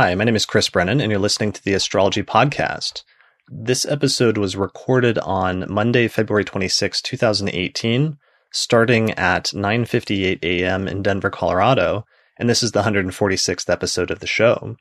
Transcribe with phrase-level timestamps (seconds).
[0.00, 3.02] Hi, my name is Chris Brennan, and you're listening to the Astrology Podcast.
[3.48, 8.16] This episode was recorded on Monday, February 26, 2018,
[8.52, 10.86] starting at 9:58 a.m.
[10.86, 12.04] in Denver, Colorado,
[12.38, 14.76] and this is the 146th episode of the show.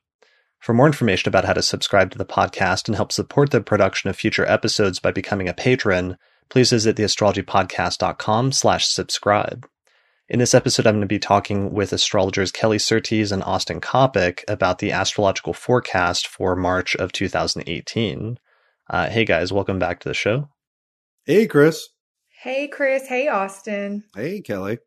[0.60, 4.12] For more information about how to subscribe to the podcast and help support the production
[4.12, 9.68] of future episodes by becoming a patron, please visit theastrologypodcast.com slash subscribe.
[10.30, 14.44] In this episode, I'm going to be talking with astrologers Kelly Surtees and Austin Coppock
[14.50, 18.38] about the astrological forecast for March of 2018.
[18.90, 20.50] Uh, hey guys, welcome back to the show.
[21.24, 21.88] Hey, Chris.
[22.44, 23.08] Hey, Chris.
[23.08, 24.04] Hey, Austin.
[24.14, 24.80] Hey, Kelly.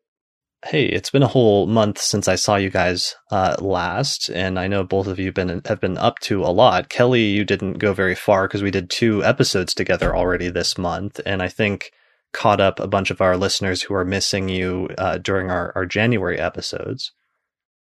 [0.63, 4.67] Hey, it's been a whole month since I saw you guys uh, last, and I
[4.67, 6.89] know both of you been have been up to a lot.
[6.89, 11.19] Kelly, you didn't go very far because we did two episodes together already this month,
[11.25, 11.91] and I think
[12.33, 15.85] caught up a bunch of our listeners who are missing you uh, during our, our
[15.85, 17.11] January episodes.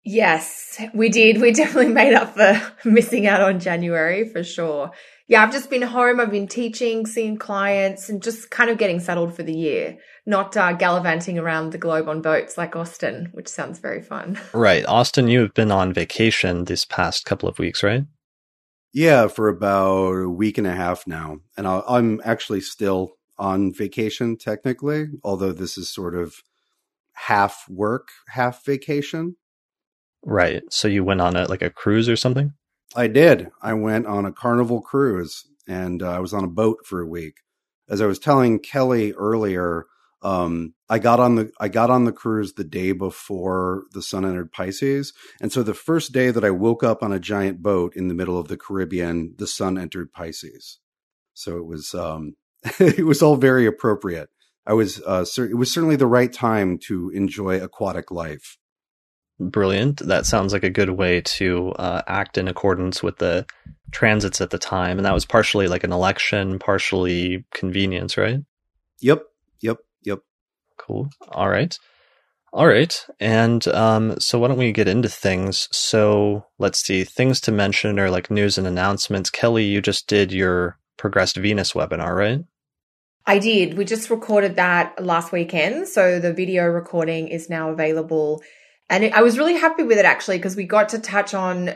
[0.04, 1.40] Yes, we did.
[1.40, 4.90] We definitely made up for missing out on January for sure.
[5.26, 6.20] Yeah, I've just been home.
[6.20, 10.54] I've been teaching, seeing clients, and just kind of getting settled for the year, not
[10.54, 14.38] uh, gallivanting around the globe on boats like Austin, which sounds very fun.
[14.52, 14.84] Right.
[14.84, 18.04] Austin, you have been on vacation this past couple of weeks, right?
[18.92, 21.38] Yeah, for about a week and a half now.
[21.56, 26.36] And i I'm actually still on vacation, technically, although this is sort of
[27.14, 29.36] half work, half vacation.
[30.24, 30.62] Right.
[30.70, 32.52] So you went on a like a cruise or something?
[32.96, 33.50] I did.
[33.60, 37.06] I went on a carnival cruise and uh, I was on a boat for a
[37.06, 37.38] week.
[37.88, 39.86] As I was telling Kelly earlier,
[40.22, 44.24] um, I got on the I got on the cruise the day before the sun
[44.24, 47.94] entered Pisces, and so the first day that I woke up on a giant boat
[47.94, 50.78] in the middle of the Caribbean, the sun entered Pisces.
[51.34, 52.36] So it was um,
[52.80, 54.30] it was all very appropriate.
[54.66, 58.56] I was uh, it was certainly the right time to enjoy aquatic life.
[59.38, 59.98] Brilliant.
[59.98, 63.46] That sounds like a good way to uh, act in accordance with the
[63.90, 64.98] transits at the time.
[64.98, 68.38] And that was partially like an election, partially convenience, right?
[69.00, 69.24] Yep.
[69.60, 69.78] Yep.
[70.04, 70.20] Yep.
[70.78, 71.10] Cool.
[71.28, 71.76] All right.
[72.52, 73.04] All right.
[73.18, 75.68] And um, so why don't we get into things?
[75.72, 77.02] So let's see.
[77.02, 79.30] Things to mention are like news and announcements.
[79.30, 82.44] Kelly, you just did your Progressed Venus webinar, right?
[83.26, 83.76] I did.
[83.76, 85.88] We just recorded that last weekend.
[85.88, 88.42] So the video recording is now available
[88.90, 91.70] and it, I was really happy with it actually because we got to touch on.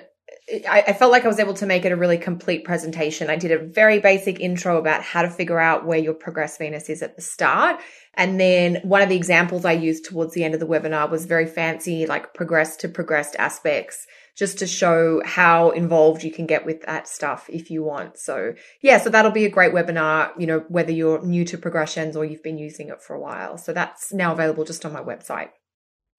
[0.69, 3.29] I, I felt like I was able to make it a really complete presentation.
[3.29, 6.89] I did a very basic intro about how to figure out where your progressed Venus
[6.89, 7.81] is at the start.
[8.15, 11.27] And then one of the examples I used towards the end of the webinar was
[11.27, 14.07] very fancy, like progressed to progressed aspects,
[14.39, 18.17] just to show how involved you can get with that stuff if you want.
[18.19, 22.17] So yeah, so that'll be a great webinar, you know, whether you're new to progressions
[22.17, 23.59] or you've been using it for a while.
[23.59, 25.51] So that's now available just on my website.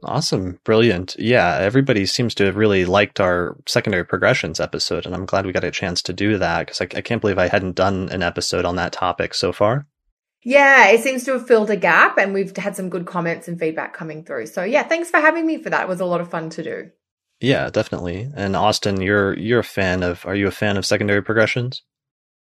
[0.03, 0.59] Awesome.
[0.63, 1.16] Brilliant.
[1.18, 5.51] Yeah, everybody seems to have really liked our secondary progressions episode, and I'm glad we
[5.51, 8.24] got a chance to do that because I, I, can't believe I hadn't done an
[8.24, 9.88] episode on that topic so far.
[10.41, 13.59] Yeah, it seems to have filled a gap, and we've had some good comments and
[13.59, 14.46] feedback coming through.
[14.47, 15.84] So, yeah, thanks for having me for that.
[15.84, 16.91] It was a lot of fun to do.
[17.41, 18.29] Yeah, definitely.
[18.35, 21.83] And Austin, you're you're a fan of are you a fan of secondary progressions?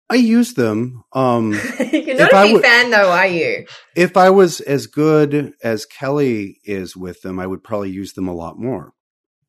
[0.08, 1.02] I use them.
[1.12, 1.52] Um,
[1.92, 3.66] You're not a big w- fan, though, are you?
[3.96, 8.28] If I was as good as Kelly is with them, I would probably use them
[8.28, 8.92] a lot more.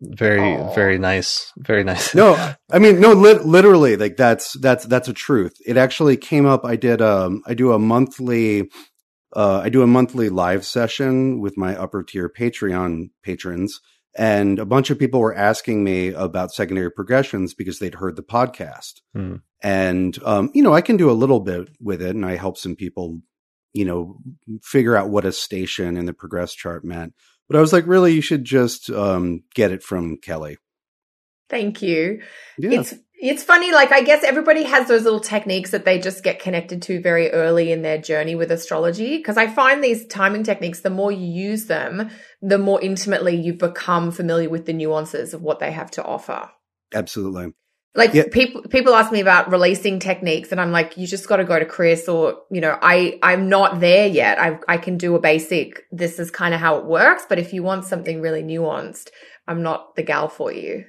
[0.02, 0.74] Very, Aww.
[0.74, 1.52] very nice.
[1.58, 2.16] Very nice.
[2.16, 2.34] no,
[2.72, 5.54] I mean, no, li- literally, like that's that's that's a truth.
[5.66, 6.66] It actually came up.
[6.66, 8.70] I did um, I do a monthly,
[9.36, 13.80] uh, I do a monthly live session with my upper tier Patreon patrons,
[14.18, 18.24] and a bunch of people were asking me about secondary progressions because they'd heard the
[18.24, 19.02] podcast.
[19.14, 19.36] Hmm.
[19.62, 22.58] And, um, you know, I can do a little bit with it and I help
[22.58, 23.22] some people,
[23.74, 24.18] you know,
[24.64, 27.14] figure out what a station in the progress chart meant.
[27.48, 30.58] But I was like, really, you should just um, get it from Kelly.
[31.50, 32.22] Thank you.
[32.58, 32.82] Yeah.
[32.82, 36.40] It's it's funny, like I guess everybody has those little techniques that they just get
[36.40, 39.18] connected to very early in their journey with astrology.
[39.18, 42.10] Because I find these timing techniques, the more you use them,
[42.42, 46.52] the more intimately you become familiar with the nuances of what they have to offer.
[46.94, 47.54] Absolutely.
[47.96, 48.26] Like yeah.
[48.32, 51.58] people people ask me about releasing techniques and I'm like, you just got to go
[51.58, 54.40] to Chris or, you know, I, I'm not there yet.
[54.40, 57.26] I, I can do a basic, this is kind of how it works.
[57.28, 59.10] But if you want something really nuanced,
[59.48, 60.86] I'm not the gal for you.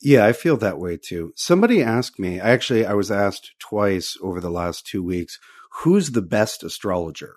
[0.00, 1.32] Yeah, I feel that way too.
[1.36, 5.38] Somebody asked me, I actually, I was asked twice over the last two weeks,
[5.82, 7.36] who's the best astrologer?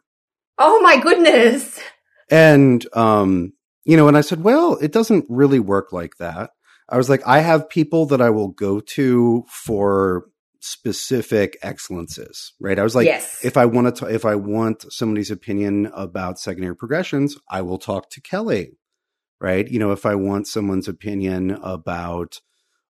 [0.57, 1.79] Oh my goodness.
[2.29, 3.53] And, um,
[3.85, 6.51] you know, and I said, well, it doesn't really work like that.
[6.89, 10.25] I was like, I have people that I will go to for
[10.59, 12.77] specific excellences, right?
[12.77, 13.43] I was like, yes.
[13.43, 18.09] if I want to, if I want somebody's opinion about secondary progressions, I will talk
[18.11, 18.77] to Kelly,
[19.39, 19.67] right?
[19.67, 22.41] You know, if I want someone's opinion about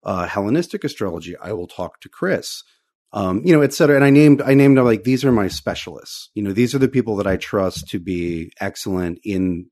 [0.04, 2.64] uh, Hellenistic astrology, I will talk to Chris.
[3.12, 3.96] Um, you know, et cetera.
[3.96, 6.30] And I named, I named like, these are my specialists.
[6.36, 9.66] You know, these are the people that I trust to be excellent in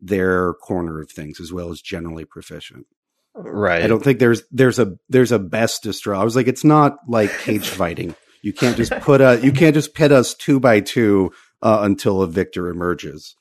[0.00, 2.86] their corner of things as well as generally proficient.
[3.34, 3.82] Right.
[3.82, 6.18] I don't think there's there's a there's a best distro.
[6.18, 8.16] I was like, it's not like cage fighting.
[8.42, 12.22] You can't just put a you can't just pit us two by two uh, until
[12.22, 13.36] a victor emerges.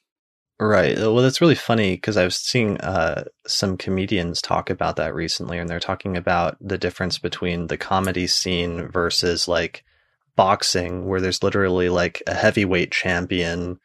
[0.59, 0.97] Right.
[0.97, 5.59] Well, that's really funny because I was seeing uh, some comedians talk about that recently,
[5.59, 9.83] and they're talking about the difference between the comedy scene versus like
[10.35, 13.79] boxing, where there's literally like a heavyweight champion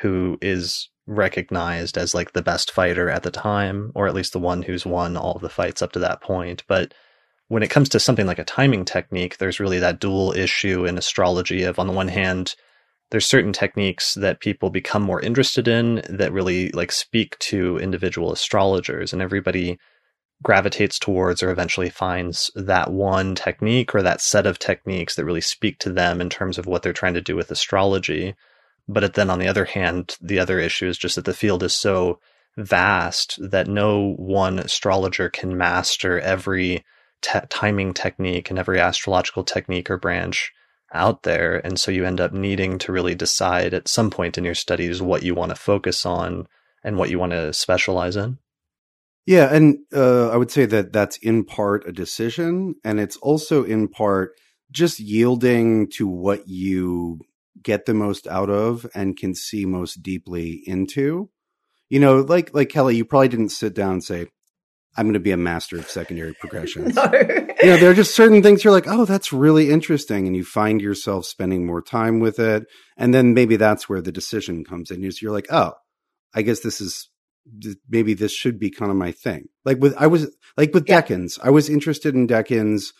[0.00, 4.38] who is recognized as like the best fighter at the time, or at least the
[4.38, 6.62] one who's won all of the fights up to that point.
[6.68, 6.92] But
[7.48, 10.98] when it comes to something like a timing technique, there's really that dual issue in
[10.98, 12.54] astrology of on the one hand,
[13.10, 18.32] there's certain techniques that people become more interested in that really like speak to individual
[18.32, 19.78] astrologers and everybody
[20.42, 25.40] gravitates towards or eventually finds that one technique or that set of techniques that really
[25.40, 28.34] speak to them in terms of what they're trying to do with astrology.
[28.86, 31.74] But then on the other hand, the other issue is just that the field is
[31.74, 32.20] so
[32.56, 36.84] vast that no one astrologer can master every
[37.20, 40.52] te- timing technique and every astrological technique or branch
[40.92, 41.64] out there.
[41.64, 45.02] And so you end up needing to really decide at some point in your studies
[45.02, 46.46] what you want to focus on
[46.82, 48.38] and what you want to specialize in.
[49.26, 53.62] Yeah, and uh, I would say that that's in part a decision, and it's also
[53.62, 54.32] in part
[54.70, 57.20] just yielding to what you
[57.62, 61.28] get the most out of and can see most deeply into.
[61.90, 64.28] You know, like like Kelly, you probably didn't sit down and say,
[64.98, 66.94] I'm going to be a master of secondary progressions.
[66.96, 67.04] no.
[67.04, 70.26] you know, there are just certain things you're like, oh, that's really interesting.
[70.26, 72.64] And you find yourself spending more time with it.
[72.96, 75.04] And then maybe that's where the decision comes in.
[75.04, 75.74] Is you're like, oh,
[76.34, 77.08] I guess this is
[77.88, 79.46] maybe this should be kind of my thing.
[79.64, 81.00] Like with, I was like with Yeah.
[81.00, 82.92] Decans, I was interested in Decans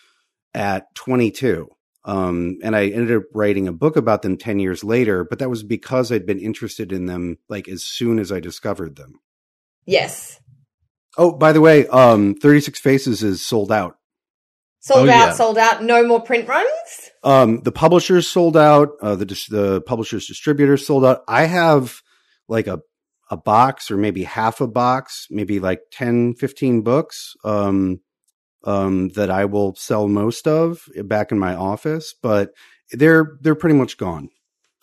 [0.55, 1.69] at 22.
[2.05, 5.51] Um, and I ended up writing a book about them 10 years later, but that
[5.51, 9.21] was because I'd been interested in them like as soon as I discovered them.
[9.85, 10.41] Yes.
[11.19, 13.97] Oh, by the way, um, 36 Faces is sold out.
[14.81, 15.33] Sold Oh, out, yeah.
[15.33, 15.83] sold out.
[15.83, 16.69] No more print runs.
[17.25, 18.91] Um, the publishers sold out.
[19.03, 21.23] Uh, the dis- the publishers distributors sold out.
[21.29, 22.01] I have
[22.49, 22.81] like a
[23.31, 27.35] a box or maybe half a box, maybe like 10, 15 books.
[27.45, 28.01] Um,
[28.65, 32.51] um, that I will sell most of back in my office, but
[32.93, 34.29] they're they're pretty much gone,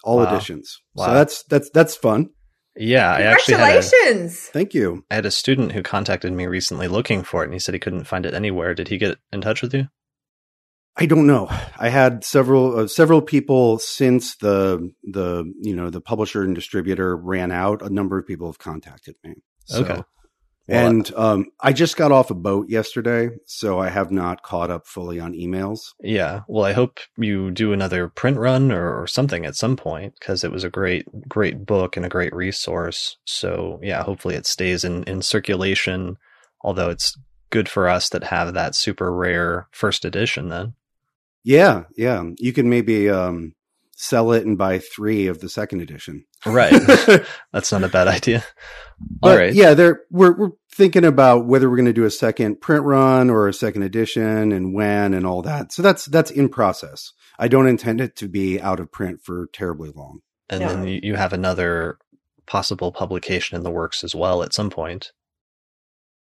[0.04, 0.28] all Wow.
[0.34, 0.80] editions.
[0.94, 1.06] Wow.
[1.08, 2.30] So that's that's that's fun.
[2.78, 4.40] Yeah, I actually had a, Congratulations.
[4.48, 5.06] Thank you.
[5.10, 7.80] I had a student who contacted me recently looking for it and he said he
[7.80, 8.74] couldn't find it anywhere.
[8.74, 9.88] Did he get in touch with you?
[10.98, 11.48] I don't know.
[11.78, 17.18] I had several uh, several people since the the you know the publisher and distributor
[17.18, 17.82] ran out.
[17.82, 19.36] A number of people have contacted me.
[19.66, 20.02] So, Okay.
[20.68, 24.72] Well, and um, I just got off a boat yesterday, so I have not caught
[24.72, 25.94] up fully on emails.
[26.02, 26.42] Yeah.
[26.48, 30.44] Well, I hope you do another print run or, or something at some point because
[30.44, 33.18] it was a great, great book and a great resource.
[33.26, 36.18] So yeah, hopefully it stays in, in circulation,
[36.62, 37.16] although it's
[37.52, 40.74] good for us that have that super rare first edition then.
[41.44, 42.24] Yeah, yeah.
[42.40, 43.54] You can maybe um,
[44.08, 46.26] sell it and buy three of the second edition.
[46.46, 46.72] Right.
[47.54, 48.44] That's not a bad idea.
[49.24, 49.54] All But right.
[49.54, 53.30] yeah, there we're we're thinking about whether we're going to do a second print run
[53.30, 55.72] or a second edition and when and all that.
[55.74, 57.12] So that's that's in process.
[57.40, 60.20] I don't intend it to be out of print for terribly long.
[60.50, 60.68] And Yeah.
[60.74, 61.98] then you, you have another
[62.46, 65.12] possible publication in the works as well at some point.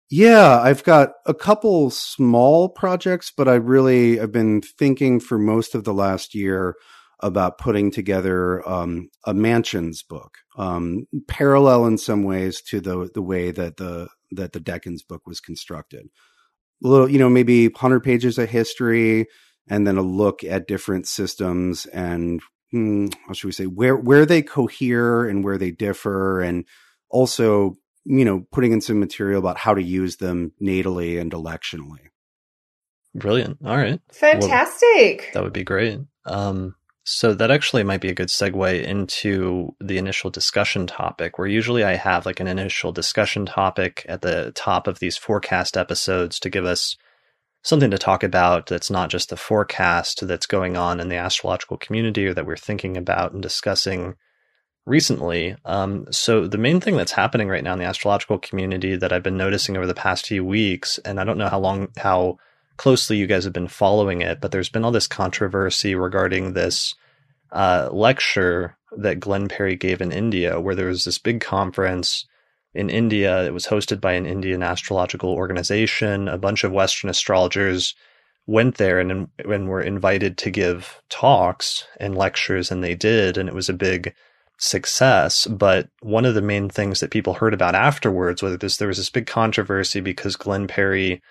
[0.10, 5.74] Yeah, I've got a couple small projects, but I really have been thinking for most
[5.74, 6.76] of the last year
[7.26, 13.22] about putting together um, a mansions book, um, parallel in some ways to the the
[13.22, 16.08] way that the that the Decans book was constructed.
[16.84, 19.26] A little, you know, maybe hundred pages of history,
[19.68, 22.42] and then a look at different systems and
[22.72, 26.66] hmm, how should we say where where they cohere and where they differ, and
[27.10, 32.12] also you know, putting in some material about how to use them natally and electionally.
[33.16, 33.58] Brilliant.
[33.66, 34.00] All right.
[34.12, 35.32] Fantastic.
[35.34, 36.00] That would be great.
[36.26, 41.48] Um, so that actually might be a good segue into the initial discussion topic, where
[41.48, 46.40] usually I have like an initial discussion topic at the top of these forecast episodes
[46.40, 46.98] to give us
[47.62, 51.78] something to talk about that's not just the forecast that's going on in the astrological
[51.78, 54.16] community or that we're thinking about and discussing
[54.88, 55.56] recently.
[55.64, 59.24] Um, so the main thing that's happening right now in the astrological community that I've
[59.24, 62.38] been noticing over the past few weeks, and I don't know how long, how
[62.78, 66.96] closely you guys have been following it, but there's been all this controversy regarding this
[67.52, 72.26] uh, lecture that Glenn Perry gave in India, where there was this big conference
[72.74, 73.46] in India.
[73.46, 76.28] It was hosted by an Indian astrological organization.
[76.28, 77.96] A bunch of Western astrologers
[78.48, 83.38] went there and, and were invited to give talks and lectures, and they did.
[83.38, 84.14] And it was a big
[84.58, 85.48] success.
[85.48, 88.98] But one of the main things that people heard about afterwards was this there was
[88.98, 91.22] this big controversy because Glenn Perry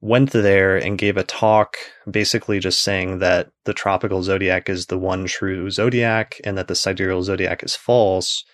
[0.00, 1.76] went there and gave a talk
[2.10, 6.74] basically just saying that the tropical zodiac is the one true zodiac and that the
[6.74, 8.44] sidereal zodiac is false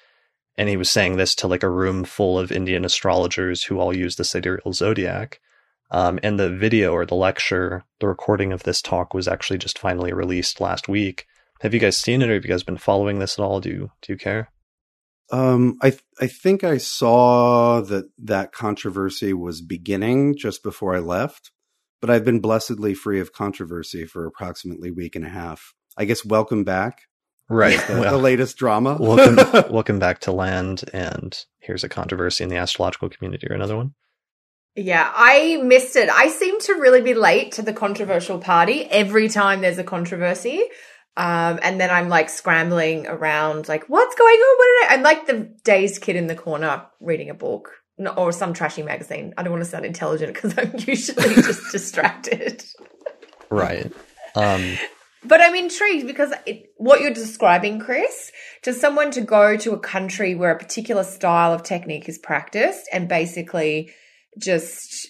[0.57, 3.95] and he was saying this to like a room full of Indian astrologers who all
[3.95, 5.41] use the sidereal zodiac.
[5.91, 9.79] Um, and the video or the lecture, the recording of this talk was actually just
[9.79, 11.27] finally released last week.
[11.61, 13.61] Have you guys seen it, or have you guys been following this at all?
[13.61, 14.51] Do do you care?
[15.31, 21.01] Um, I th- I think I saw that that controversy was beginning just before I
[21.01, 21.51] left,
[22.01, 25.75] but I've been blessedly free of controversy for approximately a week and a half.
[25.97, 27.03] I guess welcome back.
[27.49, 27.79] Right.
[27.87, 28.97] The, well, the latest drama.
[29.01, 29.37] welcome,
[29.73, 30.85] welcome back to land.
[30.93, 33.95] And here's a controversy in the astrological community or another one.
[34.75, 36.11] Yeah, I missed it.
[36.11, 40.63] I seem to really be late to the controversial party every time there's a controversy.
[41.17, 44.59] Um, and then I'm like scrambling around, like, what's going on?
[44.59, 44.95] What did I?
[44.95, 47.71] I'm like the dazed kid in the corner reading a book
[48.17, 49.33] or some trashy magazine.
[49.39, 52.63] I don't want to sound intelligent because I'm usually just distracted.
[53.49, 53.91] Right.
[54.35, 54.77] Um,
[55.25, 58.31] but I'm intrigued because it, what you're describing, Chris,
[58.63, 62.89] to someone to go to a country where a particular style of technique is practiced
[62.93, 63.91] and basically
[64.39, 65.09] just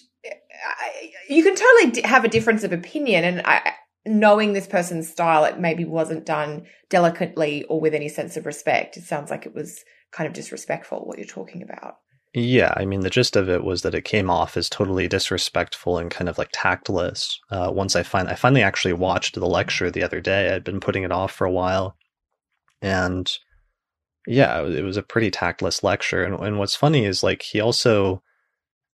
[1.29, 3.73] you can totally have a difference of opinion and I,
[4.07, 8.97] knowing this person's style it maybe wasn't done delicately or with any sense of respect
[8.97, 11.97] it sounds like it was kind of disrespectful what you're talking about
[12.33, 15.97] yeah, I mean, the gist of it was that it came off as totally disrespectful
[15.97, 17.39] and kind of like tactless.
[17.49, 20.53] Uh, once I find I finally actually watched the lecture the other day.
[20.53, 21.95] I'd been putting it off for a while,
[22.81, 23.31] and
[24.27, 26.23] yeah, it was a pretty tactless lecture.
[26.23, 28.21] And, and what's funny is like he also,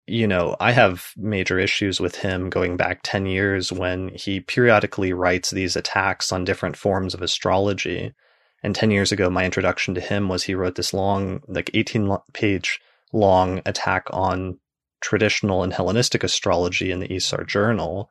[0.08, 5.14] you know, I have major issues with him going back ten years when he periodically
[5.14, 8.14] writes these attacks on different forms of astrology.
[8.64, 12.18] And 10 years ago, my introduction to him was he wrote this long, like 18
[12.34, 12.80] page
[13.14, 14.60] long attack on
[15.00, 18.10] traditional and Hellenistic astrology in the ISAR Journal.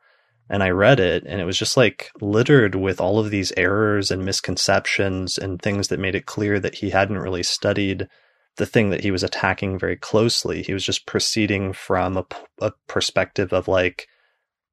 [0.49, 4.13] And I read it, and it was just like littered with all of these errors
[4.13, 8.09] and misconceptions and things that made it clear that he hadn't really studied
[8.57, 10.63] the thing that he was attacking very closely.
[10.63, 12.25] He was just proceeding from a,
[12.61, 14.09] a perspective of like,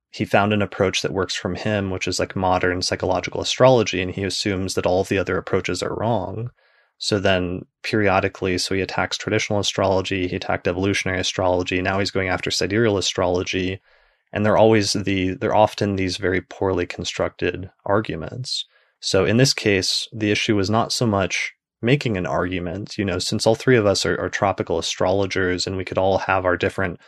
[0.10, 4.12] he found an approach that works from him, which is like modern psychological astrology, and
[4.12, 6.52] he assumes that all of the other approaches are wrong.
[6.98, 12.30] So then periodically, so he attacks traditional astrology, he attacked evolutionary astrology, now he's going
[12.30, 13.82] after sidereal astrology.
[14.32, 18.66] And they're always the they're often these very poorly constructed arguments.
[19.00, 21.53] So in this case, the issue was not so much
[21.84, 25.78] making an argument, you know, since all three of us are, are tropical astrologers and
[25.78, 27.00] we could all have our different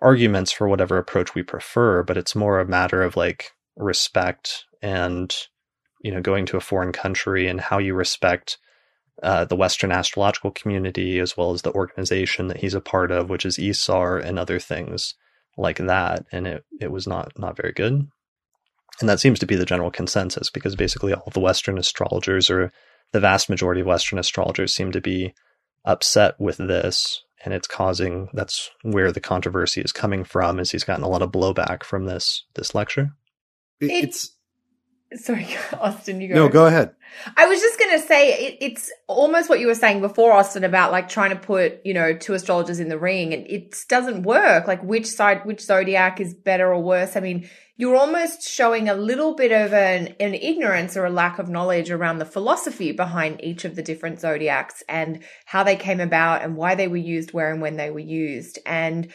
[0.00, 5.34] arguments for whatever approach we prefer, but it's more a matter of like respect and,
[6.02, 8.58] you know, going to a foreign country and how you respect
[9.22, 13.28] uh, the Western astrological community, as well as the organization that he's a part of,
[13.28, 15.14] which is ISAR and other things
[15.58, 16.24] like that.
[16.32, 18.08] And it, it was not, not very good.
[19.00, 22.72] And that seems to be the general consensus because basically all the Western astrologers or
[23.12, 25.34] the vast majority of Western astrologers seem to be
[25.84, 27.22] upset with this.
[27.42, 31.22] And it's causing that's where the controversy is coming from, is he's gotten a lot
[31.22, 33.12] of blowback from this this lecture.
[33.80, 34.36] It's
[35.14, 35.48] Sorry,
[35.80, 36.34] Austin, you go.
[36.34, 36.94] No, go ahead.
[37.36, 40.62] I was just going to say it, it's almost what you were saying before, Austin,
[40.62, 44.22] about like trying to put, you know, two astrologers in the ring and it doesn't
[44.22, 44.68] work.
[44.68, 47.16] Like which side, which zodiac is better or worse.
[47.16, 47.48] I mean,
[47.80, 51.90] you're almost showing a little bit of an, an ignorance or a lack of knowledge
[51.90, 56.56] around the philosophy behind each of the different zodiacs and how they came about and
[56.56, 58.58] why they were used, where and when they were used.
[58.66, 59.10] And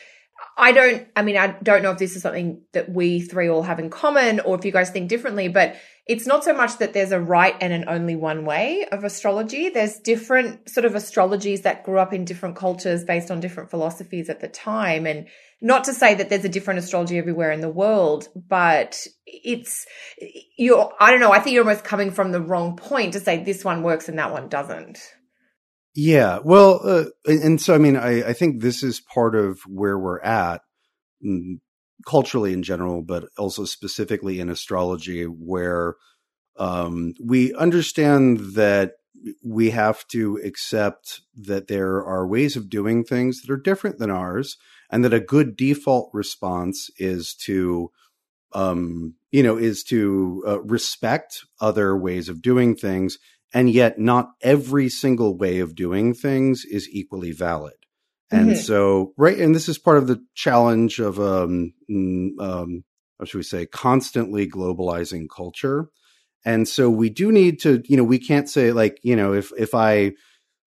[0.58, 3.62] I don't, I mean, I don't know if this is something that we three all
[3.62, 5.76] have in common or if you guys think differently, but
[6.08, 9.70] it's not so much that there's a right and an only one way of astrology.
[9.70, 14.28] There's different sort of astrologies that grew up in different cultures based on different philosophies
[14.28, 15.06] at the time.
[15.06, 15.28] And
[15.66, 19.88] not to say that there's a different astrology everywhere in the world, but it's,
[20.60, 23.44] you're, I don't know, I think you're almost coming from the wrong point to say
[23.44, 25.00] this one works and that one doesn't.
[25.96, 29.98] Yeah, well, uh, and so I mean, I, I think this is part of where
[29.98, 30.62] we're at
[31.26, 31.56] mm,
[32.06, 35.96] culturally in general, but also specifically in astrology, where
[36.58, 38.92] um, we understand that
[39.44, 44.12] we have to accept that there are ways of doing things that are different than
[44.12, 44.58] ours,
[44.92, 47.92] and that a good default response is to,
[48.54, 53.18] um, you know, is to uh, respect other ways of doing things
[53.54, 57.76] and yet not every single way of doing things is equally valid.
[58.32, 58.58] And Mhm.
[58.58, 61.74] so, right, and this is part of the challenge of, um,
[62.40, 62.84] um,
[63.18, 65.90] what should we say, constantly globalizing culture.
[66.44, 69.52] And so we do need to, you know, we can't say like, you know, if,
[69.58, 70.14] if I,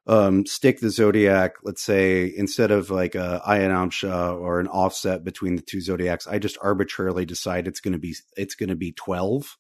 [0.09, 5.57] um, stick the zodiac, let's say instead of like a Ayanamsha or an offset between
[5.57, 8.93] the two zodiacs, I just arbitrarily decide it's going to be, it's going to be
[8.93, 9.57] 12,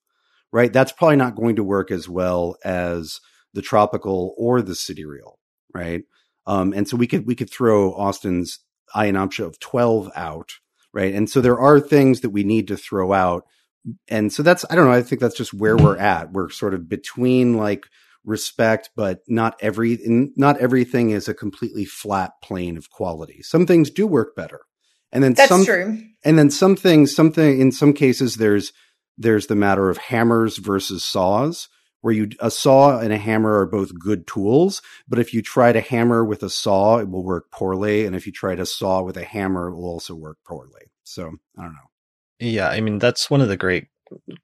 [0.51, 0.73] right?
[0.73, 3.21] That's probably not going to work as well as
[3.53, 5.39] the tropical or the sidereal,
[5.75, 6.05] right?
[6.47, 8.61] Um, and so we could we could throw Austin's
[8.95, 10.55] Ayanamsha of twelve out,
[10.95, 11.15] right?
[11.15, 13.45] And so there are things that we need to throw out,
[14.09, 14.93] and so that's I don't know.
[14.93, 16.33] I think that's just where we're at.
[16.33, 17.87] We're sort of between like
[18.29, 19.99] respect, but not every
[20.37, 23.43] not everything is a completely flat plane of quality.
[23.43, 24.61] Some things do work better,
[25.11, 25.99] and then That's some true.
[26.25, 28.73] and then some things something in some cases there's
[29.17, 31.69] there's the matter of hammers versus saws
[32.03, 35.73] where you a saw and a hammer are both good tools but if you try
[35.73, 39.03] to hammer with a saw it will work poorly and if you try to saw
[39.03, 41.91] with a hammer it will also work poorly so i don't know
[42.39, 43.87] Yeah, I mean that's one of the great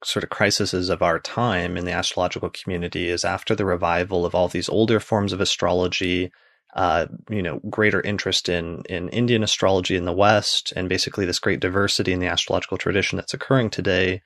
[0.03, 4.35] sort of crises of our time in the astrological community is after the revival of
[4.35, 6.31] all these older forms of astrology,
[6.75, 11.39] uh, you know, greater interest in in Indian astrology in the West, and basically this
[11.39, 14.23] great diversity in the astrological tradition that's occurring today.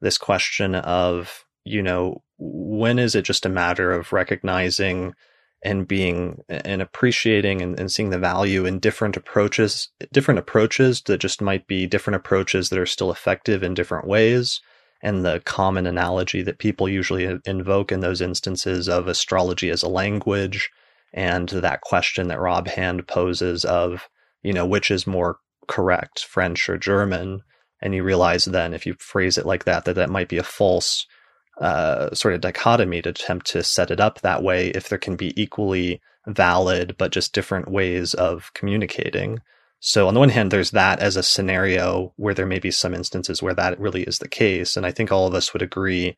[0.00, 5.14] This question of you know when is it just a matter of recognizing
[5.62, 11.18] and being and appreciating and, and seeing the value in different approaches different approaches that
[11.18, 14.60] just might be different approaches that are still effective in different ways
[15.02, 19.88] and the common analogy that people usually invoke in those instances of astrology as a
[19.88, 20.70] language
[21.12, 24.08] and that question that rob hand poses of
[24.42, 25.38] you know which is more
[25.68, 27.40] correct french or german
[27.82, 30.42] and you realize then if you phrase it like that that that might be a
[30.42, 31.06] false
[31.60, 35.14] uh, sort of dichotomy to attempt to set it up that way if there can
[35.14, 39.40] be equally valid but just different ways of communicating.
[39.80, 42.94] So on the one hand, there's that as a scenario where there may be some
[42.94, 46.16] instances where that really is the case, and I think all of us would agree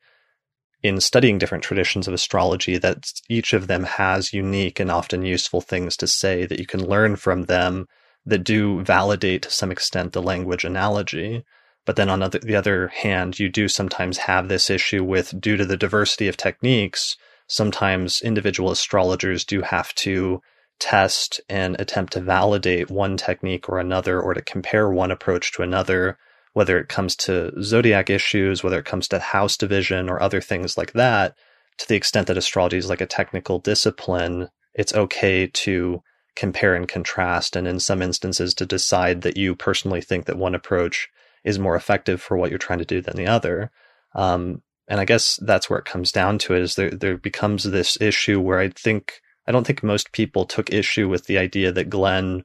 [0.83, 5.61] in studying different traditions of astrology that each of them has unique and often useful
[5.61, 7.87] things to say that you can learn from them
[8.25, 11.45] that do validate to some extent the language analogy.
[11.85, 15.65] But then on the other hand, you do sometimes have this issue with, due to
[15.65, 17.15] the diversity of techniques,
[17.47, 20.41] sometimes individual astrologers do have to
[20.79, 25.61] test and attempt to validate one technique or another, or to compare one approach to
[25.61, 26.17] another,
[26.53, 30.77] whether it comes to zodiac issues, whether it comes to house division or other things
[30.77, 31.35] like that.
[31.79, 36.03] To the extent that astrology is like a technical discipline, it's okay to
[36.35, 40.55] compare and contrast, and in some instances, to decide that you personally think that one
[40.55, 41.09] approach
[41.43, 43.71] is more effective for what you're trying to do than the other.
[44.15, 47.63] Um, and I guess that's where it comes down to it is there, there becomes
[47.63, 51.71] this issue where I think, I don't think most people took issue with the idea
[51.71, 52.43] that Glenn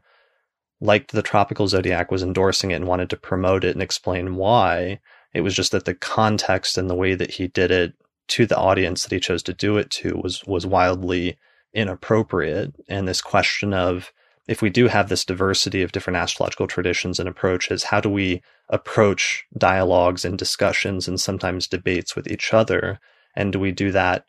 [0.80, 5.00] liked the tropical zodiac, was endorsing it and wanted to promote it and explain why.
[5.34, 7.94] It was just that the context and the way that he did it
[8.28, 11.38] to the audience that he chose to do it to was, was wildly
[11.72, 12.74] inappropriate.
[12.88, 14.12] And this question of,
[14.46, 18.42] if we do have this diversity of different astrological traditions and approaches, how do we
[18.68, 22.98] approach dialogues and discussions and sometimes debates with each other?
[23.36, 24.24] And do we do that,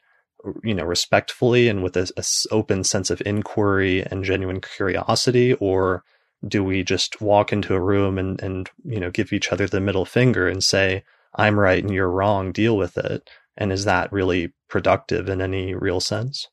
[0.63, 2.23] you know, respectfully and with a, a
[2.54, 6.04] open sense of inquiry and genuine curiosity, or
[6.47, 9.82] do we just walk into a room and and you know give each other the
[9.82, 11.04] middle finger and say
[11.36, 13.30] I'm right and you're wrong, deal with it?
[13.58, 16.47] And is that really productive in any real sense?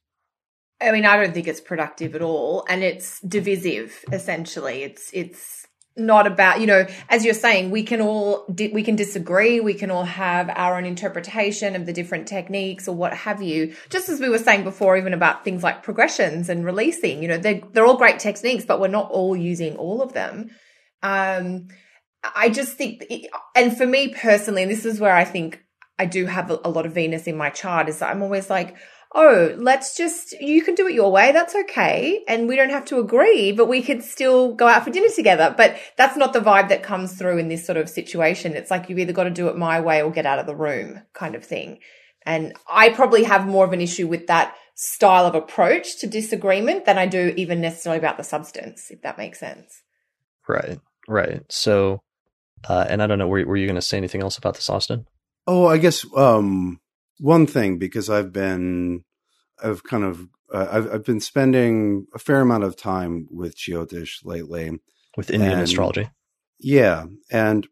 [0.81, 4.05] I mean, I don't think it's productive at all, and it's divisive.
[4.13, 5.66] Essentially, it's it's
[5.97, 9.75] not about you know, as you're saying, we can all di- we can disagree, we
[9.75, 13.75] can all have our own interpretation of the different techniques or what have you.
[13.89, 17.39] Just as we were saying before, even about things like progressions and releasing, you know,
[17.39, 20.51] they're they're all great techniques, but we're not all using all of them.
[21.03, 21.69] Um,
[22.35, 23.05] I just think,
[23.55, 25.63] and for me personally, and this is where I think
[25.99, 28.51] I do have a, a lot of Venus in my chart, is that I'm always
[28.51, 28.77] like
[29.17, 31.33] oh, let's just, you can do it your way.
[31.33, 32.23] That's okay.
[32.29, 35.55] And we don't have to agree, but we could still go out for dinner together.
[35.57, 38.53] But that's not the vibe that comes through in this sort of situation.
[38.53, 40.55] It's like you've either got to do it my way or get out of the
[40.55, 41.79] room kind of thing.
[42.27, 46.85] And I probably have more of an issue with that style of approach to disagreement
[46.85, 49.81] than I do even necessarily about the substance, if that makes sense.
[50.47, 51.43] Right, right.
[51.49, 52.03] So,
[52.69, 54.69] uh, and I don't know, were, were you going to say anything else about this,
[54.69, 55.07] Austin?
[55.47, 56.81] Oh, I guess, um,
[57.19, 59.05] one thing because I've been,
[59.63, 64.25] I've kind of, uh, I've, I've been spending a fair amount of time with Jyotish
[64.25, 64.79] lately.
[65.17, 66.11] With Indian And- astrology.
[66.59, 67.67] Yeah, and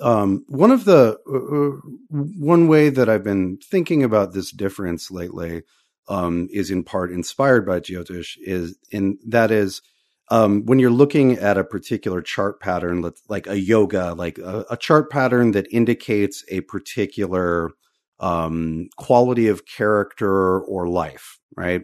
[0.00, 5.62] um, one of the uh, one way that I've been thinking about this difference lately
[6.08, 8.36] um, is in part inspired by Jyotish.
[8.40, 9.82] Is in that is
[10.30, 14.76] um, when you're looking at a particular chart pattern, like a yoga, like a, a
[14.76, 17.72] chart pattern that indicates a particular
[18.20, 21.82] um, quality of character or life, right?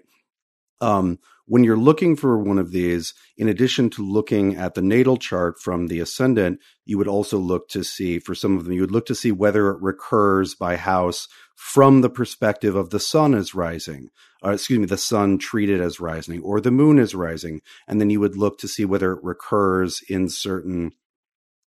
[0.81, 5.17] Um, when you're looking for one of these, in addition to looking at the natal
[5.17, 8.81] chart from the ascendant, you would also look to see, for some of them, you
[8.81, 13.33] would look to see whether it recurs by house from the perspective of the sun
[13.33, 14.11] is rising,
[14.43, 17.63] or excuse me, the sun treated as rising, or the moon is rising.
[17.87, 20.93] And then you would look to see whether it recurs in certain,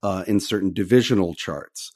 [0.03, 1.93] uh, in certain divisional charts.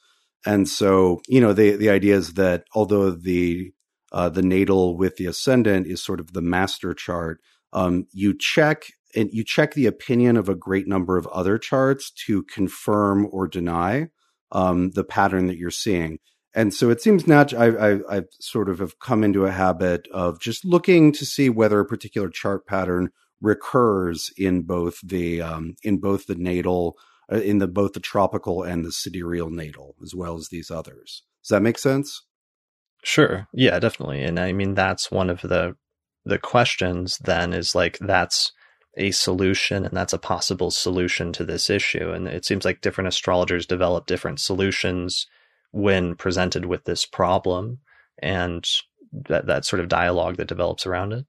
[0.46, 3.72] And so, you know, the, the idea is that although the,
[4.12, 7.40] uh, the natal with the ascendant is sort of the master chart,
[7.72, 12.10] um, you check and you check the opinion of a great number of other charts
[12.26, 14.08] to confirm or deny
[14.52, 16.18] um, the pattern that you're seeing.
[16.54, 17.60] And so it seems natural.
[17.60, 21.50] I, I, I sort of have come into a habit of just looking to see
[21.50, 26.96] whether a particular chart pattern recurs in both the um, in both the natal
[27.30, 31.22] in the both the tropical and the sidereal natal as well as these others.
[31.42, 32.22] Does that make sense?
[33.04, 33.46] Sure.
[33.52, 34.22] Yeah, definitely.
[34.22, 35.76] And I mean that's one of the
[36.24, 38.52] the questions then is like that's
[38.96, 43.08] a solution and that's a possible solution to this issue and it seems like different
[43.08, 45.26] astrologers develop different solutions
[45.70, 47.78] when presented with this problem
[48.20, 48.66] and
[49.12, 51.24] that that sort of dialogue that develops around it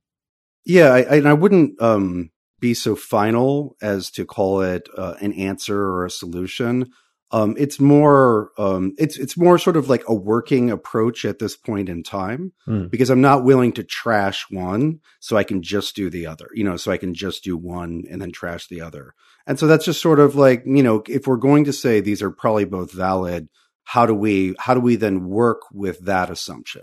[0.65, 5.33] yeah I, and i wouldn't um, be so final as to call it uh, an
[5.33, 6.91] answer or a solution
[7.31, 11.55] um, it's more um, it's it's more sort of like a working approach at this
[11.55, 12.89] point in time mm.
[12.89, 16.63] because I'm not willing to trash one so I can just do the other, you
[16.63, 19.13] know, so I can just do one and then trash the other.
[19.45, 22.23] And so that's just sort of like, you know, if we're going to say these
[22.23, 23.47] are probably both valid,
[23.83, 26.81] how do we how do we then work with that assumption?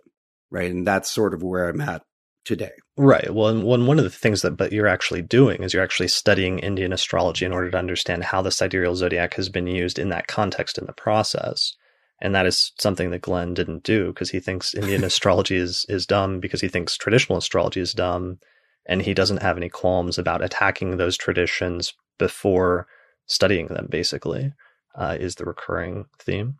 [0.51, 0.71] Right?
[0.71, 2.05] And that's sort of where I'm at
[2.47, 2.71] today.
[2.97, 3.35] Right.
[3.35, 6.09] Well, and one one of the things that but you're actually doing is you're actually
[6.09, 10.09] studying Indian astrology in order to understand how the sidereal zodiac has been used in
[10.09, 11.75] that context in the process.
[12.23, 16.07] And that is something that Glenn didn't do because he thinks Indian astrology is is
[16.07, 18.39] dumb because he thinks traditional astrology is dumb
[18.87, 22.87] and he doesn't have any qualms about attacking those traditions before
[23.27, 24.53] studying them basically
[24.95, 26.57] uh, is the recurring theme.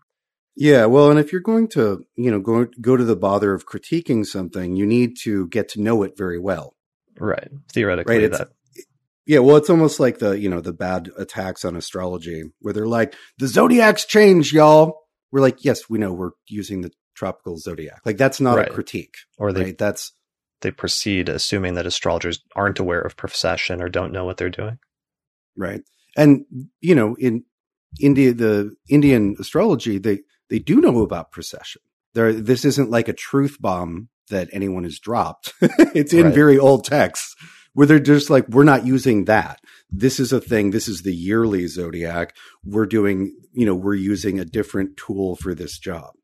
[0.57, 3.67] Yeah, well, and if you're going to, you know, go go to the bother of
[3.67, 6.75] critiquing something, you need to get to know it very well.
[7.19, 7.51] Right.
[7.73, 8.33] Theoretically, right?
[8.33, 8.49] that.
[9.27, 12.87] Yeah, well, it's almost like the you know the bad attacks on astrology where they're
[12.87, 15.01] like the zodiac's change, y'all.
[15.31, 18.01] We're like, yes, we know we're using the tropical zodiac.
[18.07, 18.69] Like that's not right.
[18.69, 19.79] a critique, or they, right?
[19.79, 20.13] That's
[20.63, 24.79] they proceed assuming that astrologers aren't aware of precession or don't know what they're doing.
[25.57, 25.83] Right,
[26.17, 26.45] and
[26.81, 27.45] you know, in
[28.01, 31.83] India, the Indian astrology, they they do know about precession.
[32.15, 35.53] There, this isn't like a truth bomb that anyone has dropped.
[35.61, 36.35] it's in right.
[36.35, 37.35] very old texts
[37.75, 39.61] where they're just like, we're not using that.
[39.91, 40.71] This is a thing.
[40.71, 42.35] This is the yearly zodiac.
[42.65, 46.15] We're doing, you know, we're using a different tool for this job.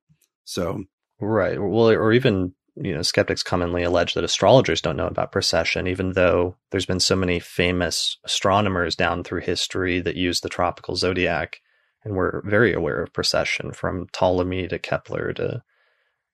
[0.45, 0.85] So,
[1.21, 1.61] right.
[1.61, 6.13] Well, or even, you know, skeptics commonly allege that astrologers don't know about precession, even
[6.13, 11.61] though there's been so many famous astronomers down through history that use the tropical zodiac
[12.05, 15.63] and we're very aware of precession from Ptolemy to Kepler to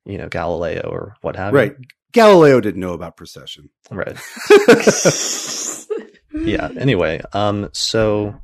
[0.05, 1.59] you know Galileo or what have you.
[1.59, 1.77] Right.
[2.13, 3.69] Galileo didn't know about precession.
[3.91, 4.17] Right.
[6.35, 6.71] yeah.
[6.79, 8.41] Anyway, um, so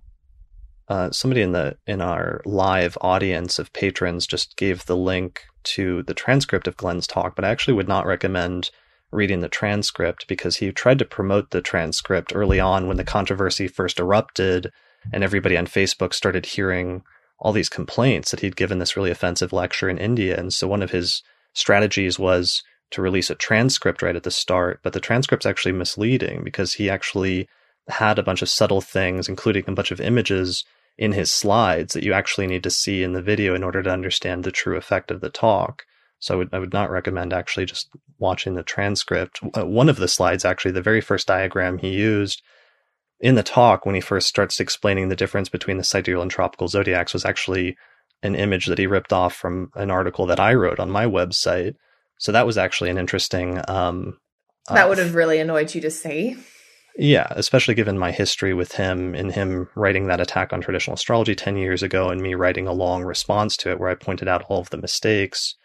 [0.88, 6.02] uh, somebody in the in our live audience of patrons just gave the link to
[6.02, 8.70] the transcript of Glenn's talk, but I actually would not recommend
[9.10, 13.68] reading the transcript because he tried to promote the transcript early on when the controversy
[13.68, 14.70] first erupted
[15.12, 17.02] and everybody on Facebook started hearing
[17.38, 20.38] all these complaints that he'd given this really offensive lecture in India.
[20.38, 24.80] And so one of his strategies was to release a transcript right at the start,
[24.82, 27.48] but the transcript's actually misleading because he actually
[27.88, 30.64] had a bunch of subtle things, including a bunch of images
[30.96, 33.90] in his slides that you actually need to see in the video in order to
[33.90, 35.84] understand the true effect of the talk.
[36.20, 37.88] So I would, I would not recommend actually just
[38.18, 39.40] watching the transcript.
[39.56, 42.42] Uh, one of the slides, actually, the very first diagram he used
[43.20, 46.68] in the talk when he first starts explaining the difference between the sidereal and tropical
[46.68, 47.76] zodiacs was actually
[48.22, 51.74] an image that he ripped off from an article that I wrote on my website.
[52.18, 53.60] So that was actually an interesting.
[53.68, 54.18] Um,
[54.68, 56.36] that uh, would have really annoyed you to see.
[56.96, 61.34] Yeah, especially given my history with him and him writing that attack on traditional astrology
[61.34, 64.44] 10 years ago and me writing a long response to it where I pointed out
[64.48, 65.56] all of the mistakes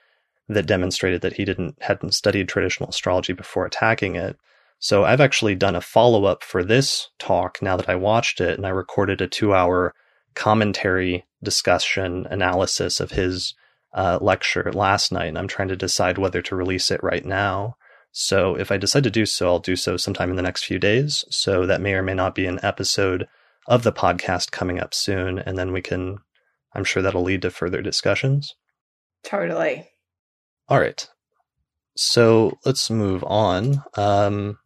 [0.47, 4.37] that demonstrated that he didn't hadn't studied traditional astrology before attacking it.
[4.79, 8.57] So I've actually done a follow up for this talk now that I watched it
[8.57, 9.93] and I recorded a two hour
[10.35, 13.53] commentary discussion analysis of his
[13.93, 15.27] uh, lecture last night.
[15.27, 17.75] And I'm trying to decide whether to release it right now.
[18.11, 20.79] So if I decide to do so, I'll do so sometime in the next few
[20.79, 21.25] days.
[21.29, 23.27] So that may or may not be an episode
[23.67, 25.39] of the podcast coming up soon.
[25.39, 26.17] And then we can,
[26.73, 28.55] I'm sure that'll lead to further discussions.
[29.23, 29.87] Totally.
[30.69, 31.07] All right.
[31.95, 33.83] So let's move on.
[33.95, 34.57] Um,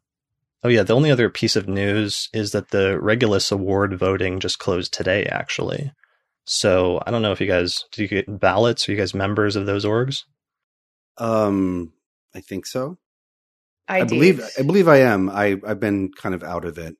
[0.64, 0.84] oh, yeah.
[0.84, 5.26] The only other piece of news is that the Regulus Award voting just closed today,
[5.26, 5.92] actually.
[6.46, 8.88] So I don't know if you guys, do you get ballots?
[8.88, 10.24] Are you guys members of those orgs?
[11.18, 11.94] Um,
[12.36, 12.98] I think so.
[13.88, 15.30] I, I believe I believe I am.
[15.30, 16.96] I I've been kind of out of it.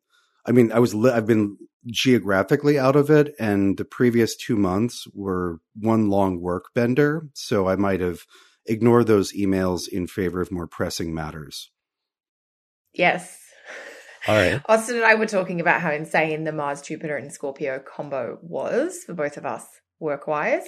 [0.46, 4.56] I mean, I was li- I've been geographically out of it, and the previous two
[4.56, 7.28] months were one long work bender.
[7.34, 8.22] So I might have
[8.66, 11.72] ignored those emails in favor of more pressing matters.
[12.94, 13.40] Yes.
[14.28, 14.62] All right.
[14.68, 19.04] Austin and I were talking about how insane the Mars, Jupiter, and Scorpio combo was
[19.06, 19.66] for both of us
[20.00, 20.66] work wise.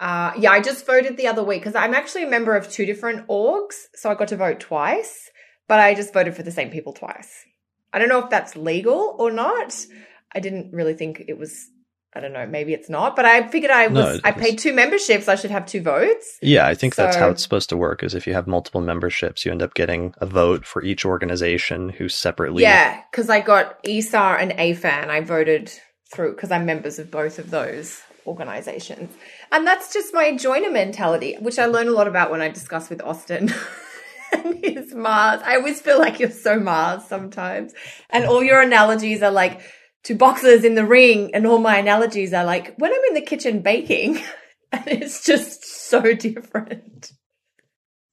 [0.00, 2.86] Uh, yeah, I just voted the other week because I'm actually a member of two
[2.86, 3.74] different orgs.
[3.94, 5.30] So I got to vote twice,
[5.68, 7.44] but I just voted for the same people twice.
[7.92, 9.86] I don't know if that's legal or not.
[10.32, 11.68] I didn't really think it was.
[12.12, 12.44] I don't know.
[12.44, 14.16] Maybe it's not, but I figured I was.
[14.16, 15.28] No, I paid two memberships.
[15.28, 16.38] I should have two votes.
[16.42, 18.02] Yeah, I think that's how it's supposed to work.
[18.02, 21.88] Is if you have multiple memberships, you end up getting a vote for each organization
[21.88, 22.64] who separately.
[22.64, 25.08] Yeah, because I got ISAR and AFAN.
[25.08, 25.72] I voted
[26.12, 29.12] through because I'm members of both of those organizations.
[29.52, 32.90] And that's just my joiner mentality, which I learn a lot about when I discuss
[32.90, 33.54] with Austin.
[34.32, 35.40] and his Mars.
[35.44, 37.72] I always feel like you're so Mars sometimes.
[38.10, 39.60] And all your analogies are like
[40.02, 43.20] two boxers in the ring, and all my analogies are like when I'm in the
[43.22, 44.20] kitchen baking.
[44.72, 47.10] And it's just so different.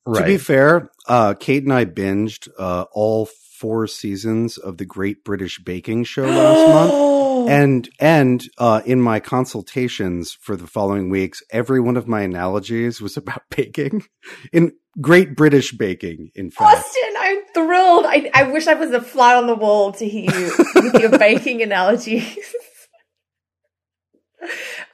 [0.07, 0.21] right.
[0.21, 5.23] To be fair, uh, Kate and I binged uh, all four seasons of the Great
[5.23, 7.16] British Baking Show last month.
[7.47, 13.01] And and uh, in my consultations for the following weeks, every one of my analogies
[13.01, 14.03] was about baking,
[14.51, 16.31] in Great British baking.
[16.35, 18.05] In fact, Austin, I'm thrilled.
[18.05, 21.17] I, I wish I was a fly on the wall to hear you with your
[21.19, 22.37] baking analogies.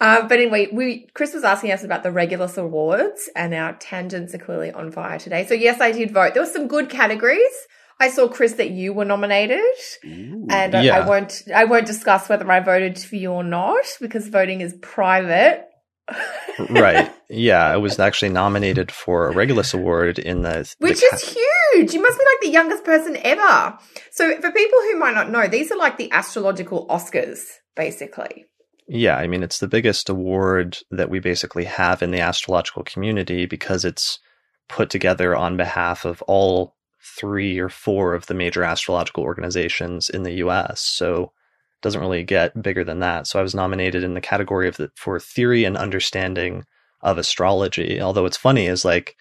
[0.02, 4.34] Uh, but anyway, we Chris was asking us about the Regulus Awards, and our tangents
[4.34, 5.46] are clearly on fire today.
[5.46, 6.34] So yes, I did vote.
[6.34, 7.54] There were some good categories.
[8.00, 9.62] I saw Chris that you were nominated,
[10.06, 10.48] Ooh.
[10.50, 10.98] and I, Yeah.
[11.00, 14.74] I won't I won't discuss whether I voted for you or not because voting is
[14.82, 15.66] private.
[16.70, 17.12] right.
[17.30, 20.50] Yeah, I was actually nominated for a Regulus Award in the.
[20.80, 21.94] the Which ca- is huge.
[21.94, 23.78] You must be like the youngest person ever.
[24.12, 27.40] So, for people who might not know, these are like the astrological Oscars,
[27.76, 28.46] basically.
[28.88, 33.46] Yeah, I mean, it's the biggest award that we basically have in the astrological community
[33.46, 34.20] because it's
[34.68, 40.24] put together on behalf of all three or four of the major astrological organizations in
[40.24, 40.82] the US.
[40.82, 43.28] So it doesn't really get bigger than that.
[43.28, 46.66] So I was nominated in the category of the, for theory and understanding
[47.02, 48.02] of astrology.
[48.02, 49.16] Although it's funny is like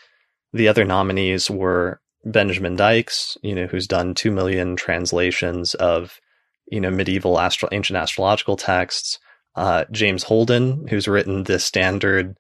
[0.53, 6.21] the other nominees were Benjamin Dykes, you know, who's done 2 million translations of,
[6.71, 9.19] you know, medieval astro- ancient astrological texts
[9.55, 12.37] uh, James Holden, who's written the standard,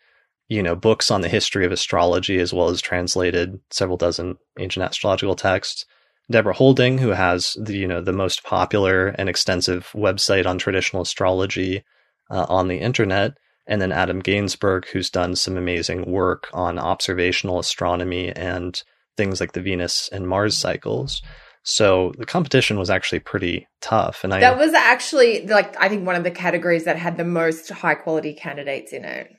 [0.53, 4.85] you know, books on the history of astrology, as well as translated several dozen ancient
[4.85, 5.87] astrological texts.
[6.31, 11.03] Deborah Houlding, who has the, you know, the most popular and extensive website on traditional
[11.03, 11.85] astrology
[12.31, 13.33] uh, on the internet.
[13.67, 18.81] And then Adam Gainsburg, who's done some amazing work on observational astronomy and
[19.17, 21.23] things like the Venus and Mars cycles.
[21.62, 24.23] So the competition was actually pretty tough.
[24.23, 27.25] And I, That was actually like I think one of the categories that had the
[27.25, 29.31] most high quality candidates in it.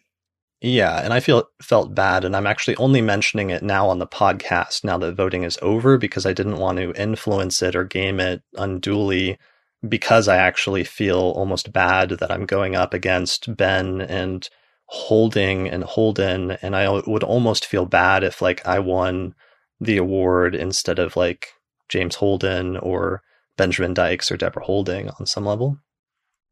[0.66, 4.08] Yeah, and I feel felt bad, and I'm actually only mentioning it now on the
[4.08, 8.22] podcast now that voting is over because I didn't want to influence it or game
[8.22, 9.38] it unduly
[9.86, 14.48] because I actually feel almost bad that I'm going up against Ben and
[14.88, 19.36] Houlding and Holden, and I would almost feel bad if like I won
[19.82, 21.50] the award instead of like
[21.90, 23.22] James Holden or
[23.58, 25.80] Benjamin Dykes or Deborah Houlding on some level.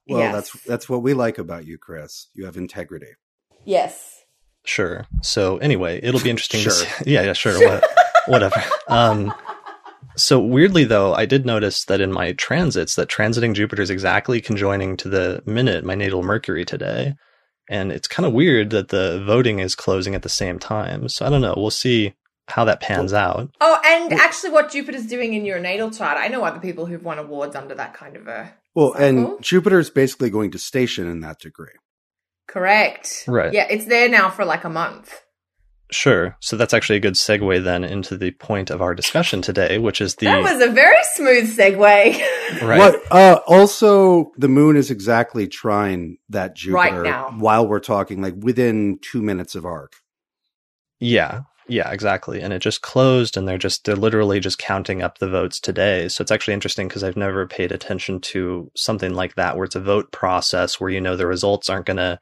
[0.06, 0.34] well, Yes.
[0.34, 2.28] that's that's what we like about you, Chris.
[2.34, 3.14] You have integrity.
[3.66, 4.24] Yes.
[4.66, 5.06] Sure.
[5.22, 6.72] So anyway, it'll be interesting Sure.
[6.72, 6.88] to see.
[7.12, 7.58] Yeah, yeah, sure.
[7.60, 7.84] What,
[8.28, 8.64] whatever.
[8.88, 9.34] Um,
[10.16, 14.42] so weirdly though, I did notice that in my transits that transiting Jupiter is exactly
[14.42, 17.16] conjoining to the minute my natal Mercury today.
[17.70, 21.08] And it's kind of weird that the voting is closing at the same time.
[21.08, 21.54] So I don't know.
[21.56, 22.14] We'll see
[22.48, 23.50] how that pans out.
[23.62, 27.04] Oh, and actually, what Jupiter's doing in your natal chart, I know other people who've
[27.04, 28.52] won awards under that kind of a.
[28.76, 29.06] Well, Cycle?
[29.36, 31.72] and Jupiter's basically going to station in that degree.
[32.52, 33.24] Correct.
[33.28, 33.54] Right.
[33.54, 35.22] Yeah, it's there now for like a month.
[35.92, 36.38] Sure.
[36.40, 40.00] So that's actually a good segue then into the point of our discussion today, which
[40.02, 41.82] is the That was a very smooth segue.
[42.62, 42.78] right.
[42.78, 43.02] What?
[43.12, 47.32] Uh, also, the moon is exactly trining that Jupiter Right now.
[47.38, 49.96] while we're talking, like within two minutes of arc.
[51.00, 51.42] Yeah.
[51.68, 52.42] Yeah, exactly.
[52.42, 56.10] And it just closed and they're just they're literally just counting up the votes today.
[56.10, 59.76] So it's actually interesting because I've never paid attention to something like that where it's
[59.76, 62.20] a vote process where you know the results aren't going to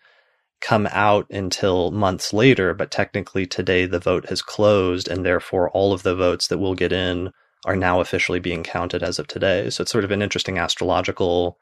[0.61, 5.93] come out until months later, but technically today the vote has closed and therefore all
[5.93, 7.31] of the votes that will get in
[7.65, 9.69] are now officially being counted as of today.
[9.69, 11.57] So it's sort of an interesting astrological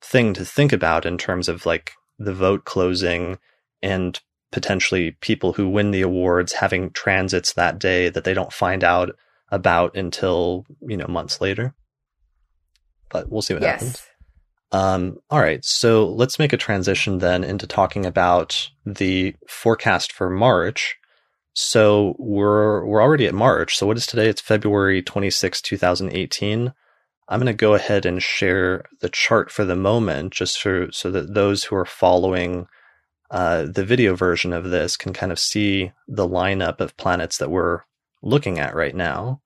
[0.00, 3.38] thing to think about in terms of like the vote closing
[3.82, 8.82] and potentially people who win the awards having transits that day that they don't find
[8.82, 9.10] out
[9.50, 11.74] about until you know months later
[13.10, 13.80] but we'll see what yes.
[13.80, 14.07] happens
[14.72, 20.30] um, all right so let's make a transition then into talking about the forecast for
[20.30, 20.96] march.
[21.54, 23.76] So we're we're already at march.
[23.76, 24.28] So what is today?
[24.28, 26.72] It's february 26 2018
[27.30, 31.10] i'm going to go ahead and share the chart for the moment just for so
[31.10, 32.66] that those who are following
[33.30, 37.50] uh, the video version of this can kind of see the lineup of planets that
[37.50, 37.82] we're
[38.22, 39.40] looking at right now.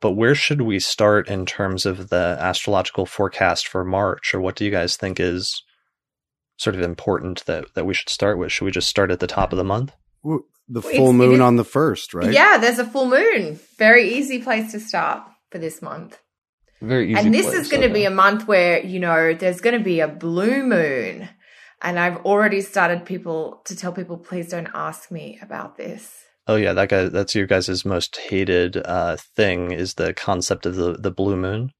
[0.00, 4.56] But where should we start in terms of the astrological forecast for March, or what
[4.56, 5.62] do you guys think is
[6.56, 8.52] sort of important that, that we should start with?
[8.52, 9.92] Should we just start at the top of the month?
[10.68, 12.32] The full moon on the first, right?
[12.32, 13.58] Yeah, there's a full moon.
[13.76, 16.18] Very easy place to start for this month.
[16.80, 17.20] Very easy.
[17.20, 17.94] And this place, is going to okay.
[17.94, 21.28] be a month where, you know, there's going to be a blue moon.
[21.82, 26.19] And I've already started people to tell people, please don't ask me about this.
[26.46, 27.08] Oh yeah, that guy.
[27.08, 31.72] That's your guys' most hated uh, thing is the concept of the the blue moon.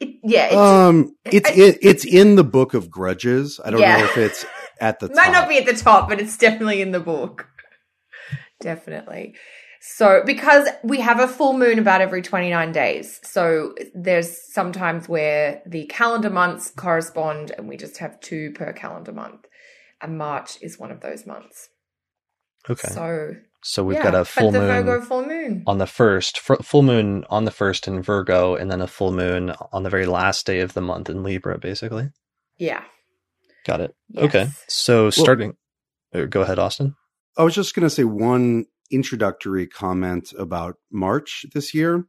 [0.00, 3.60] It, yeah, it's, Um, it's I- it, it's in the book of Grudges.
[3.64, 3.98] I don't Yeah.
[3.98, 4.44] know if it's
[4.80, 5.32] at the might top.
[5.32, 7.48] not be at the top, but it's definitely in the book.
[8.60, 9.34] definitely.
[9.80, 13.20] So, because we have a full moon about every 29 days.
[13.22, 19.12] So, there's sometimes where the calendar months correspond and we just have two per calendar
[19.12, 19.46] month.
[20.02, 21.68] And March is one of those months.
[22.68, 23.34] Okay, so,
[23.66, 25.62] So, we've yeah, got a full the moon Virgo full moon.
[25.66, 29.12] on the first, f- full moon on the first in Virgo, and then a full
[29.12, 31.58] moon on the very last day of the month in Libra.
[31.58, 32.10] Basically,
[32.58, 32.82] Yeah.
[33.66, 33.94] got it.
[34.08, 34.24] Yes.
[34.24, 35.54] Okay, so starting.
[36.14, 36.94] uh, go ahead, Austin.
[37.36, 42.06] I was just going to say one introductory comment about March this year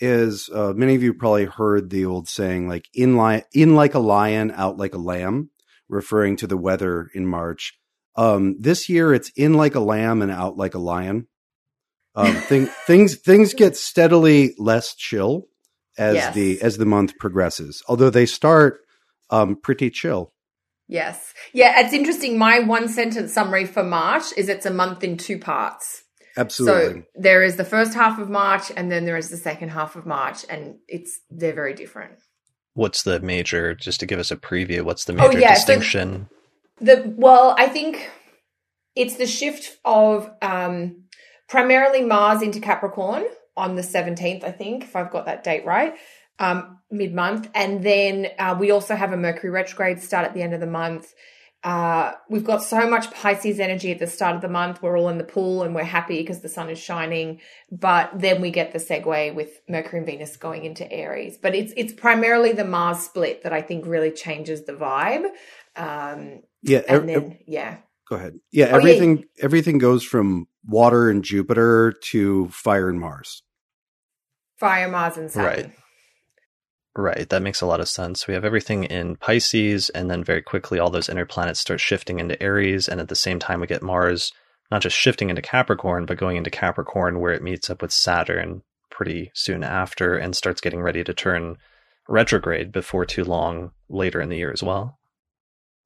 [0.00, 3.94] is uh, many of you probably heard the old saying like in li- in like
[3.94, 5.50] a lion out like a lamb
[5.88, 7.78] referring to the weather in March.
[8.16, 11.28] Um, this year it's in like a lamb and out like a lion.
[12.14, 15.46] Um, thing, things things get steadily less chill
[15.98, 16.34] as Yes.
[16.34, 17.82] the as the month progresses.
[17.88, 18.80] Although they start
[19.30, 20.32] um, pretty chill.
[20.88, 21.32] Yes.
[21.54, 22.36] Yeah, it's interesting.
[22.36, 26.02] My one sentence summary for March is it's a month in two parts.
[26.36, 27.00] Absolutely.
[27.00, 29.96] So there is the first half of March and then there is the second half
[29.96, 32.14] of March and it's they're very different.
[32.74, 33.74] What's the major?
[33.74, 34.82] Just to give us a preview.
[34.82, 36.28] What's the Oh, major yeah, so- distinction?
[36.80, 38.10] The well, I think
[38.94, 41.04] it's the shift of um
[41.48, 43.24] primarily Mars into Capricorn
[43.56, 45.94] on the 17th, I think, if I've got that date right.
[46.38, 50.54] Um mid-month and then uh, we also have a Mercury retrograde start at the end
[50.54, 51.12] of the month.
[51.64, 54.82] Uh, we've got so much Pisces energy at the start of the month.
[54.82, 57.40] We're all in the pool and we're happy because the sun is shining.
[57.70, 61.38] But then we get the segue with Mercury and Venus going into Aries.
[61.40, 65.26] But it's it's primarily the Mars split that I think really changes the vibe.
[65.76, 66.78] Um, yeah.
[66.88, 68.34] and ev- then yeah, Go ahead.
[68.50, 68.76] Yeah, Oh, yeah.
[68.76, 73.42] everything everything goes from water and Jupiter to fire and Mars.
[74.56, 75.64] Fire, Mars, and Saturn.
[75.64, 75.72] Right.
[76.94, 78.28] Right, that makes a lot of sense.
[78.28, 82.20] We have everything in Pisces, and then very quickly all those inner planets start shifting
[82.20, 84.30] into Aries, and at the same time we get Mars
[84.70, 88.62] not just shifting into Capricorn, but going into Capricorn where it meets up with Saturn
[88.90, 91.56] pretty soon after and starts getting ready to turn
[92.08, 94.98] retrograde before too long later in the year as well.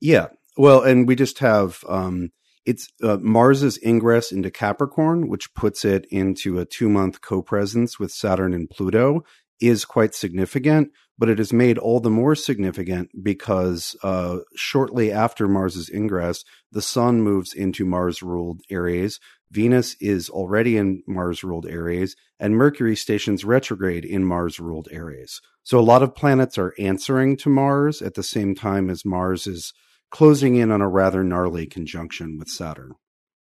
[0.01, 0.27] Yeah.
[0.57, 2.31] Well, and we just have um
[2.66, 7.98] it's uh, Mars's ingress into Capricorn, which puts it into a two month co presence
[7.98, 9.23] with Saturn and Pluto,
[9.61, 10.90] is quite significant.
[11.19, 16.83] But it is made all the more significant because uh, shortly after Mars's ingress, the
[16.83, 19.19] Sun moves into Mars ruled Aries.
[19.50, 25.40] Venus is already in Mars ruled Aries, and Mercury stations retrograde in Mars ruled Aries.
[25.63, 29.46] So a lot of planets are answering to Mars at the same time as Mars
[29.46, 29.73] is
[30.11, 32.92] closing in on a rather gnarly conjunction with Saturn.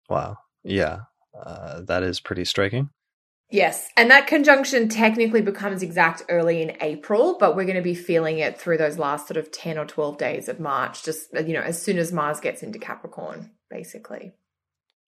[0.09, 0.37] Wow.
[0.63, 0.99] Yeah,
[1.37, 2.89] uh, that is pretty striking.
[3.49, 7.93] Yes, and that conjunction technically becomes exact early in April, but we're going to be
[7.93, 11.53] feeling it through those last sort of 10 or 12 days of March, just, you
[11.53, 14.33] know, as soon as Mars gets into Capricorn, basically.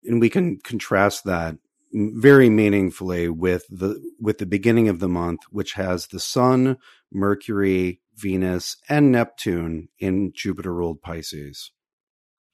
[0.05, 1.57] And we can contrast that
[1.93, 6.76] very meaningfully with the with the beginning of the month which has the sun,
[7.11, 11.71] Mercury, Venus and Neptune in Jupiter ruled Pisces.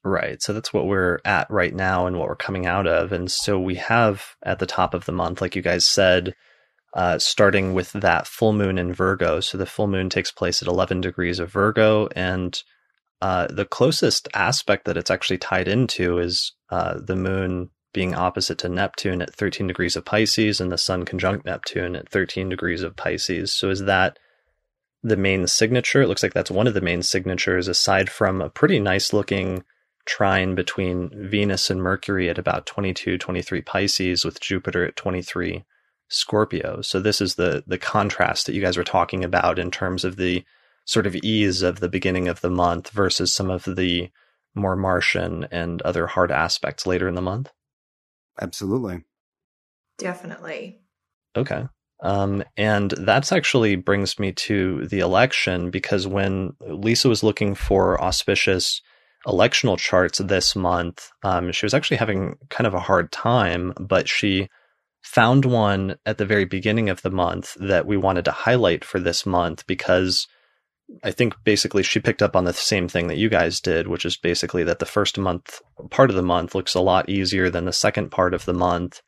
[0.03, 0.41] Right.
[0.41, 3.11] So that's what we're at right now and what we're coming out of.
[3.11, 6.35] And so we have at the top of the month, like you guys said,
[6.93, 9.39] uh, starting with that full moon in Virgo.
[9.39, 12.07] So the full moon takes place at 11 degrees of Virgo.
[12.15, 12.61] And
[13.19, 18.59] uh, the closest aspect that it's actually tied into is uh, the moon being opposite
[18.59, 22.83] to Neptune at 13 degrees of Pisces and the sun conjunct Neptune at 13 degrees
[22.83, 23.53] of Pisces.
[23.53, 24.19] So is that
[25.05, 26.01] the main signature?
[26.01, 29.63] It looks like that's one of the main signatures, aside from a pretty nice looking
[30.05, 35.63] trine between Venus and Mercury at about 22, 23 Pisces with Jupiter at 23
[36.07, 36.81] Scorpio.
[36.81, 40.17] So this is the the contrast that you guys were talking about in terms of
[40.17, 40.43] the
[40.85, 44.09] sort of ease of the beginning of the month versus some of the
[44.53, 47.51] more Martian and other hard aspects later in the month.
[48.39, 49.03] Absolutely.
[49.97, 50.79] Definitely.
[51.35, 51.65] Okay.
[52.01, 58.01] Um, and that's actually brings me to the election because when Lisa was looking for
[58.01, 58.81] auspicious
[59.25, 64.07] electional charts this month, um, she was actually having kind of a hard time, but
[64.07, 64.49] she
[65.01, 68.99] found one at the very beginning of the month that we wanted to highlight for
[68.99, 70.27] this month because
[71.03, 74.05] I think basically she picked up on the same thing that you guys did, which
[74.05, 77.65] is basically that the first month part of the month looks a lot easier than
[77.65, 79.01] the second part of the month.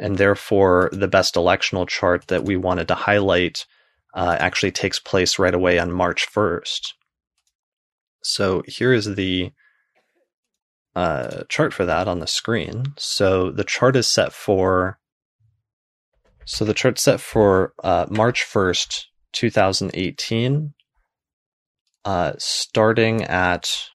[0.00, 3.66] And therefore, the best electional chart that we wanted to highlight
[4.14, 6.92] uh, actually takes place right away on March 1st.
[8.22, 9.52] So here is the
[10.96, 12.94] uh, chart for that on the screen.
[12.96, 14.98] So the chart is set for.
[16.46, 20.74] So the chart's set for uh, March 1st, 2018
[22.04, 23.88] uh, starting at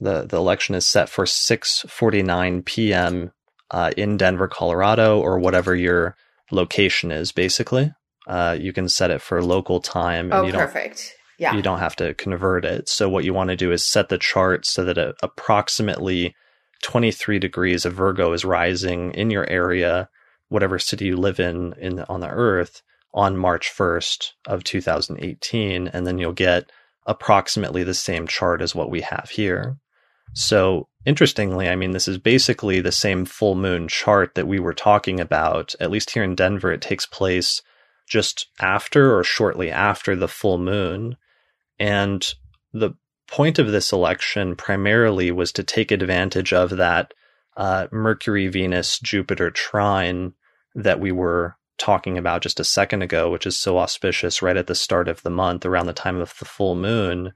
[0.00, 3.32] the the election is set for 6:49 p.m.
[3.70, 6.16] Uh, in Denver, Colorado, or whatever your
[6.50, 7.32] location is.
[7.32, 7.92] Basically,
[8.26, 10.26] uh, you can set it for local time.
[10.26, 11.14] And oh, you don't, perfect.
[11.38, 12.88] Yeah, you don't have to convert it.
[12.88, 16.34] So what you want to do is set the chart so that it, approximately
[16.82, 20.08] 23 degrees of Virgo is rising in your area,
[20.48, 26.06] whatever city you live in in on the Earth on March 1st of 2018, and
[26.06, 26.70] then you'll get
[27.06, 29.78] approximately the same chart as what we have here.
[30.32, 34.74] So interestingly, I mean, this is basically the same full moon chart that we were
[34.74, 35.74] talking about.
[35.80, 37.62] At least here in Denver, it takes place
[38.08, 41.16] just after or shortly after the full moon.
[41.78, 42.26] And
[42.72, 42.92] the
[43.28, 47.12] point of this election primarily was to take advantage of that
[47.56, 50.34] uh, Mercury, Venus, Jupiter trine
[50.74, 54.66] that we were talking about just a second ago, which is so auspicious right at
[54.66, 57.32] the start of the month, around the time of the full moon,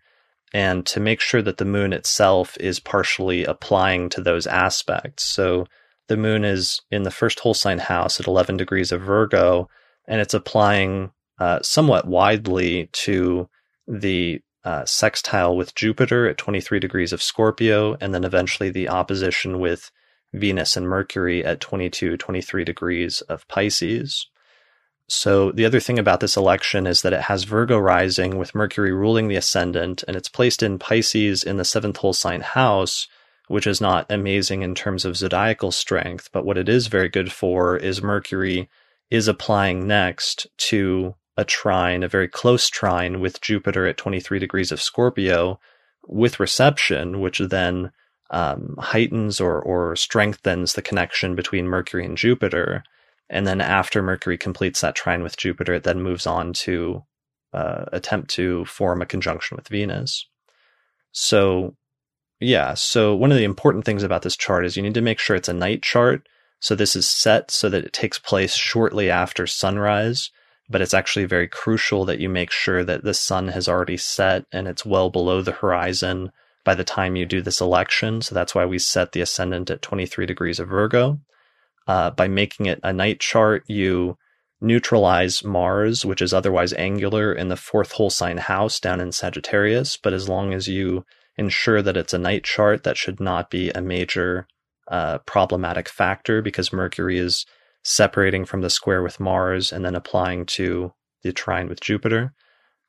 [0.53, 5.24] and to make sure that the moon itself is partially applying to those aspects.
[5.24, 5.66] So
[6.09, 9.68] the moon is in the first whole sign house at 11 degrees of Virgo,
[10.09, 13.48] and it's applying uh, somewhat widely to
[13.86, 19.61] the uh, sextile with Jupiter at 23 degrees of Scorpio, and then eventually the opposition
[19.61, 19.90] with
[20.32, 24.26] Venus and Mercury at 22, 23 degrees of Pisces.
[25.12, 28.92] So the other thing about this election is that it has Virgo rising with Mercury
[28.92, 33.08] ruling the ascendant, and it's placed in Pisces in the seventh whole sign house,
[33.48, 36.28] which is not amazing in terms of zodiacal strength.
[36.32, 38.70] But what it is very good for is Mercury
[39.11, 44.70] is applying next to a trine, a very close trine with Jupiter at 23 degrees
[44.70, 45.58] of Scorpio
[46.06, 47.90] with reception, which then
[48.30, 52.84] um, heightens or, or strengthens the connection between Mercury and Jupiter.
[53.31, 57.05] And then after Mercury completes that trine with Jupiter, it then moves on to
[57.53, 60.26] uh, attempt to form a conjunction with Venus.
[61.12, 61.76] So,
[62.41, 62.74] yeah.
[62.74, 65.37] So one of the important things about this chart is you need to make sure
[65.37, 66.28] it's a night chart.
[66.59, 70.31] So this is set so that it takes place shortly after sunrise,
[70.68, 74.45] but it's actually very crucial that you make sure that the sun has already set
[74.53, 76.33] and it's well below the horizon
[76.64, 78.22] by the time you do this election.
[78.22, 81.20] So that's why we set the ascendant at 23 degrees of Virgo.
[81.91, 84.16] Uh, by making it a night chart, you
[84.61, 89.97] neutralize Mars, which is otherwise angular in the fourth whole sign house down in Sagittarius.
[89.97, 91.05] But as long as you
[91.36, 94.47] ensure that it's a night chart, that should not be a major
[94.86, 97.45] uh, problematic factor because Mercury is
[97.82, 100.93] separating from the square with Mars and then applying to
[101.24, 102.34] the trine with Jupiter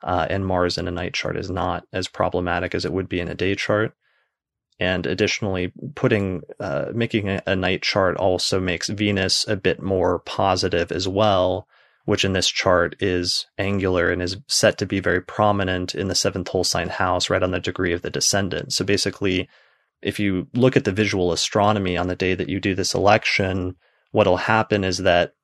[0.04, 3.20] uh, and Mars in a night chart is not as problematic as it would be
[3.20, 3.96] in a day chart.
[4.82, 10.18] And additionally, putting uh, making a, a night chart also makes Venus a bit more
[10.20, 11.68] positive as well,
[12.06, 16.16] which in this chart is angular and is set to be very prominent in the
[16.16, 18.74] seventh whole sign house, right on the degree of the descendant.
[18.74, 19.48] So basically,
[20.02, 23.76] if you look at the visual astronomy on the day that you do this election,
[24.10, 25.36] what'll happen is that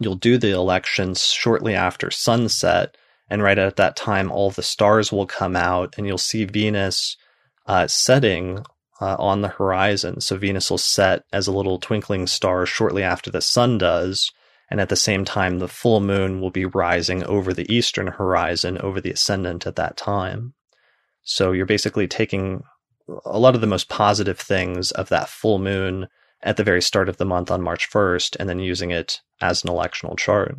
[0.00, 2.96] you'll do the elections shortly after sunset
[3.30, 7.16] and right at that time, all the stars will come out and you'll see Venus
[7.68, 8.64] uh, setting
[9.00, 10.20] uh, on the horizon.
[10.20, 14.32] So Venus will set as a little twinkling star shortly after the sun does.
[14.70, 18.78] And at the same time, the full moon will be rising over the eastern horizon
[18.78, 20.54] over the ascendant at that time.
[21.22, 22.62] So you're basically taking
[23.24, 26.08] a lot of the most positive things of that full moon
[26.42, 29.64] at the very start of the month on March 1st and then using it as
[29.64, 30.56] an electional chart.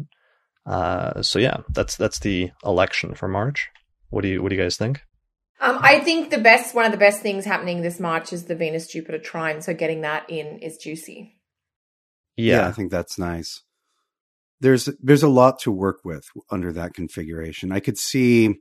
[0.65, 3.69] Uh, so yeah, that's that's the election for March.
[4.09, 5.01] What do you what do you guys think?
[5.61, 8.55] Um, I think the best one of the best things happening this March is the
[8.55, 9.61] Venus Jupiter trine.
[9.61, 11.35] So getting that in is juicy.
[12.37, 12.61] Yeah.
[12.61, 13.61] yeah, I think that's nice.
[14.61, 17.71] There's there's a lot to work with under that configuration.
[17.71, 18.55] I could see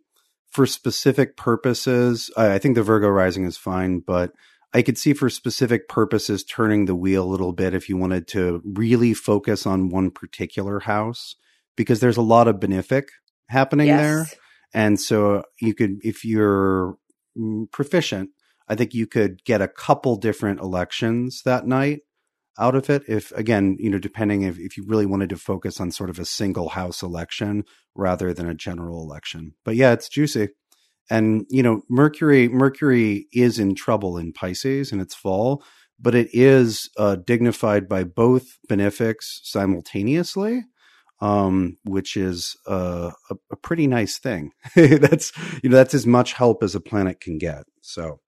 [0.51, 2.30] for specific purposes.
[2.36, 4.32] I think the Virgo rising is fine, but
[4.72, 8.26] I could see for specific purposes turning the wheel a little bit if you wanted
[8.28, 11.36] to really focus on one particular house
[11.76, 13.09] because there's a lot of benefic
[13.49, 14.01] happening yes.
[14.01, 14.26] there.
[14.74, 16.96] And so you could, if you're
[17.36, 18.30] mm, proficient,
[18.68, 22.00] I think you could get a couple different elections that night
[22.58, 23.02] out of it.
[23.08, 26.18] If again, you know, depending if, if you really wanted to focus on sort of
[26.18, 27.64] a single house election
[27.94, 29.54] rather than a general election.
[29.64, 30.48] But yeah, it's juicy.
[31.10, 35.64] And, you know, Mercury, Mercury is in trouble in Pisces in its fall,
[35.98, 40.64] but it is uh, dignified by both benefics simultaneously
[41.20, 44.52] um, which is uh, a, a, pretty nice thing.
[44.76, 47.64] that's you know that's as much help as a planet can get.
[47.80, 48.20] So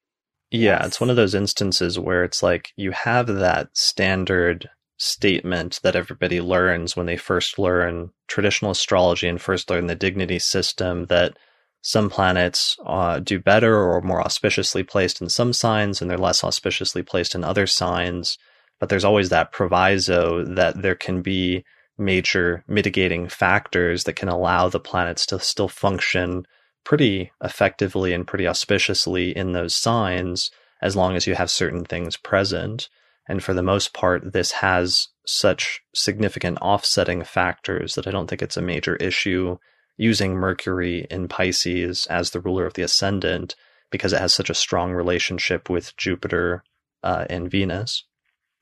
[0.51, 4.68] yeah, it's one of those instances where it's like you have that standard
[4.99, 10.38] statement that everybody learns when they first learn traditional astrology and first learn the dignity
[10.38, 11.36] system that
[11.82, 16.45] some planets uh, do better or more auspiciously placed in some signs and they're less
[16.45, 18.36] auspiciously placed in other signs.
[18.78, 21.64] But there's always that proviso that there can be
[22.01, 26.44] major mitigating factors that can allow the planets to still function
[26.84, 30.51] pretty effectively and pretty auspiciously in those signs
[30.82, 32.88] as long as you have certain things present.
[33.28, 38.42] And for the most part, this has such significant offsetting factors that I don't think
[38.42, 39.59] it's a major issue
[39.96, 43.55] using Mercury in Pisces as the ruler of the ascendant
[43.90, 46.64] because it has such a strong relationship with Jupiter
[47.03, 48.05] uh, and Venus.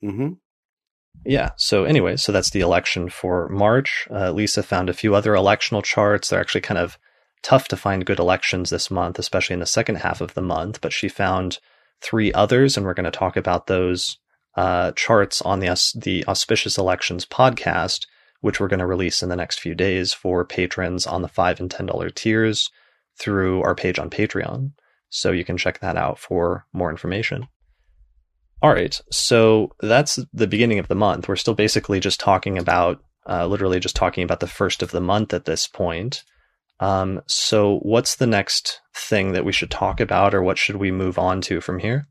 [0.03, 0.33] Mm-hmm.
[1.25, 1.51] Yeah.
[1.57, 4.07] So anyway, so that's the election for March.
[4.09, 6.29] Uh, Lisa found a few other electional charts.
[6.29, 6.97] They're actually kind of
[7.43, 10.81] tough to find good elections this month, especially in the second half of the month.
[10.81, 11.59] But she found
[12.01, 14.17] three others, and we're going to talk about those
[14.55, 18.07] uh, charts on the the auspicious elections podcast,
[18.41, 21.59] which we're going to release in the next few days for patrons on the five
[21.59, 22.69] and ten dollar tiers
[23.19, 24.71] through our page on Patreon.
[25.09, 27.47] So you can check that out for more information.
[28.61, 28.99] All right.
[29.11, 31.27] So that's the beginning of the month.
[31.27, 35.01] We're still basically just talking about, uh, literally just talking about the first of the
[35.01, 36.23] month at this point.
[36.79, 40.91] Um, so what's the next thing that we should talk about or what should we
[40.91, 42.07] move on to from here?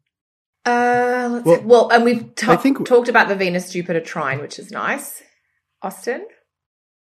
[0.65, 4.71] Uh, well, well, and we've ta- think, talked about the Venus Jupiter trine, which is
[4.71, 5.23] nice.
[5.83, 6.27] Austin?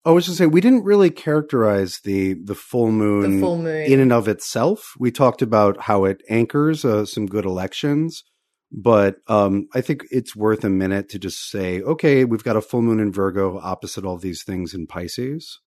[0.04, 3.84] I was just say we didn't really characterize the the full moon, the full moon
[3.84, 4.94] in and of itself.
[4.98, 8.24] We talked about how it anchors uh, some good elections,
[8.72, 12.62] but um, I think it's worth a minute to just say, okay, we've got a
[12.62, 15.60] full moon in Virgo opposite all these things in Pisces.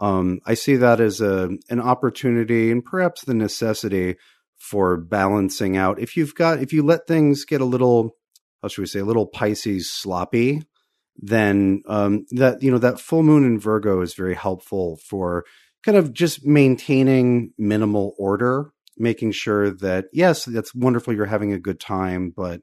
[0.00, 4.16] Um, I see that as a an opportunity and perhaps the necessity
[4.58, 6.00] for balancing out.
[6.00, 8.16] If you've got if you let things get a little,
[8.62, 10.62] how should we say, a little Pisces sloppy,
[11.16, 15.44] then um, that you know that full moon in Virgo is very helpful for
[15.84, 21.14] kind of just maintaining minimal order making sure that yes, that's wonderful.
[21.14, 22.60] You're having a good time, but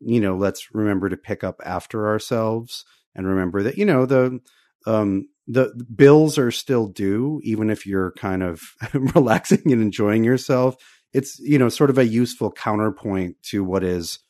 [0.00, 2.84] you know, let's remember to pick up after ourselves
[3.14, 4.40] and remember that you know the
[4.86, 8.62] um, the bills are still due, even if you're kind of
[8.94, 10.76] relaxing and enjoying yourself.
[11.12, 14.20] It's you know sort of a useful counterpoint to what is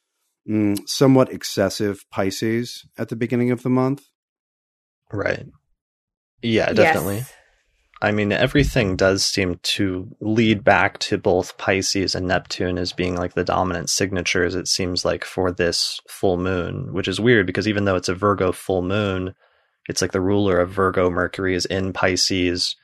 [0.49, 4.03] mm, somewhat excessive Pisces at the beginning of the month.
[5.13, 5.47] Right.
[6.43, 7.19] Yeah, definitely.
[7.19, 7.33] Yes.
[8.03, 13.15] I mean, everything does seem to lead back to both Pisces and Neptune as being
[13.15, 17.69] like the dominant signatures, it seems like, for this full moon, which is weird because
[17.69, 19.35] even though it's a Virgo full moon,
[19.87, 22.75] it's like the ruler of Virgo, Mercury, is in Pisces,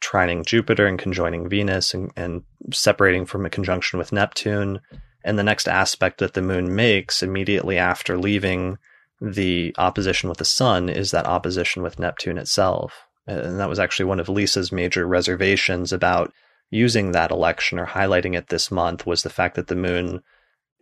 [0.00, 2.42] trining Jupiter and conjoining Venus and, and
[2.72, 4.80] separating from a conjunction with Neptune.
[5.24, 8.78] And the next aspect that the moon makes immediately after leaving
[9.20, 13.06] the opposition with the sun is that opposition with Neptune itself.
[13.26, 16.32] And that was actually one of Lisa's major reservations about
[16.70, 20.22] using that election or highlighting it this month was the fact that the moon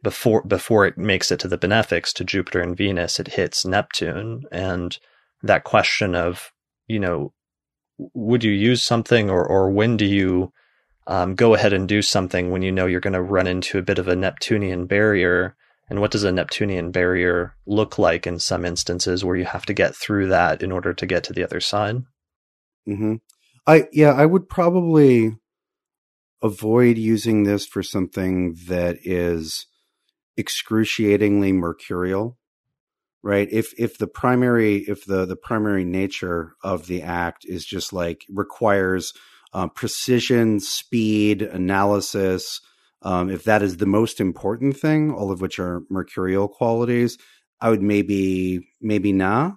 [0.03, 4.45] before before it makes it to the benefics to Jupiter and Venus, it hits Neptune.
[4.51, 4.97] And
[5.43, 6.53] that question of,
[6.87, 7.33] you know,
[8.15, 10.53] would you use something or or when do you
[11.11, 13.83] um, go ahead and do something when you know you're going to run into a
[13.83, 15.57] bit of a Neptunian barrier.
[15.89, 19.75] And what does a Neptunian barrier look like in some instances where you have to
[19.75, 22.05] get through that in order to get to the other side?
[22.91, 23.15] Mm-hmm.
[23.67, 25.37] I yeah, I would probably
[26.43, 29.67] avoid using this for something that is
[30.37, 32.39] excruciatingly mercurial
[33.23, 37.93] right if if the primary if the the primary nature of the act is just
[37.93, 39.13] like requires
[39.53, 42.61] uh, precision speed analysis
[43.03, 47.19] um, if that is the most important thing all of which are mercurial qualities
[47.61, 49.57] i would maybe maybe not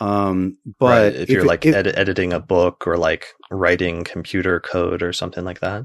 [0.00, 1.14] um, but right.
[1.14, 5.12] if, if, you're like if, ed- editing a book or like writing computer code or
[5.12, 5.84] something like that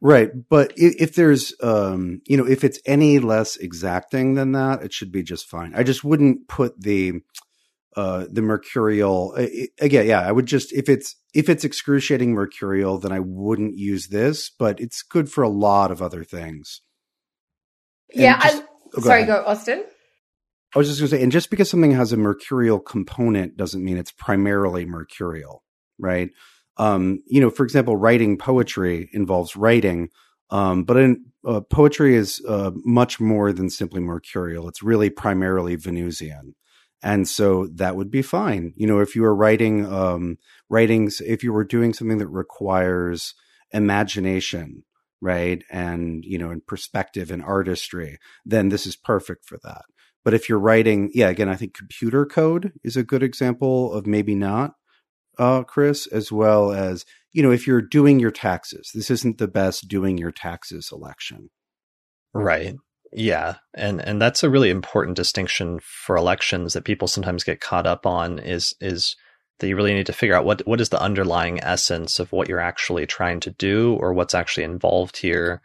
[0.00, 0.30] Right.
[0.48, 4.92] But if, if there's, um, you know, if it's any less exacting than that, it
[4.92, 5.72] should be just fine.
[5.74, 7.20] I just wouldn't put the,
[7.96, 9.34] uh, the mercurial
[9.78, 10.06] again.
[10.06, 10.20] Yeah.
[10.20, 14.80] I would just, if it's, if it's excruciating mercurial, then I wouldn't use this, but
[14.80, 16.80] it's good for a lot of other things.
[18.14, 18.40] yeah.
[18.40, 19.44] Just, I, oh, go sorry, ahead.
[19.44, 19.84] go Austin.
[20.74, 23.84] I was just going to say, and just because something has a mercurial component doesn't
[23.84, 25.64] mean it's primarily mercurial,
[25.98, 26.30] right?
[26.76, 30.10] Um, you know, for example, writing poetry involves writing,
[30.50, 34.68] um, but in, uh, poetry is uh, much more than simply mercurial.
[34.68, 36.54] It's really primarily Venusian,
[37.02, 38.72] and so that would be fine.
[38.76, 43.34] You know, if you were writing um, writings, if you were doing something that requires
[43.72, 44.84] imagination,
[45.20, 49.82] right, and you know, and perspective and artistry, then this is perfect for that.
[50.24, 54.06] But if you're writing, yeah, again, I think computer code is a good example of
[54.06, 54.74] maybe not
[55.38, 59.48] uh, Chris, as well as, you know, if you're doing your taxes, this isn't the
[59.48, 61.48] best doing your taxes election.
[62.34, 62.76] Right.
[63.12, 63.56] Yeah.
[63.74, 68.06] And and that's a really important distinction for elections that people sometimes get caught up
[68.06, 69.16] on is is
[69.58, 72.48] that you really need to figure out what what is the underlying essence of what
[72.48, 75.60] you're actually trying to do or what's actually involved here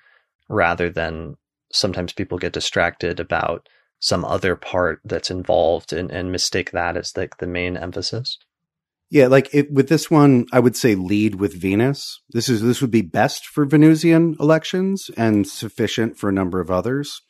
[0.49, 1.35] rather than
[1.71, 3.67] sometimes people get distracted about
[3.99, 8.37] some other part that's involved and, and mistake that as like the main emphasis.
[9.09, 12.21] Yeah, like it, with this one, I would say lead with Venus.
[12.29, 16.71] This is this would be best for Venusian elections and sufficient for a number of
[16.71, 17.21] others.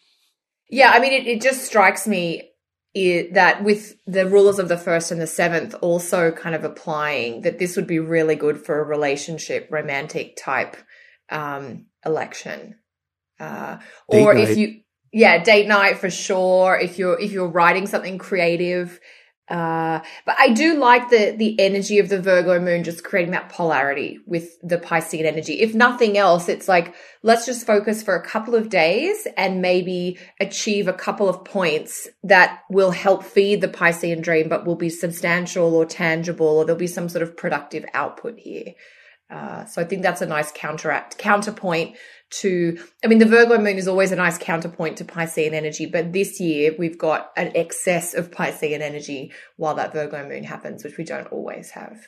[0.69, 2.49] Yeah, I mean, it, it just strikes me
[2.95, 7.41] it, that with the rulers of the first and the seventh also kind of applying
[7.41, 10.77] that this would be really good for a relationship, romantic type
[11.29, 12.75] um, election,
[13.39, 14.81] uh, or if you,
[15.15, 16.77] yeah, date night for sure.
[16.77, 18.99] If you're if you're writing something creative
[19.47, 23.49] uh, but I do like the the energy of the Virgo moon just creating that
[23.49, 25.61] polarity with the Piscean energy.
[25.61, 30.17] If nothing else, it's like let's just focus for a couple of days and maybe
[30.39, 34.89] achieve a couple of points that will help feed the Piscean dream, but will be
[34.89, 38.73] substantial or tangible, or there'll be some sort of productive output here.
[39.29, 41.97] Uh, so I think that's a nice counteract counterpoint
[42.31, 46.11] to, I mean, the Virgo moon is always a nice counterpoint to Piscean energy, but
[46.11, 50.97] this year we've got an excess of Piscean energy while that Virgo moon happens, which
[50.97, 52.07] we don't always have.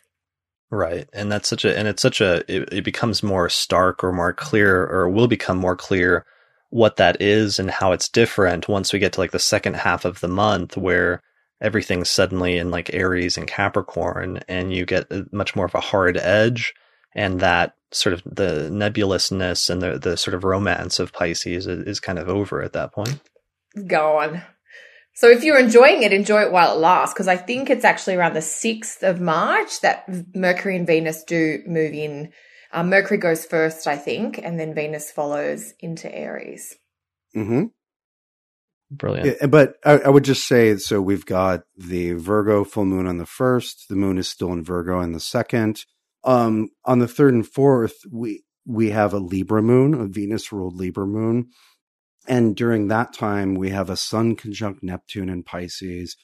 [0.69, 1.07] Right.
[1.13, 4.33] And that's such a, and it's such a, it, it becomes more stark or more
[4.33, 6.25] clear or will become more clear
[6.69, 10.03] what that is and how it's different once we get to like the second half
[10.03, 11.21] of the month where
[11.61, 16.17] everything's suddenly in like Aries and Capricorn and you get much more of a hard
[16.17, 16.73] edge
[17.17, 21.87] and that sort of the nebulousness and the the sort of romance of Pisces is,
[21.87, 23.19] is kind of over at that point.
[23.85, 24.43] Gone.
[25.15, 28.15] So if you're enjoying it, enjoy it while it lasts, because I think it's actually
[28.15, 32.31] around the 6th of March that Mercury and Venus do move in.
[32.71, 36.75] Um, Mercury goes first, I think, and then Venus follows into Aries.
[37.35, 37.63] Mm-hmm.
[38.91, 39.37] Brilliant.
[39.41, 43.17] Yeah, but I, I, would just say so we've got the Virgo full moon on
[43.17, 45.83] the first, the moon is still in Virgo in the second.
[46.23, 50.75] Um, on the third and fourth, we we have a Libra moon, a Venus ruled
[50.75, 51.49] Libra moon,
[52.27, 56.17] and during that time we have a Sun conjunct Neptune in Pisces,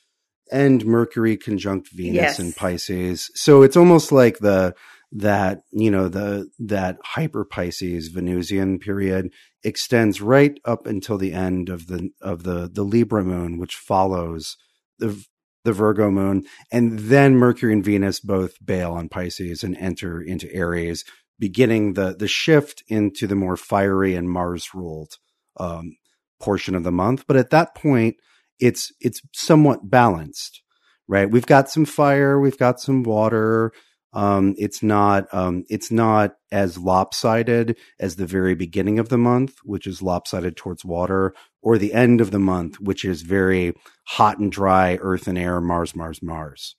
[0.51, 2.39] and Mercury conjunct Venus yes.
[2.39, 3.29] in Pisces.
[3.35, 4.75] So it's almost like the
[5.15, 9.31] that you know the that hyper Pisces Venusian period
[9.63, 14.57] extends right up until the end of the of the the Libra moon, which follows
[14.99, 15.23] the
[15.63, 20.53] the Virgo moon, and then Mercury and Venus both bail on Pisces and enter into
[20.53, 21.05] Aries,
[21.39, 25.17] beginning the the shift into the more fiery and Mars ruled
[25.57, 25.95] um,
[26.39, 27.25] portion of the month.
[27.27, 28.17] But at that point,
[28.59, 30.61] it's it's somewhat balanced,
[31.07, 31.29] right?
[31.29, 33.71] We've got some fire, we've got some water,
[34.13, 39.57] um, it's not um, it's not as lopsided as the very beginning of the month,
[39.63, 43.73] which is lopsided towards water, or the end of the month, which is very
[44.05, 46.75] hot and dry, earth and air, Mars, Mars, Mars.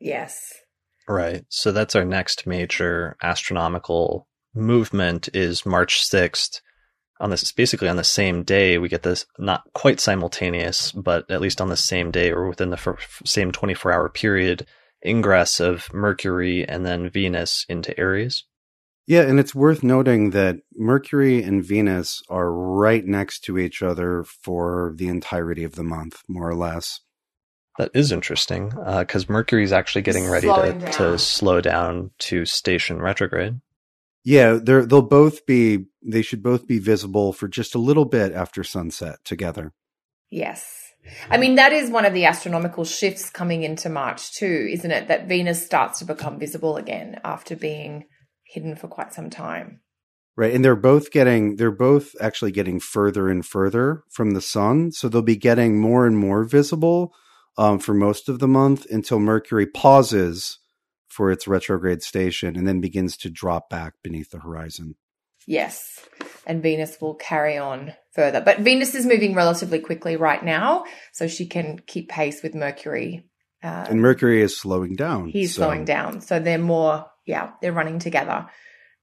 [0.00, 0.52] Yes.
[1.08, 1.44] Right.
[1.48, 6.60] So that's our next major astronomical movement is March 6th.
[7.20, 11.40] On this, basically on the same day, we get this not quite simultaneous, but at
[11.40, 14.66] least on the same day or within the f- same 24 hour period,
[15.04, 18.44] ingress of Mercury and then Venus into Aries.
[19.06, 24.24] Yeah, and it's worth noting that Mercury and Venus are right next to each other
[24.24, 27.00] for the entirety of the month, more or less.
[27.76, 32.46] That is interesting because uh, Mercury is actually getting ready to, to slow down to
[32.46, 33.60] station retrograde.
[34.22, 38.32] Yeah, they're, they'll both be, they should both be visible for just a little bit
[38.32, 39.72] after sunset together.
[40.30, 40.83] Yes.
[41.30, 45.08] I mean, that is one of the astronomical shifts coming into March too, isn't it?
[45.08, 48.06] That Venus starts to become visible again after being
[48.46, 49.80] hidden for quite some time.
[50.36, 50.52] Right.
[50.52, 54.90] And they're both getting, they're both actually getting further and further from the sun.
[54.92, 57.14] So they'll be getting more and more visible
[57.56, 60.58] um, for most of the month until Mercury pauses
[61.08, 64.96] for its retrograde station and then begins to drop back beneath the horizon.
[65.46, 66.00] Yes.
[66.46, 68.40] And Venus will carry on further.
[68.40, 73.24] But Venus is moving relatively quickly right now, so she can keep pace with Mercury.
[73.62, 75.28] Uh, and Mercury is slowing down.
[75.28, 75.62] He's so.
[75.62, 76.20] slowing down.
[76.20, 78.46] So they're more, yeah, they're running together.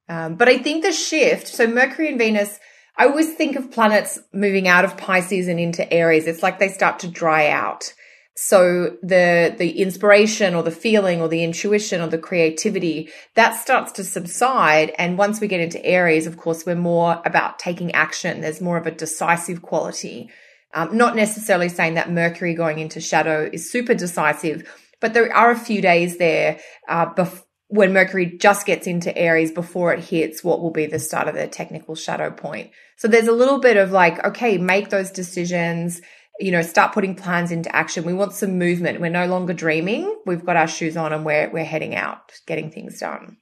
[0.08, 2.60] Um, but I think the shift, so Mercury and Venus,
[2.98, 6.28] I always think of planets moving out of Pisces and into Aries.
[6.28, 7.94] It's like they start to dry out.
[8.36, 13.92] So the, the inspiration or the feeling or the intuition or the creativity that starts
[13.94, 14.94] to subside.
[14.98, 18.42] And once we get into Aries, of course, we're more about taking action.
[18.42, 20.30] There's more of a decisive quality.
[20.74, 24.64] Um, not necessarily saying that Mercury going into shadow is super decisive,
[25.02, 29.52] but there are a few days there, uh, bef- when Mercury just gets into Aries
[29.52, 32.72] before it hits what will be the start of the technical shadow point.
[32.98, 36.02] So there's a little bit of like, okay, make those decisions
[36.42, 38.04] you know, start putting plans into action.
[38.04, 39.00] We want some movement.
[39.00, 40.16] We're no longer dreaming.
[40.26, 43.38] We've got our shoes on and we're we're heading out, getting things done.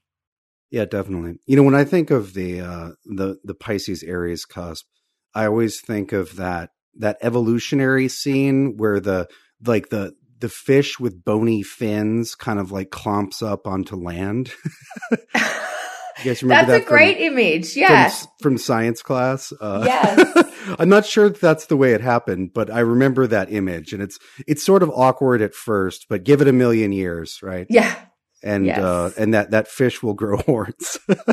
[0.72, 1.39] Yeah, definitely.
[1.45, 4.86] You know, when I think of the uh the the Pisces Aries cusp,
[5.34, 9.28] I always think of that that evolutionary scene where the
[9.66, 14.52] like the the fish with bony fins kind of like clomps up onto land.
[16.24, 17.76] That's that a great from, image.
[17.76, 18.09] Yeah.
[18.09, 19.53] From, from science class.
[19.59, 20.53] Uh, yes.
[20.80, 24.01] I'm not sure if that's the way it happened, but I remember that image and
[24.01, 27.67] it's, it's sort of awkward at first, but give it a million years, right?
[27.70, 27.95] Yeah.
[28.43, 28.80] And, yes.
[28.80, 30.97] uh, and that, that fish will grow horns.
[31.07, 31.30] but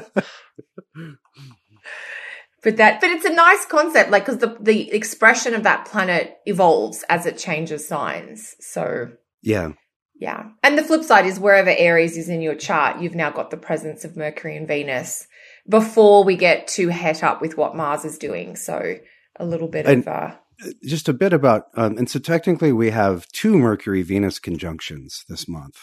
[2.77, 7.05] that, but it's a nice concept, like, cause the, the expression of that planet evolves
[7.09, 8.57] as it changes signs.
[8.61, 9.11] So.
[9.43, 9.73] Yeah.
[10.19, 10.51] Yeah.
[10.63, 13.57] And the flip side is wherever Aries is in your chart, you've now got the
[13.57, 15.27] presence of Mercury and Venus
[15.69, 18.57] before we get too het up with what Mars is doing.
[18.57, 18.97] So
[19.39, 20.09] a little bit and of.
[20.09, 20.35] Uh,
[20.83, 25.47] just a bit about, um, and so technically we have two Mercury Venus conjunctions this
[25.47, 25.81] month.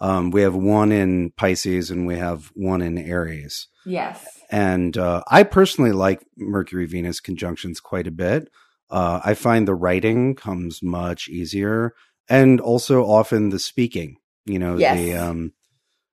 [0.00, 3.68] Um, we have one in Pisces and we have one in Aries.
[3.86, 4.26] Yes.
[4.50, 8.48] And uh, I personally like Mercury Venus conjunctions quite a bit.
[8.90, 11.94] Uh, I find the writing comes much easier
[12.30, 14.16] and also often the speaking,
[14.46, 14.96] you know, yes.
[14.96, 15.52] the, um,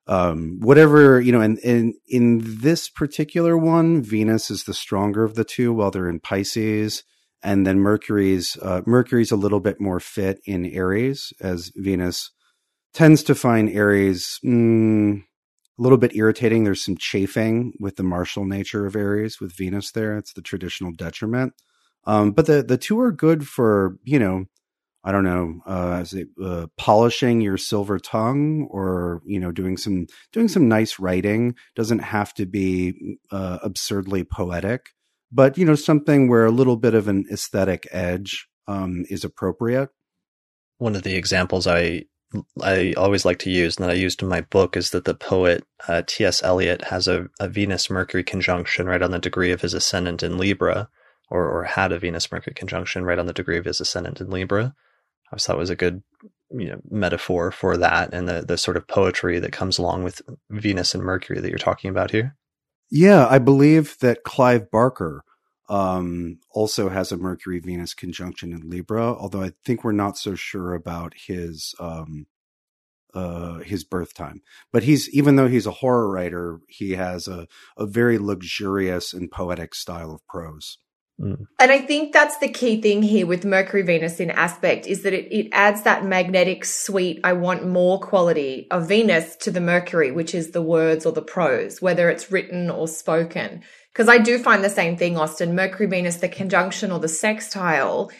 [0.08, 5.36] um, whatever, you know, and, and in this particular one, Venus is the stronger of
[5.36, 7.04] the two while they're in Pisces.
[7.44, 12.32] And then Mercury's, uh, Mercury's a little bit more fit in Aries as Venus
[12.94, 16.64] tends to find Aries, mm, a little bit irritating.
[16.64, 20.18] There's some chafing with the martial nature of Aries with Venus there.
[20.18, 21.54] It's the traditional detriment.
[22.06, 24.46] Um, but the, the two are good for, you know,
[25.04, 30.08] I don't know, uh, it uh, polishing your silver tongue or, you know, doing some,
[30.34, 34.90] doing some nice writing doesn't have to be uh, absurdly poetic,
[35.32, 39.90] but, you know, something where a little bit of an aesthetic edge um, is appropriate.
[40.78, 42.06] One of the examples I
[42.62, 45.16] I always like to use and that I used in my book is that the
[45.16, 46.44] poet uh, T.S.
[46.44, 50.38] Eliot has a, a Venus Mercury conjunction right on the degree of his ascendant in
[50.38, 50.90] Libra,
[51.30, 54.30] or, or had a Venus Mercury conjunction right on the degree of his ascendant in
[54.30, 54.76] Libra.
[55.32, 56.04] I thought was a good
[56.52, 60.22] you know metaphor for that and the the sort of poetry that comes along with
[60.50, 62.36] Venus and Mercury that you're talking about here.
[62.90, 65.24] Yeah, I believe that Clive Barker
[65.70, 70.36] um, also has a Mercury Venus conjunction in Libra, although I think we're not so
[70.36, 72.28] sure about his um,
[73.14, 74.42] uh, his birth time.
[74.72, 79.30] But he's even though he's a horror writer, he has a a very luxurious and
[79.30, 80.78] poetic style of prose.
[81.20, 81.48] Mm.
[81.60, 85.14] And I think that's the key thing here with Mercury Venus in aspect is that
[85.14, 90.12] it, it adds that magnetic sweet, I want more quality of Venus to the Mercury,
[90.12, 93.64] which is the words or the prose, whether it's written or spoken.
[93.92, 95.56] Because I do find the same thing, Austin.
[95.56, 98.12] Mercury Venus, the conjunction or the sextile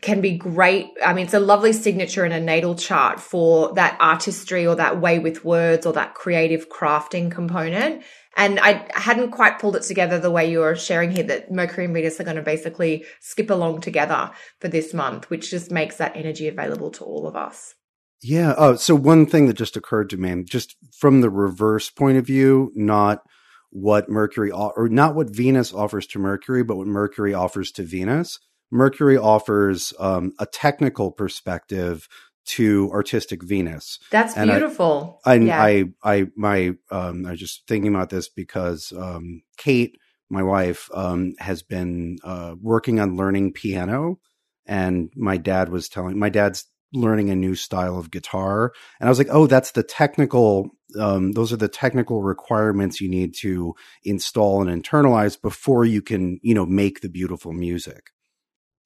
[0.00, 0.86] can be great.
[1.04, 5.00] I mean, it's a lovely signature in a natal chart for that artistry or that
[5.00, 8.04] way with words or that creative crafting component.
[8.36, 11.84] And I hadn't quite pulled it together the way you were sharing here that Mercury
[11.84, 14.30] and Venus are going to basically skip along together
[14.60, 17.74] for this month, which just makes that energy available to all of us.
[18.22, 18.54] Yeah.
[18.56, 22.26] Oh, so one thing that just occurred to me, just from the reverse point of
[22.26, 23.22] view, not
[23.70, 28.38] what Mercury or not what Venus offers to Mercury, but what Mercury offers to Venus.
[28.70, 32.08] Mercury offers um, a technical perspective
[32.44, 33.98] to artistic Venus.
[34.10, 35.20] That's and beautiful.
[35.24, 35.62] I, I, yeah.
[35.62, 39.96] I, I, my, um, I was just thinking about this because, um, Kate,
[40.30, 44.18] my wife, um, has been, uh, working on learning piano.
[44.66, 48.72] And my dad was telling, my dad's learning a new style of guitar.
[49.00, 53.08] And I was like, oh, that's the technical, um, those are the technical requirements you
[53.08, 53.74] need to
[54.04, 58.10] install and internalize before you can, you know, make the beautiful music.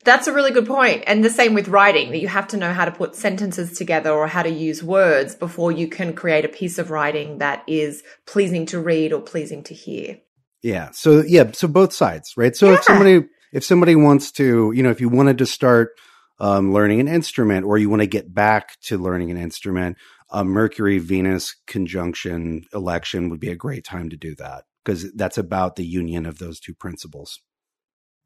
[0.05, 1.05] That's a really good point.
[1.07, 4.11] And the same with writing, that you have to know how to put sentences together
[4.11, 8.03] or how to use words before you can create a piece of writing that is
[8.25, 10.19] pleasing to read or pleasing to hear.
[10.63, 10.91] Yeah.
[10.93, 11.51] So, yeah.
[11.53, 12.55] So both sides, right?
[12.55, 12.77] So yeah.
[12.77, 15.91] if somebody, if somebody wants to, you know, if you wanted to start
[16.41, 19.97] um, learning an instrument or you want to get back to learning an instrument,
[20.31, 25.39] a Mercury Venus conjunction election would be a great time to do that because that's
[25.39, 27.41] about the union of those two principles.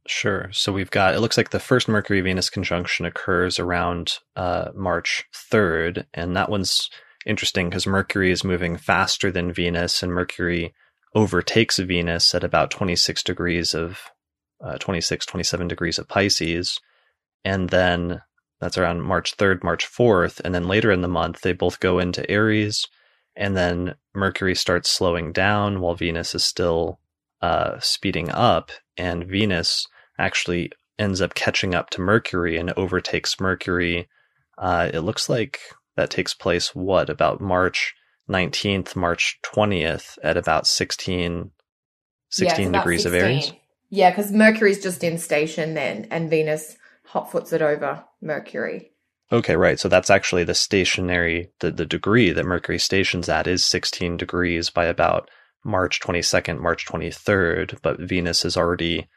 [0.07, 0.49] Sure.
[0.53, 5.25] So we've got, it looks like the first Mercury Venus conjunction occurs around uh, March
[5.33, 6.07] 3rd.
[6.13, 6.91] And that one's
[7.25, 10.75] interesting because Mercury is moving faster than Venus, and Mercury
[11.15, 14.01] overtakes Venus at about 26 degrees of
[14.65, 16.81] uh, 26, 27 degrees of Pisces.
[17.45, 18.23] And then
[18.61, 20.41] that's around March 3rd, March 4th.
[20.45, 22.89] And then later in the month, they both go into Aries.
[23.37, 26.99] And then Mercury starts slowing down while Venus is still
[27.43, 29.87] uh, speeding up, and Venus
[30.23, 34.09] actually ends up catching up to Mercury and overtakes Mercury.
[34.57, 35.61] Uh, it looks like
[35.97, 37.95] that takes place, what, about March
[38.31, 41.51] 19th, March 20th at about 16,
[42.31, 43.21] 16 yeah, degrees 16.
[43.21, 43.53] of Aries?
[43.91, 46.77] Yeah, because Mercury's just in station then, and Venus
[47.11, 48.93] hotfoots it over Mercury.
[49.31, 49.79] Okay, right.
[49.79, 54.71] So that's actually the stationary, the, the degree that Mercury stations at is 16 degrees
[54.71, 55.31] by about
[55.65, 59.09] March 22nd, March 23rd, but Venus is already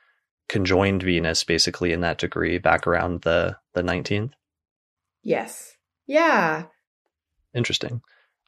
[0.48, 4.32] conjoined Venus basically in that degree back around the the 19th.
[5.24, 5.76] Yes.
[6.08, 6.66] Yeah.
[7.54, 8.02] Interesting.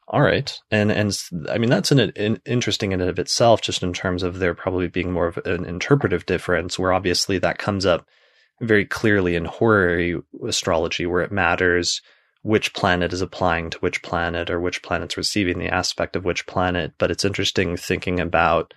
[0.06, 0.58] All right.
[0.70, 1.18] And and
[1.50, 4.54] I mean that's an, an interesting in and of itself just in terms of there
[4.54, 8.06] probably being more of an interpretive difference where obviously that comes up
[8.60, 12.00] very clearly in horary astrology where it matters
[12.42, 16.46] which planet is applying to which planet or which planet's receiving the aspect of which
[16.46, 16.92] planet.
[16.98, 18.72] But it's interesting thinking about,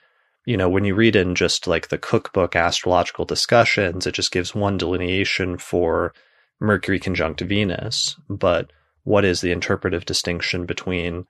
[0.46, 4.56] you know, when you read in just like the cookbook astrological discussions, it just gives
[4.56, 6.14] one delineation for
[6.60, 8.16] Mercury conjunct Venus.
[8.30, 8.72] But
[9.04, 11.26] what is the interpretive distinction between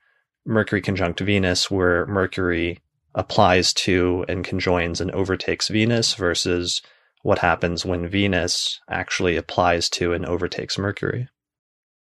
[0.45, 2.79] Mercury conjunct Venus, where Mercury
[3.13, 6.81] applies to and conjoins and overtakes Venus, versus
[7.23, 11.27] what happens when Venus actually applies to and overtakes Mercury?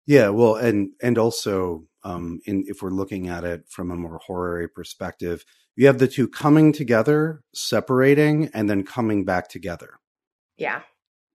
[0.05, 4.19] Yeah, well, and and also, um, in if we're looking at it from a more
[4.25, 5.43] horary perspective,
[5.77, 9.99] you have the two coming together, separating, and then coming back together.
[10.57, 10.81] Yeah.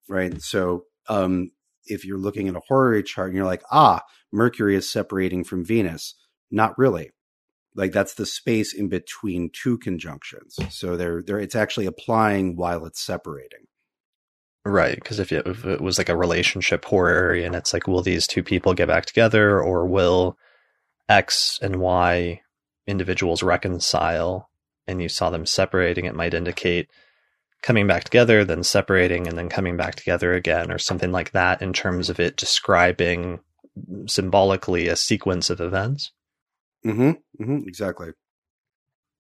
[0.09, 0.43] Right.
[0.43, 1.53] So, um,
[1.87, 5.65] if you're looking at a horary chart and you're like, ah, Mercury is separating from
[5.65, 6.15] Venus,
[6.51, 7.11] not really.
[7.75, 10.59] Like that's the space in between two conjunctions.
[10.71, 13.67] So they're, they're it's actually applying while it's separating.
[14.65, 18.29] Right, because if, if, it was like a relationship horary and it's like, will these
[18.29, 20.37] two people get back together or will
[21.09, 22.41] X and Y
[22.87, 24.49] individuals reconcile
[24.87, 26.89] and you saw them separating, it might indicate
[27.63, 31.63] coming back together, then separating, and then coming back together again, or something like that
[31.63, 33.39] in terms of it describing
[34.07, 36.11] symbolically a sequence of events.
[36.85, 37.43] Mm-hmm.
[37.43, 38.09] mm-hmm exactly.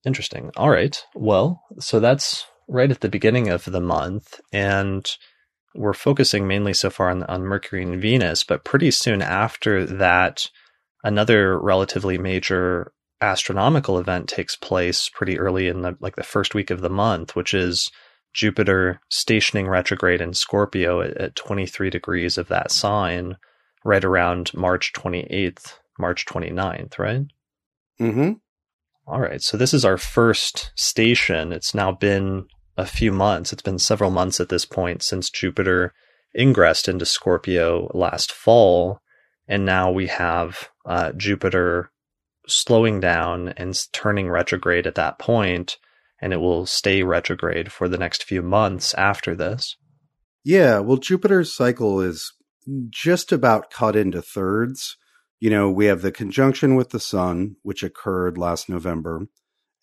[0.04, 0.50] Interesting.
[0.56, 1.00] All right.
[1.14, 4.40] Well, so that's right at the beginning of the month.
[4.52, 5.08] And
[5.74, 10.48] we're focusing mainly so far on, on Mercury and Venus, but pretty soon after that,
[11.04, 12.92] another relatively major
[13.22, 17.36] astronomical event takes place pretty early in the like the first week of the month,
[17.36, 17.90] which is
[18.34, 23.36] Jupiter stationing retrograde in Scorpio at, at 23 degrees of that sign,
[23.84, 27.26] right around March 28th, March 29th, right?
[28.00, 28.32] Mm-hmm.
[29.06, 29.42] All right.
[29.42, 31.52] So this is our first station.
[31.52, 32.46] It's now been
[32.76, 33.52] a few months.
[33.52, 35.92] It's been several months at this point since Jupiter
[36.34, 39.00] ingressed into Scorpio last fall.
[39.46, 41.91] And now we have uh, Jupiter
[42.46, 45.78] slowing down and turning retrograde at that point,
[46.20, 49.76] and it will stay retrograde for the next few months after this.
[50.44, 52.32] Yeah, well, Jupiter's cycle is
[52.90, 54.96] just about cut into thirds.
[55.40, 59.26] You know, we have the conjunction with the sun, which occurred last November.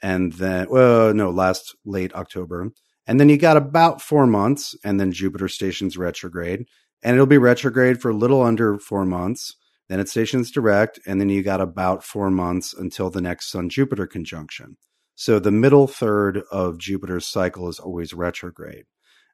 [0.01, 2.71] and then well, no, last late October,
[3.05, 6.65] and then you got about four months, and then Jupiter stations retrograde,
[7.03, 9.55] and it'll be retrograde for a little under four months.
[9.89, 13.69] Then it stations direct, and then you got about four months until the next Sun
[13.69, 14.77] Jupiter conjunction.
[15.15, 18.85] So the middle third of Jupiter's cycle is always retrograde,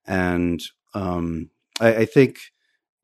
[0.06, 0.60] and
[0.93, 2.38] um, I, I think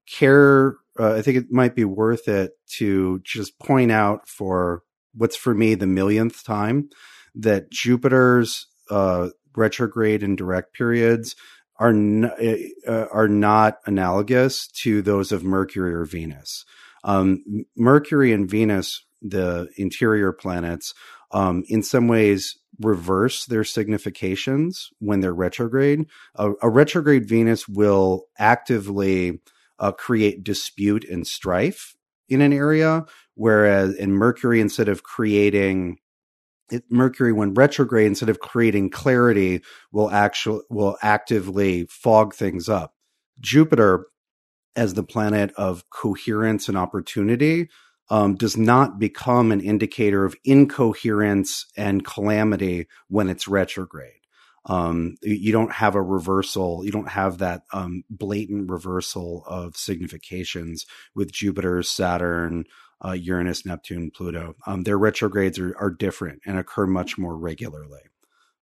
[0.10, 0.78] care.
[1.00, 4.82] Uh, I think it might be worth it to just point out for
[5.14, 6.90] what's for me the millionth time
[7.36, 11.36] that Jupiter's uh, retrograde and direct periods
[11.80, 12.32] are n-
[12.88, 16.66] uh, are not analogous to those of Mercury or Venus.
[17.04, 20.94] Um, Mercury and Venus, the interior planets,
[21.32, 26.08] um, in some ways reverse their significations when they're retrograde.
[26.36, 29.40] A, a retrograde Venus will actively
[29.80, 31.96] uh, create dispute and strife
[32.30, 35.98] in an area, whereas in Mercury, instead of creating
[36.72, 42.94] it, Mercury, when retrograde, instead of creating clarity, will actually will actively fog things up.
[43.40, 44.06] Jupiter,
[44.76, 47.70] as the planet of coherence and opportunity,
[48.10, 54.12] um, does not become an indicator of incoherence and calamity when it's retrograde.
[54.66, 56.86] Um, you don't have a reversal.
[56.86, 62.66] You don't have that um, blatant reversal of significations with Jupiter, Saturn,
[63.04, 64.56] uh, Uranus, Neptune, Pluto.
[64.68, 68.02] Um, their retrogrades are, are different and occur much more regularly.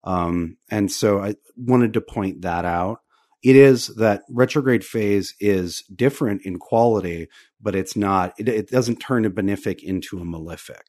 [0.04, 3.00] Um, and so I wanted to point that out.
[3.44, 7.28] It is that retrograde phase is different in quality,
[7.62, 10.84] but it's not, it, it doesn't turn a benefic into a malefic.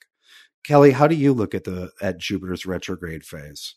[0.64, 3.74] Kelly, how do you look at the, at Jupiter's retrograde phase?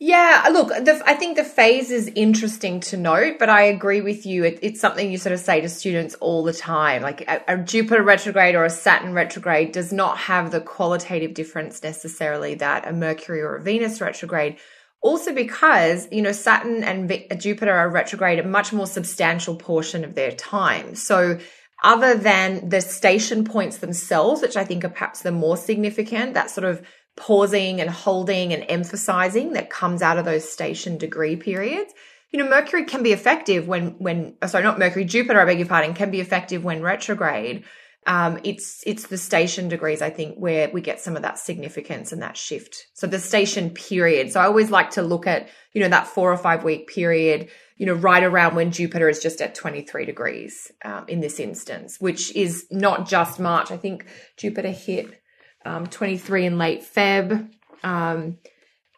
[0.00, 4.00] Yeah, uh, look, the, I think the phase is interesting to note, but I agree
[4.00, 4.44] with you.
[4.44, 7.00] It, it's something you sort of say to students all the time.
[7.00, 11.82] Like a, a, Jupiter retrograde or a Saturn retrograde does not have the qualitative difference
[11.82, 14.56] necessarily that a Mercury or a Venus retrograde.
[15.04, 20.14] Also, because, you know, Saturn and Jupiter are retrograde a much more substantial portion of
[20.14, 20.94] their time.
[20.94, 21.38] So,
[21.82, 26.48] other than the station points themselves, which I think are perhaps the more significant, that
[26.48, 26.80] sort of
[27.18, 31.92] pausing and holding and emphasizing that comes out of those station degree periods.
[32.30, 35.68] You know, Mercury can be effective when, when, sorry, not Mercury, Jupiter, I beg your
[35.68, 37.64] pardon, can be effective when retrograde.
[38.06, 42.12] Um, it's, it's the station degrees, I think, where we get some of that significance
[42.12, 42.86] and that shift.
[42.92, 44.30] So the station period.
[44.32, 47.48] So I always like to look at, you know, that four or five week period,
[47.76, 51.96] you know, right around when Jupiter is just at 23 degrees, um, in this instance,
[51.98, 53.70] which is not just March.
[53.70, 55.22] I think Jupiter hit
[55.64, 57.50] um, 23 in late Feb.
[57.82, 58.38] Um,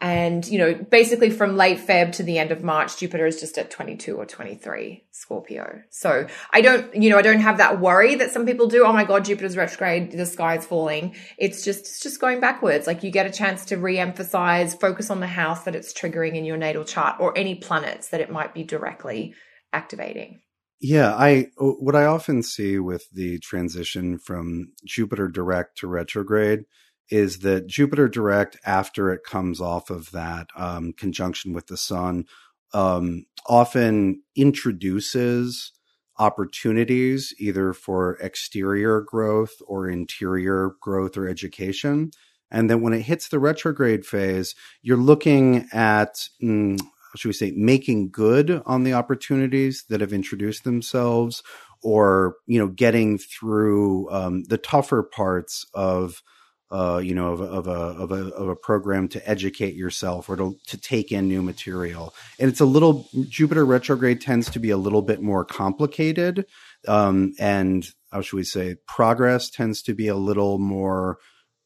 [0.00, 3.56] and, you know, basically from late Feb to the end of March, Jupiter is just
[3.56, 5.82] at 22 or 23 Scorpio.
[5.88, 8.84] So I don't, you know, I don't have that worry that some people do.
[8.84, 11.14] Oh my God, Jupiter's retrograde, the sky's falling.
[11.38, 12.86] It's just, it's just going backwards.
[12.86, 16.44] Like you get a chance to re-emphasize, focus on the house that it's triggering in
[16.44, 19.34] your natal chart or any planets that it might be directly
[19.72, 20.40] activating.
[20.78, 26.64] Yeah, I oh, what I often see with the transition from Jupiter direct to retrograde
[27.10, 32.26] is that Jupiter direct after it comes off of that um, conjunction with the sun
[32.72, 35.72] um, often introduces
[36.18, 42.10] opportunities either for exterior growth or interior growth or education.
[42.50, 46.80] And then when it hits the retrograde phase, you're looking at mm,
[47.16, 51.42] should we say, making good on the opportunities that have introduced themselves,
[51.82, 56.22] or you know, getting through um, the tougher parts of
[56.70, 60.36] uh, you know, of, of, a, of, a, of a program to educate yourself or
[60.36, 62.14] to, to take in new material.
[62.38, 66.46] And it's a little, Jupiter retrograde tends to be a little bit more complicated.
[66.88, 71.18] Um, and how should we say, progress tends to be a little more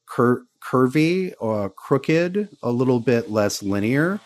[0.07, 4.21] cur- curvy or crooked, a little bit less linear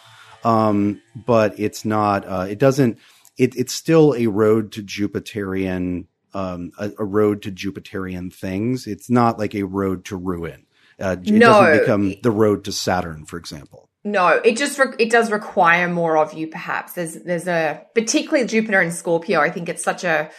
[0.45, 2.27] um, but it's not.
[2.27, 2.99] Uh, it doesn't.
[3.37, 8.87] It, it's still a road to Jupiterian, um, a, a, road to Jupiterian things.
[8.87, 10.64] It's not like a road to ruin.
[11.01, 11.47] Uh, it no.
[11.47, 13.89] doesn't become the road to Saturn, for example.
[14.05, 16.47] No, it just re- it does require more of you.
[16.47, 19.41] Perhaps there's there's a particularly Jupiter and Scorpio.
[19.41, 20.31] I think it's such a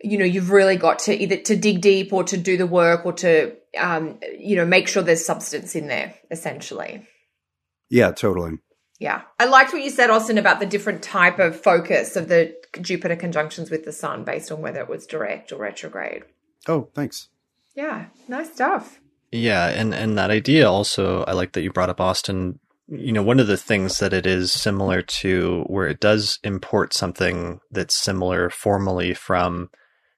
[0.00, 3.04] you know you've really got to either to dig deep or to do the work
[3.04, 7.06] or to um, you know make sure there's substance in there essentially.
[7.90, 8.58] Yeah, totally.
[8.98, 9.22] Yeah.
[9.38, 13.16] I liked what you said, Austin, about the different type of focus of the Jupiter
[13.16, 16.24] conjunctions with the sun based on whether it was direct or retrograde.
[16.66, 17.28] Oh, thanks.
[17.74, 18.06] Yeah.
[18.26, 19.00] Nice stuff.
[19.30, 19.66] Yeah.
[19.68, 22.58] And, and that idea also, I like that you brought up Austin.
[22.86, 26.94] You know, one of the things that it is similar to where it does import
[26.94, 29.68] something that's similar formally from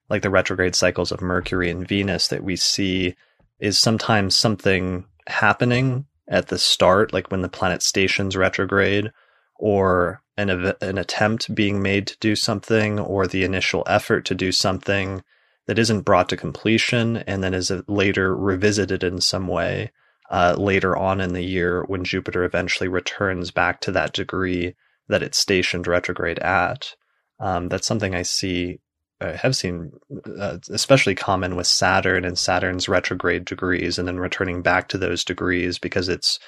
[0.08, 3.14] like the retrograde cycles of Mercury and Venus that we see
[3.58, 9.10] is sometimes something happening at the start, like when the planet stations retrograde,
[9.56, 10.48] or an,
[10.80, 15.22] an attempt being made to do something, or the initial effort to do something
[15.70, 19.92] that isn't brought to completion and then is later revisited in some way
[20.28, 24.74] uh, later on in the year when Jupiter eventually returns back to that degree
[25.06, 26.96] that it's stationed retrograde at.
[27.38, 28.80] Um, that's something I see,
[29.20, 29.92] I have seen,
[30.40, 35.24] uh, especially common with Saturn and Saturn's retrograde degrees, and then returning back to those
[35.24, 36.40] degrees because it's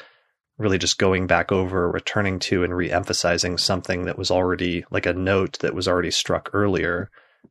[0.59, 5.13] really just going back over, returning to, and re-emphasizing something that was already like a
[5.13, 7.09] note that was already struck earlier.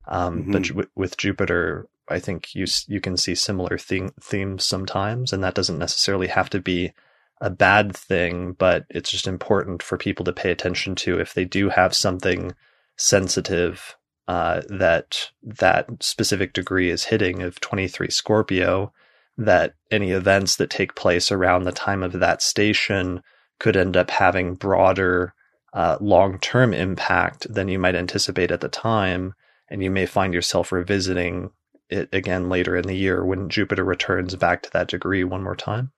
[0.07, 0.77] Um, mm-hmm.
[0.77, 5.55] But with Jupiter, I think you you can see similar theme, themes sometimes, and that
[5.55, 6.93] doesn't necessarily have to be
[7.39, 11.43] a bad thing, but it's just important for people to pay attention to if they
[11.43, 12.53] do have something
[12.97, 13.95] sensitive
[14.27, 18.93] uh, that that specific degree is hitting of 23 Scorpio,
[19.37, 23.23] that any events that take place around the time of that station
[23.59, 25.33] could end up having broader
[25.73, 29.33] uh, long term impact than you might anticipate at the time.
[29.71, 31.49] And you may find yourself revisiting
[31.89, 35.55] it again later in the year when Jupiter returns back to that degree one more
[35.55, 35.91] time.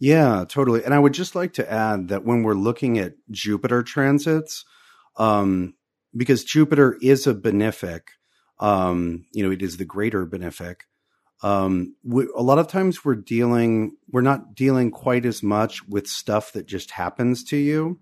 [0.00, 0.84] Yeah, totally.
[0.84, 4.64] And I would just like to add that when we're looking at Jupiter transits,
[5.16, 5.74] um,
[6.16, 8.00] because Jupiter is a benefic,
[8.58, 10.80] um, you know, it is the greater benefic.
[11.44, 16.08] Um, we, a lot of times we're dealing, we're not dealing quite as much with
[16.08, 18.00] stuff that just happens to you.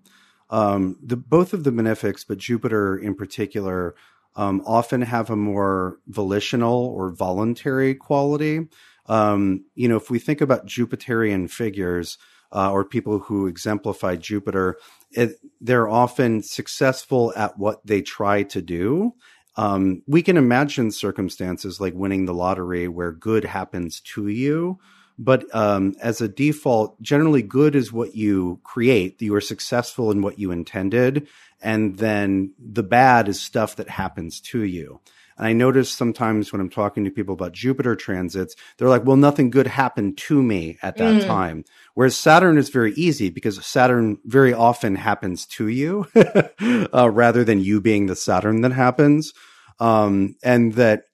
[0.49, 3.95] Um, the both of the benefics, but Jupiter in particular,
[4.37, 8.69] um, often have a more volitional or voluntary quality.
[9.07, 12.17] Um, you know, if we think about Jupiterian figures
[12.53, 14.77] uh, or people who exemplify Jupiter,
[15.11, 19.15] it, they're often successful at what they try to do.
[19.57, 24.79] Um, we can imagine circumstances like winning the lottery where good happens to you.
[25.23, 29.21] But um, as a default, generally good is what you create.
[29.21, 31.29] You are successful in what you intended.
[31.61, 34.99] And then the bad is stuff that happens to you.
[35.37, 39.19] And I notice sometimes when I'm talking to people about Jupiter transits, they're like, well,
[39.19, 41.27] nothing good happened to me at that mm.
[41.27, 41.65] time.
[41.93, 46.07] Whereas Saturn is very easy because Saturn very often happens to you
[46.95, 49.35] uh, rather than you being the Saturn that happens.
[49.79, 51.05] Um, and that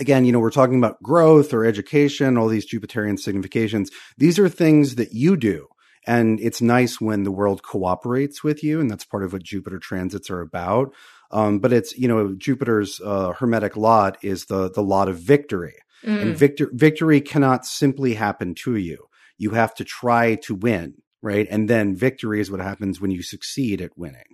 [0.00, 3.90] again, you know, we're talking about growth or education, all these Jupiterian significations.
[4.16, 5.68] These are things that you do.
[6.06, 8.80] And it's nice when the world cooperates with you.
[8.80, 10.94] And that's part of what Jupiter transits are about.
[11.30, 15.76] Um, but it's you know Jupiter's uh, hermetic lot is the the lot of victory,
[16.04, 16.20] mm.
[16.20, 19.06] and victor victory cannot simply happen to you.
[19.38, 21.46] You have to try to win, right?
[21.48, 24.24] And then victory is what happens when you succeed at winning.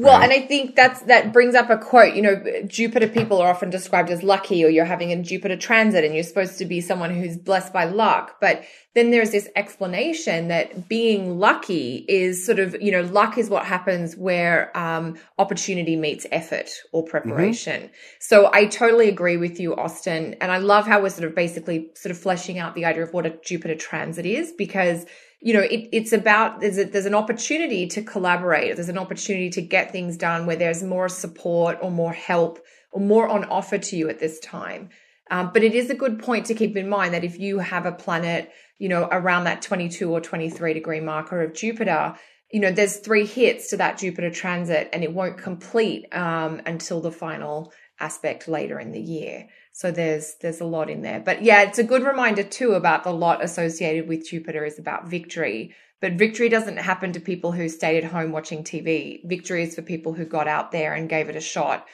[0.00, 0.24] Well, right.
[0.24, 2.14] and I think that's that brings up a quote.
[2.14, 6.04] You know, Jupiter people are often described as lucky, or you're having a Jupiter transit,
[6.04, 8.36] and you're supposed to be someone who's blessed by luck.
[8.40, 8.64] But
[8.94, 13.64] then there's this explanation that being lucky is sort of, you know, luck is what
[13.64, 17.10] happens where um, opportunity meets effort or mm-hmm.
[17.10, 17.82] preparation.
[17.82, 17.94] Mm-hmm.
[18.18, 21.90] So I totally agree with you, Austin, and I love how we're sort of basically
[21.94, 25.06] sort of fleshing out the idea of what a Jupiter transit is because
[25.42, 28.76] you know, it, it's about there's a, there's an opportunity to collaborate.
[28.76, 32.62] There's an opportunity to get things done where there's more support or more help
[32.92, 34.90] or more on offer to you at this time.
[35.30, 37.86] Um, but it is a good point to keep in mind that if you have
[37.86, 42.16] a planet, you know, around that 22 or 23 degree marker of Jupiter,
[42.50, 47.00] you know, there's three hits to that Jupiter transit and it won't complete um, until
[47.00, 49.46] the final aspect later in the year.
[49.72, 51.20] So there's there's a lot in there.
[51.20, 55.08] But yeah, it's a good reminder too about the lot associated with Jupiter is about
[55.08, 55.74] victory.
[56.00, 59.20] But victory doesn't happen to people who stayed at home watching TV.
[59.24, 61.86] Victory is for people who got out there and gave it a shot.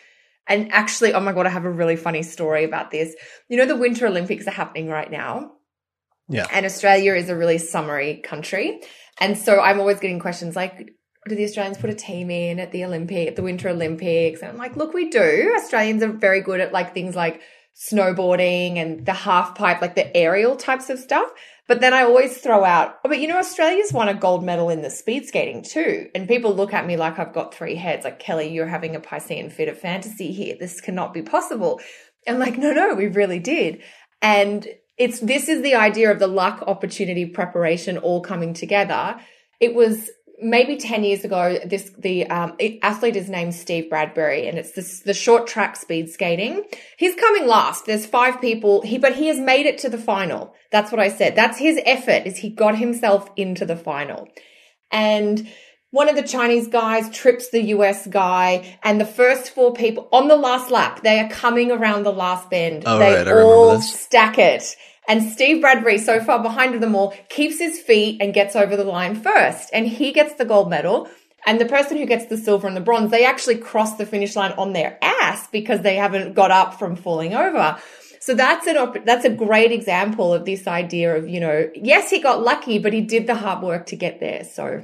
[0.49, 3.15] And actually, oh my god, I have a really funny story about this.
[3.49, 5.53] You know, the Winter Olympics are happening right now.
[6.29, 6.47] Yeah.
[6.53, 8.81] And Australia is a really summery country.
[9.21, 10.91] And so I'm always getting questions like,
[11.29, 14.41] do the Australians put a team in at the Olympic, at the Winter Olympics?
[14.43, 15.55] And I'm like, look, we do.
[15.57, 17.41] Australians are very good at like things like
[17.77, 21.29] snowboarding and the half pipe, like the aerial types of stuff.
[21.69, 24.71] But then I always throw out, oh, but you know, Australia's won a gold medal
[24.71, 26.09] in the speed skating too.
[26.15, 28.05] And people look at me like I've got three heads.
[28.05, 30.57] Like, Kelly, you're having a Piscean fit of fantasy here.
[30.59, 31.81] This cannot be possible.
[32.27, 33.83] And like, no, no, we really did.
[34.23, 34.67] And
[34.97, 39.21] it's, this is the idea of the luck, opportunity, preparation all coming together.
[39.61, 40.11] It was
[40.43, 45.01] maybe 10 years ago, this, the, um, athlete is named Steve Bradbury and it's this,
[45.01, 46.65] the short track speed skating.
[46.99, 47.87] He's coming last.
[47.87, 48.83] There's five people.
[48.83, 50.55] He, but he has made it to the final.
[50.71, 51.37] That's what I said.
[51.37, 54.29] That's his effort is he got himself into the final.
[54.91, 55.49] And
[55.91, 60.29] one of the Chinese guys trips the US guy and the first four people on
[60.29, 62.83] the last lap, they are coming around the last bend.
[62.85, 63.29] Oh, they right.
[63.29, 64.77] all stack it
[65.09, 68.77] And Steve Bradbury, so far behind of them all, keeps his feet and gets over
[68.77, 69.71] the line first.
[69.73, 71.09] And he gets the gold medal.
[71.47, 74.35] And the person who gets the silver and the bronze, they actually cross the finish
[74.35, 77.79] line on their ass because they haven't got up from falling over.
[78.19, 82.11] So that's an op- that's a great example of this idea of you know yes
[82.11, 84.43] he got lucky but he did the hard work to get there.
[84.43, 84.83] So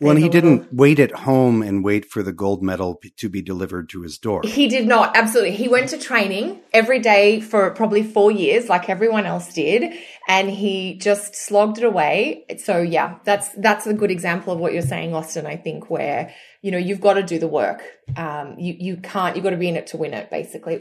[0.00, 3.88] well, he didn't wait at home and wait for the gold medal to be delivered
[3.90, 4.42] to his door.
[4.44, 5.16] He did not.
[5.16, 5.52] Absolutely.
[5.52, 9.94] He went to training every day for probably four years, like everyone else did.
[10.26, 12.44] And he just slogged it away.
[12.58, 16.34] So yeah, that's, that's a good example of what you're saying, Austin, I think, where,
[16.60, 17.82] you know, you've got to do the work.
[18.16, 20.80] Um, you, you can't, you've got to be in it to win it, basically.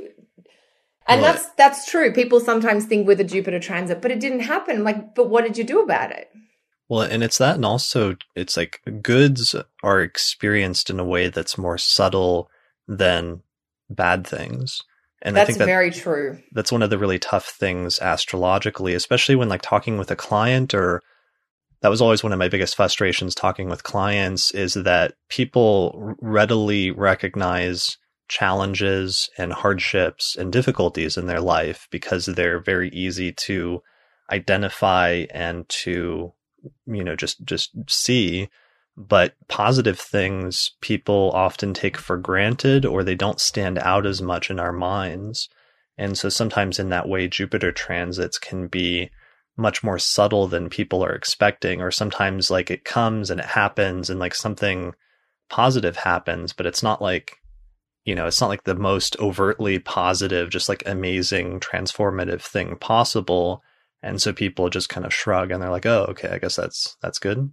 [1.06, 1.34] And right.
[1.34, 2.14] that's, that's true.
[2.14, 4.84] People sometimes think with a Jupiter transit, but it didn't happen.
[4.84, 6.30] Like, but what did you do about it?
[6.89, 11.57] Well, and it's that, and also it's like goods are experienced in a way that's
[11.57, 12.49] more subtle
[12.88, 13.41] than
[13.89, 14.81] bad things.
[15.22, 16.39] And that's I think that, very true.
[16.51, 20.73] That's one of the really tough things astrologically, especially when like talking with a client
[20.73, 21.01] or
[21.81, 26.91] that was always one of my biggest frustrations talking with clients is that people readily
[26.91, 27.97] recognize
[28.30, 33.81] challenges and hardships and difficulties in their life because they're very easy to
[34.31, 36.34] identify and to
[36.85, 38.49] you know just just see
[38.95, 44.52] but positive things people often take for granted or they don't stand out as much
[44.52, 45.49] in our minds.
[45.98, 49.10] And so sometimes in that way jupiter transits can be
[49.57, 54.10] much more subtle than people are expecting or sometimes like it comes and it happens
[54.10, 54.94] and like something
[55.49, 57.38] positive happens but it's not like
[58.06, 63.61] you know it's not like the most overtly positive just like amazing transformative thing possible
[64.03, 66.97] and so people just kind of shrug and they're like, "Oh, okay, I guess that's
[67.01, 67.51] that's good."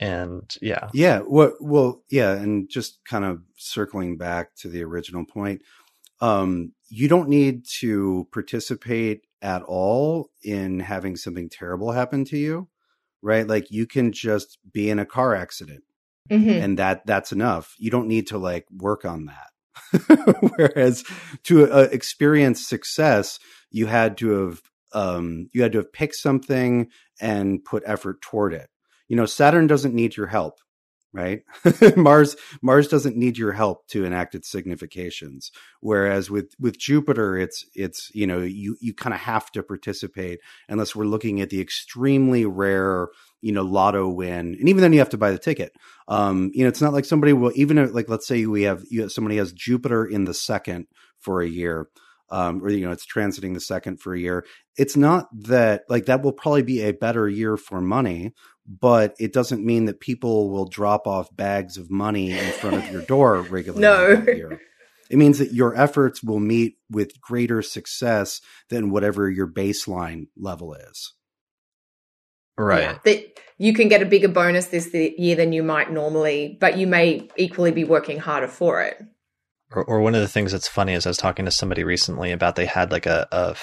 [0.00, 5.24] And yeah, yeah, well, well, yeah, and just kind of circling back to the original
[5.24, 5.62] point,
[6.20, 12.68] um, you don't need to participate at all in having something terrible happen to you,
[13.22, 13.46] right?
[13.46, 15.84] Like you can just be in a car accident,
[16.28, 16.50] mm-hmm.
[16.50, 17.74] and that that's enough.
[17.78, 19.50] You don't need to like work on that.
[20.56, 21.04] Whereas
[21.44, 23.38] to uh, experience success,
[23.70, 24.60] you had to have
[24.94, 26.88] um, you had to have picked something
[27.20, 28.70] and put effort toward it.
[29.08, 30.60] You know, Saturn doesn't need your help,
[31.12, 31.42] right?
[31.96, 35.50] Mars Mars doesn't need your help to enact its significations.
[35.80, 40.40] Whereas with with Jupiter, it's it's you know you you kind of have to participate
[40.68, 43.08] unless we're looking at the extremely rare
[43.42, 45.72] you know lotto win, and even then you have to buy the ticket.
[46.08, 49.08] Um, you know, it's not like somebody will even like let's say we have you,
[49.08, 50.86] somebody has Jupiter in the second
[51.18, 51.88] for a year
[52.30, 54.46] um, or you know it's transiting the second for a year.
[54.76, 58.32] It's not that like that will probably be a better year for money,
[58.66, 62.90] but it doesn't mean that people will drop off bags of money in front of
[62.90, 63.82] your door regularly.
[63.82, 64.56] no.
[65.10, 68.40] It means that your efforts will meet with greater success
[68.70, 71.12] than whatever your baseline level is.
[72.56, 72.82] Right.
[72.82, 76.78] Yeah, that you can get a bigger bonus this year than you might normally, but
[76.78, 79.00] you may equally be working harder for it.
[79.74, 82.32] Or, or one of the things that's funny is I was talking to somebody recently
[82.32, 83.56] about they had like a, a,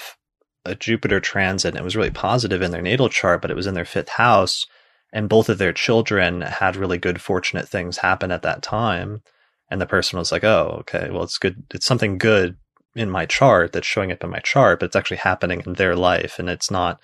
[0.64, 3.66] a Jupiter transit and it was really positive in their natal chart, but it was
[3.66, 4.66] in their fifth house.
[5.12, 9.22] And both of their children had really good, fortunate things happen at that time.
[9.70, 11.62] And the person was like, oh, okay, well, it's good.
[11.72, 12.56] It's something good
[12.94, 15.96] in my chart that's showing up in my chart, but it's actually happening in their
[15.96, 16.38] life.
[16.38, 17.00] And it's not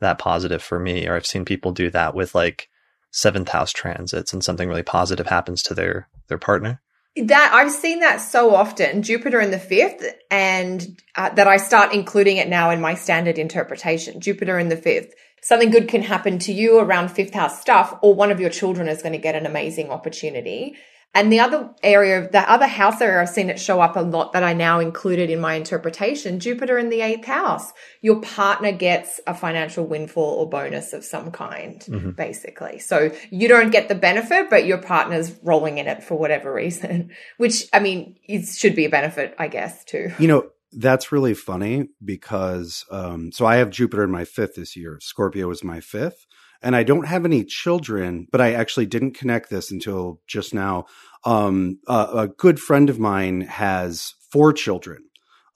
[0.00, 1.06] that positive for me.
[1.06, 2.68] Or I've seen people do that with like
[3.12, 6.80] seventh house transits and something really positive happens to their, their partner.
[7.16, 11.92] That I've seen that so often, Jupiter in the fifth, and uh, that I start
[11.92, 14.20] including it now in my standard interpretation.
[14.20, 15.12] Jupiter in the fifth.
[15.42, 18.88] Something good can happen to you around fifth house stuff, or one of your children
[18.88, 20.76] is going to get an amazing opportunity.
[21.12, 24.00] And the other area, of the other house area I've seen it show up a
[24.00, 27.72] lot that I now included in my interpretation, Jupiter in the eighth house.
[28.00, 32.10] Your partner gets a financial windfall or bonus of some kind, mm-hmm.
[32.10, 32.78] basically.
[32.78, 37.10] So you don't get the benefit, but your partner's rolling in it for whatever reason,
[37.38, 40.12] which I mean, it should be a benefit, I guess, too.
[40.20, 44.76] You know, that's really funny because, um, so I have Jupiter in my fifth this
[44.76, 44.98] year.
[45.02, 46.24] Scorpio is my fifth
[46.62, 50.86] and I don't have any children, but I actually didn't connect this until just now.
[51.24, 55.04] Um, uh, a good friend of mine has four children.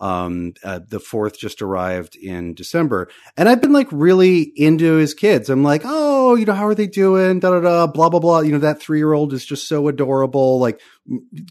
[0.01, 5.15] Um, uh, the fourth just arrived in December, and I've been like really into his
[5.15, 5.49] kids.
[5.49, 7.39] I'm like, oh, you know, how are they doing?
[7.39, 8.41] Da da da, blah blah blah.
[8.41, 10.81] You know, that three year old is just so adorable, like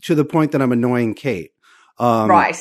[0.02, 1.52] to the point that I'm annoying Kate.
[1.98, 2.58] Um, right.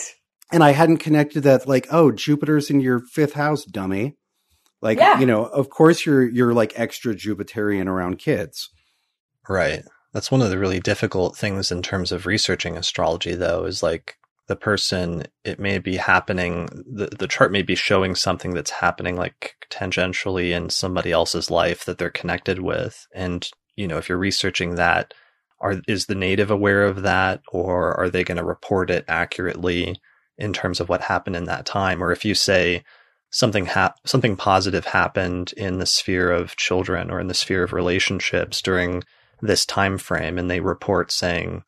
[0.52, 4.16] And I hadn't connected that, like, oh, Jupiter's in your fifth house, dummy.
[4.82, 5.20] Like, yeah.
[5.20, 8.68] you know, of course you're you're like extra Jupiterian around kids.
[9.48, 9.84] Right.
[10.12, 14.16] That's one of the really difficult things in terms of researching astrology though, is like
[14.48, 19.16] the person, it may be happening, the, the chart may be showing something that's happening
[19.16, 23.06] like tangentially in somebody else's life that they're connected with.
[23.14, 25.14] And, you know, if you're researching that,
[25.60, 29.96] are, is the native aware of that or are they going to report it accurately
[30.36, 32.02] in terms of what happened in that time?
[32.02, 32.82] Or if you say
[33.32, 37.72] something ha- something positive happened in the sphere of children or in the sphere of
[37.72, 39.02] relationships during
[39.40, 41.64] this time frame and they report saying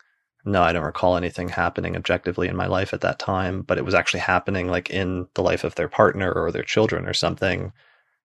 [0.47, 3.85] no, I don't recall anything happening objectively in my life at that time, but it
[3.85, 7.73] was actually happening like in the life of their partner or their children or something.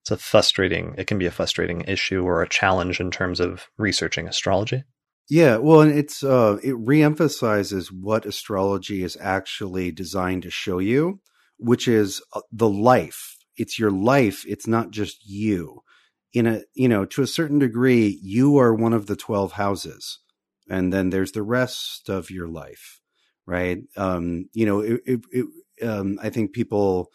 [0.02, 3.68] It's a frustrating, it can be a frustrating issue or a challenge in terms of
[3.78, 4.84] researching astrology.
[5.30, 11.22] Yeah, well, and it's uh, it reemphasizes what astrology is actually designed to show you,
[11.57, 13.29] which is uh, the life.
[13.60, 14.45] It's your life.
[14.48, 15.81] It's not just you.
[16.34, 20.19] In a you know, to a certain degree, you are one of the twelve houses
[20.69, 23.02] and then there's the rest of your life
[23.45, 25.45] right um you know it, it, it
[25.86, 27.10] um i think people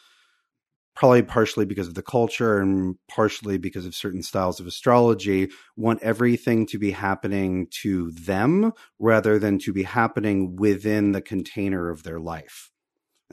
[0.97, 6.03] probably partially because of the culture and partially because of certain styles of astrology want
[6.03, 12.03] everything to be happening to them rather than to be happening within the container of
[12.03, 12.71] their life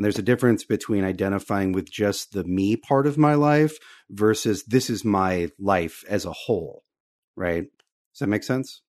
[0.02, 3.78] and there's a difference between identifying with just the me part of my life
[4.10, 6.84] versus this is my life as a whole
[7.36, 7.66] right
[8.14, 8.82] does that make sense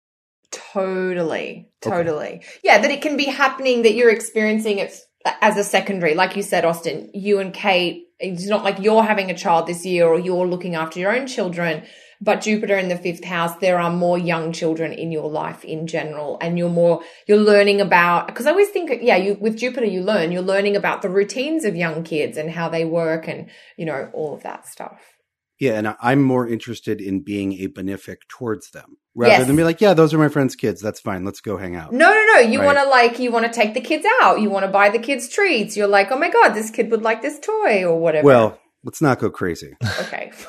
[0.52, 1.70] Totally.
[1.80, 2.26] Totally.
[2.26, 2.46] Okay.
[2.62, 4.94] Yeah, that it can be happening that you're experiencing it
[5.40, 6.14] as a secondary.
[6.14, 9.84] Like you said, Austin, you and Kate, it's not like you're having a child this
[9.86, 11.84] year or you're looking after your own children.
[12.22, 15.88] But Jupiter in the fifth house, there are more young children in your life in
[15.88, 16.38] general.
[16.40, 20.02] And you're more, you're learning about, because I always think, yeah, you, with Jupiter, you
[20.02, 23.84] learn, you're learning about the routines of young kids and how they work and, you
[23.84, 25.00] know, all of that stuff.
[25.58, 29.46] Yeah, and I'm more interested in being a benefic towards them rather yes.
[29.46, 30.80] than be like, yeah, those are my friends' kids.
[30.80, 31.24] That's fine.
[31.24, 31.92] Let's go hang out.
[31.92, 32.40] No, no, no.
[32.40, 32.66] You right?
[32.66, 34.40] want to like, you want to take the kids out.
[34.40, 35.76] You want to buy the kids treats.
[35.76, 38.26] You're like, oh my god, this kid would like this toy or whatever.
[38.26, 39.74] Well, let's not go crazy.
[40.00, 40.32] Okay.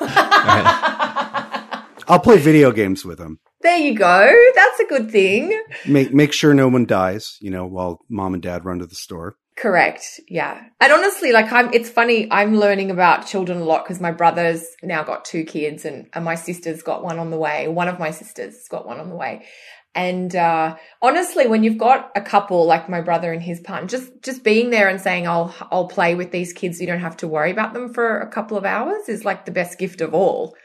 [2.08, 3.40] I'll play video games with them.
[3.60, 4.50] There you go.
[4.54, 5.58] That's a good thing.
[5.86, 7.38] Make make sure no one dies.
[7.40, 9.36] You know, while mom and dad run to the store.
[9.56, 10.20] Correct.
[10.28, 10.60] Yeah.
[10.80, 12.30] And honestly, like I'm, it's funny.
[12.30, 16.24] I'm learning about children a lot because my brother's now got two kids and, and
[16.24, 17.68] my sister's got one on the way.
[17.68, 19.46] One of my sisters has got one on the way.
[19.94, 24.10] And, uh, honestly, when you've got a couple like my brother and his partner, just,
[24.22, 26.80] just being there and saying, I'll, I'll play with these kids.
[26.80, 29.52] you don't have to worry about them for a couple of hours is like the
[29.52, 30.56] best gift of all.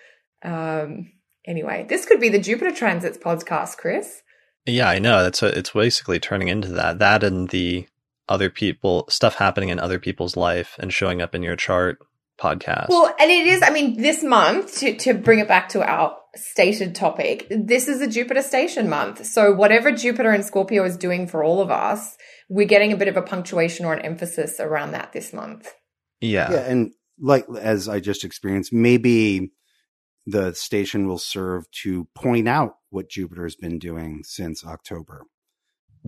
[0.44, 1.12] Um,
[1.50, 4.22] anyway, this could be the Jupiter transits podcast, Chris.
[4.66, 5.24] Yeah, I know.
[5.24, 7.00] That's a, it's basically turning into that.
[7.00, 7.88] That and the
[8.30, 11.98] other people stuff happening in other people's life and showing up in your chart
[12.40, 12.88] podcast.
[12.90, 16.16] Well, and it is, I mean, this month to, to bring it back to our
[16.36, 19.26] stated topic, this is a Jupiter station month.
[19.26, 22.16] So whatever Jupiter and Scorpio is doing for all of us,
[22.48, 25.74] we're getting a bit of a punctuation or an emphasis around that this month.
[26.22, 26.52] Yeah.
[26.52, 26.60] Yeah.
[26.60, 29.52] And like, as I just experienced, maybe
[30.30, 35.24] the station will serve to point out what Jupiter has been doing since October.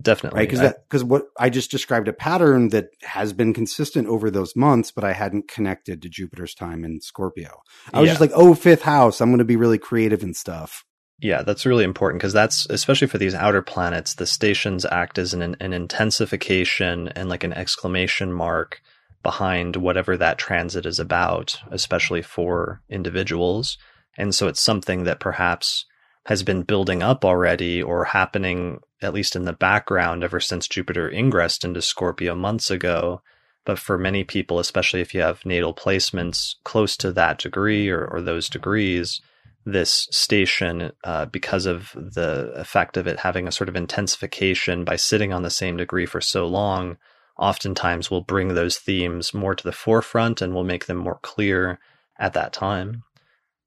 [0.00, 0.40] Definitely.
[0.40, 0.48] Right.
[0.48, 4.90] Because because what I just described a pattern that has been consistent over those months,
[4.90, 7.60] but I hadn't connected to Jupiter's time in Scorpio.
[7.92, 8.12] I was yeah.
[8.12, 9.20] just like, oh, fifth house.
[9.20, 10.84] I'm going to be really creative and stuff.
[11.18, 15.34] Yeah, that's really important because that's especially for these outer planets, the stations act as
[15.34, 18.80] an, an intensification and like an exclamation mark
[19.22, 23.78] behind whatever that transit is about, especially for individuals.
[24.16, 25.86] And so it's something that perhaps
[26.26, 31.08] has been building up already or happening at least in the background ever since Jupiter
[31.10, 33.22] ingressed into Scorpio months ago.
[33.64, 38.04] But for many people, especially if you have natal placements close to that degree or,
[38.06, 39.20] or those degrees,
[39.64, 44.96] this station, uh, because of the effect of it having a sort of intensification by
[44.96, 46.96] sitting on the same degree for so long,
[47.38, 51.78] oftentimes will bring those themes more to the forefront and will make them more clear
[52.18, 53.04] at that time.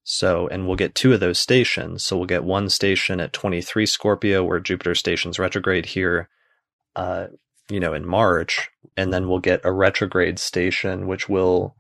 [0.08, 2.04] So, and we'll get two of those stations.
[2.04, 6.30] So we'll get one station at 23 Scorpio where Jupiter stations retrograde here,
[6.96, 7.28] uh,
[7.70, 8.70] you know, in March.
[8.96, 11.76] And then we'll get a retrograde station, which will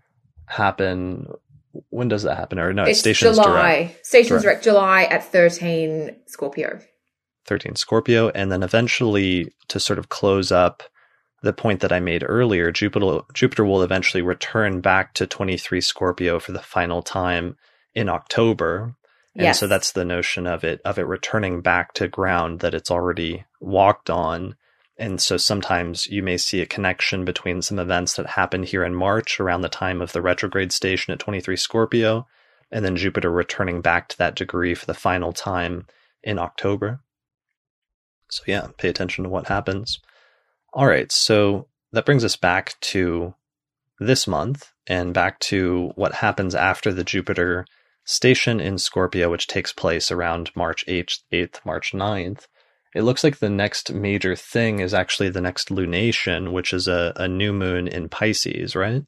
[0.47, 1.27] happen.
[1.91, 2.57] When does that happen?
[2.57, 3.83] Or no, it's stations July.
[3.83, 4.05] Direct.
[4.07, 4.43] Stations direct.
[4.43, 6.79] direct July at 13 Scorpio.
[7.45, 8.29] 13 Scorpio.
[8.29, 10.81] And then eventually to sort of close up
[11.43, 16.39] the point that I made earlier, Jupiter, Jupiter will eventually return back to 23 Scorpio
[16.39, 17.55] for the final time
[17.95, 18.95] in October.
[19.33, 19.59] And yes.
[19.59, 23.45] so that's the notion of it of it returning back to ground that it's already
[23.59, 24.55] walked on.
[24.97, 28.95] And so sometimes you may see a connection between some events that happened here in
[28.95, 32.27] March around the time of the retrograde station at 23 Scorpio,
[32.71, 35.85] and then Jupiter returning back to that degree for the final time
[36.23, 37.01] in October.
[38.29, 39.99] So, yeah, pay attention to what happens.
[40.73, 43.35] All right, so that brings us back to
[43.99, 47.65] this month and back to what happens after the Jupiter
[48.05, 52.47] station in Scorpio, which takes place around March 8th, 8th, March 9th.
[52.95, 57.11] It looks like the next major thing is actually the next lunation, which is a,
[57.17, 59.03] a new moon in Pisces, right?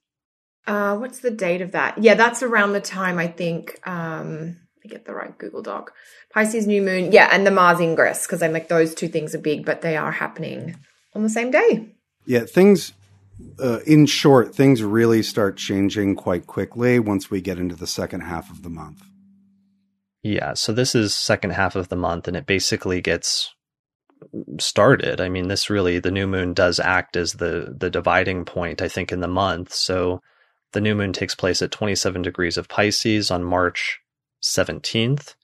[0.65, 1.97] Uh, what's the date of that?
[1.97, 3.79] Yeah, that's around the time I think.
[3.87, 5.93] Um, I get the right Google Doc.
[6.33, 9.39] Pisces new moon, yeah, and the Mars ingress because I'm like those two things are
[9.39, 10.75] big, but they are happening
[11.15, 11.95] on the same day.
[12.25, 12.91] Yeah, things.
[13.59, 18.22] Uh, in short, things really start changing quite quickly once we get into the second
[18.22, 19.03] half of the month.
[20.23, 23.53] Yeah, so this is second half of the month, and it basically gets
[24.59, 25.22] started.
[25.22, 28.88] I mean, this really the new moon does act as the the dividing point, I
[28.88, 29.73] think, in the month.
[29.73, 30.22] So
[30.73, 33.99] the new moon takes place at 27 degrees of Pisces on March
[34.43, 35.35] 17th.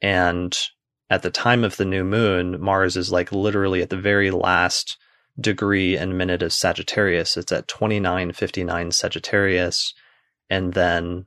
[0.00, 0.56] And
[1.10, 4.98] at the time of the new moon, Mars is like literally at the very last
[5.40, 7.36] degree and minute of Sagittarius.
[7.36, 9.94] It's at 2959 Sagittarius.
[10.50, 11.26] And then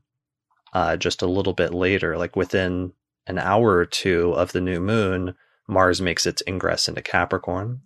[0.74, 2.94] uh, just a little bit later, like within
[3.28, 5.36] an hour or two of the new moon,
[5.68, 7.82] Mars makes its ingress into Capricorn.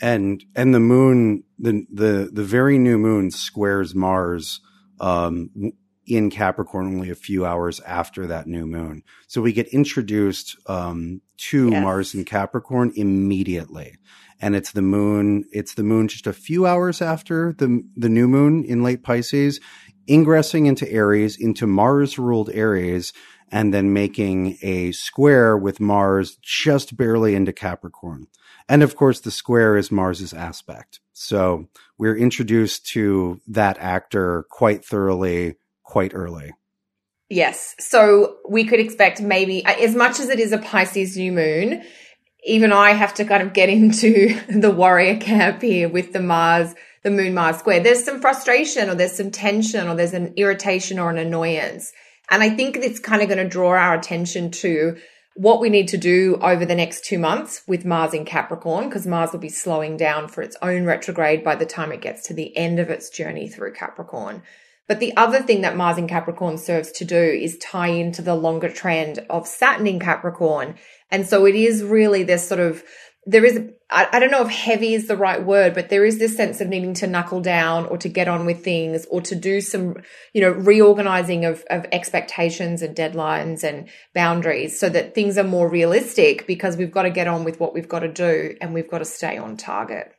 [0.00, 4.60] And and the moon, the the the very new moon squares Mars
[5.00, 5.72] um,
[6.06, 9.02] in Capricorn only a few hours after that new moon.
[9.26, 11.82] So we get introduced um, to yes.
[11.82, 13.96] Mars in Capricorn immediately.
[14.40, 18.28] And it's the moon, it's the moon just a few hours after the the new
[18.28, 19.60] moon in late Pisces,
[20.06, 23.12] ingressing into Aries, into Mars ruled Aries,
[23.50, 28.26] and then making a square with Mars just barely into Capricorn.
[28.68, 31.00] And of course, the square is Mars's aspect.
[31.12, 31.68] So
[31.98, 36.52] we're introduced to that actor quite thoroughly, quite early.
[37.28, 37.74] Yes.
[37.78, 41.82] So we could expect maybe, as much as it is a Pisces new moon,
[42.46, 46.74] even I have to kind of get into the warrior camp here with the Mars,
[47.02, 47.80] the moon Mars square.
[47.80, 51.92] There's some frustration or there's some tension or there's an irritation or an annoyance.
[52.30, 54.96] And I think it's kind of going to draw our attention to
[55.34, 59.06] what we need to do over the next two months with Mars in Capricorn, because
[59.06, 62.34] Mars will be slowing down for its own retrograde by the time it gets to
[62.34, 64.42] the end of its journey through Capricorn.
[64.88, 68.34] But the other thing that Mars in Capricorn serves to do is tie into the
[68.34, 70.76] longer trend of Saturn in Capricorn.
[71.10, 72.82] And so it is really this sort of
[73.26, 73.60] there is
[73.90, 76.60] I, I, don't know if heavy is the right word but there is this sense
[76.60, 79.96] of needing to knuckle down or to get on with things or to do some
[80.32, 85.68] you know reorganizing of, of expectations and deadlines and boundaries so that things are more
[85.68, 88.90] realistic because we've got to get on with what we've got to do and we've
[88.90, 90.12] got to stay on target.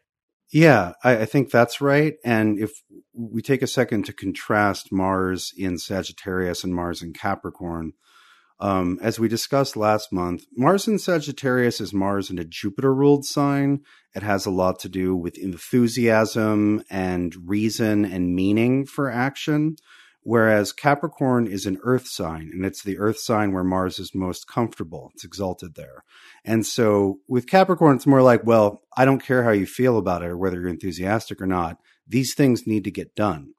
[0.51, 2.15] Yeah I, I think that's right.
[2.23, 2.71] And if
[3.13, 7.93] we take a second to contrast mars in sagittarius and mars in capricorn
[8.59, 13.25] um, as we discussed last month, Mars in Sagittarius is Mars in a Jupiter ruled
[13.25, 13.81] sign.
[14.15, 19.75] It has a lot to do with enthusiasm and reason and meaning for action.
[20.21, 24.45] Whereas Capricorn is an earth sign, and it's the earth sign where Mars is most
[24.45, 25.11] comfortable.
[25.13, 26.03] It's exalted there.
[26.43, 30.23] And so with Capricorn, it's more like, well, I don't care how you feel about
[30.23, 31.77] it or whether you're enthusiastic or not.
[32.05, 33.53] These things need to get done.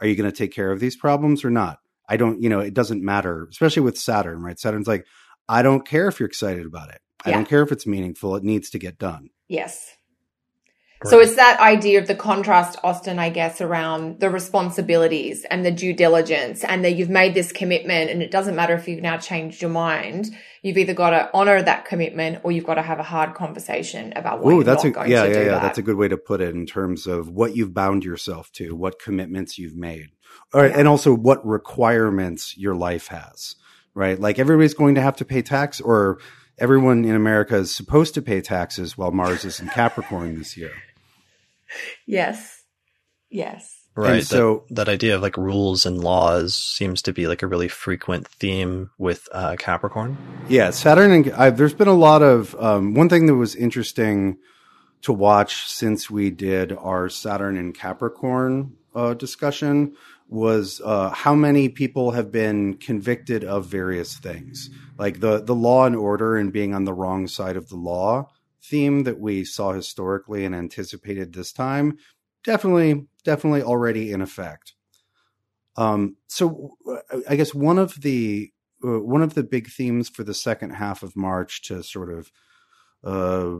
[0.00, 1.78] Are you going to take care of these problems or not?
[2.08, 4.58] I don't, you know, it doesn't matter, especially with Saturn, right?
[4.58, 5.06] Saturn's like,
[5.48, 7.00] I don't care if you're excited about it.
[7.24, 8.34] I don't care if it's meaningful.
[8.36, 9.28] It needs to get done.
[9.48, 9.96] Yes.
[11.04, 15.70] So it's that idea of the contrast, Austin, I guess, around the responsibilities and the
[15.70, 19.16] due diligence and that you've made this commitment and it doesn't matter if you've now
[19.16, 20.30] changed your mind.
[20.62, 24.12] You've either got to honor that commitment or you've got to have a hard conversation
[24.14, 25.44] about what Ooh, that's a, yeah, yeah, yeah.
[25.44, 25.62] That.
[25.62, 28.76] That's a good way to put it in terms of what you've bound yourself to,
[28.76, 30.10] what commitments you've made.
[30.52, 30.78] Or, yeah.
[30.78, 33.56] and also what requirements your life has,
[33.94, 34.18] right?
[34.18, 36.18] Like everybody's going to have to pay tax or
[36.58, 40.72] everyone in America is supposed to pay taxes while Mars is in Capricorn this year.
[42.06, 42.62] Yes.
[43.30, 43.82] Yes.
[43.94, 44.14] Right.
[44.14, 47.46] And so that, that, idea of like rules and laws seems to be like a
[47.46, 50.16] really frequent theme with uh, Capricorn.
[50.48, 54.38] Yeah, Saturn and I've, there's been a lot of um, one thing that was interesting
[55.02, 59.94] to watch since we did our Saturn and Capricorn uh, discussion
[60.28, 65.86] was uh, how many people have been convicted of various things, like the the law
[65.86, 68.28] and order and being on the wrong side of the law
[68.62, 71.98] theme that we saw historically and anticipated this time.
[72.44, 74.74] Definitely, definitely already in effect.
[75.76, 78.52] Um, so, uh, I guess one of the
[78.84, 82.30] uh, one of the big themes for the second half of March to sort of
[83.04, 83.56] uh,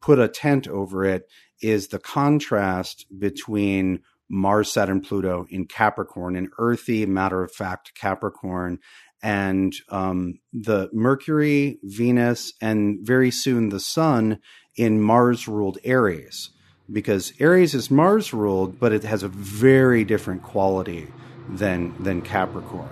[0.00, 1.28] put a tent over it
[1.60, 8.78] is the contrast between Mars, Saturn, Pluto in Capricorn, an earthy, matter of fact Capricorn,
[9.22, 14.38] and um, the Mercury, Venus, and very soon the Sun
[14.76, 16.50] in Mars ruled Aries.
[16.90, 21.08] because Aries is Mars ruled, but it has a very different quality
[21.48, 22.88] than than Capricorn.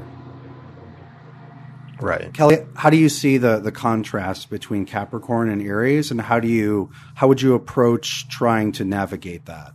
[2.00, 2.32] Right.
[2.32, 6.48] Kelly, how do you see the the contrast between Capricorn and Aries and how do
[6.48, 9.72] you how would you approach trying to navigate that?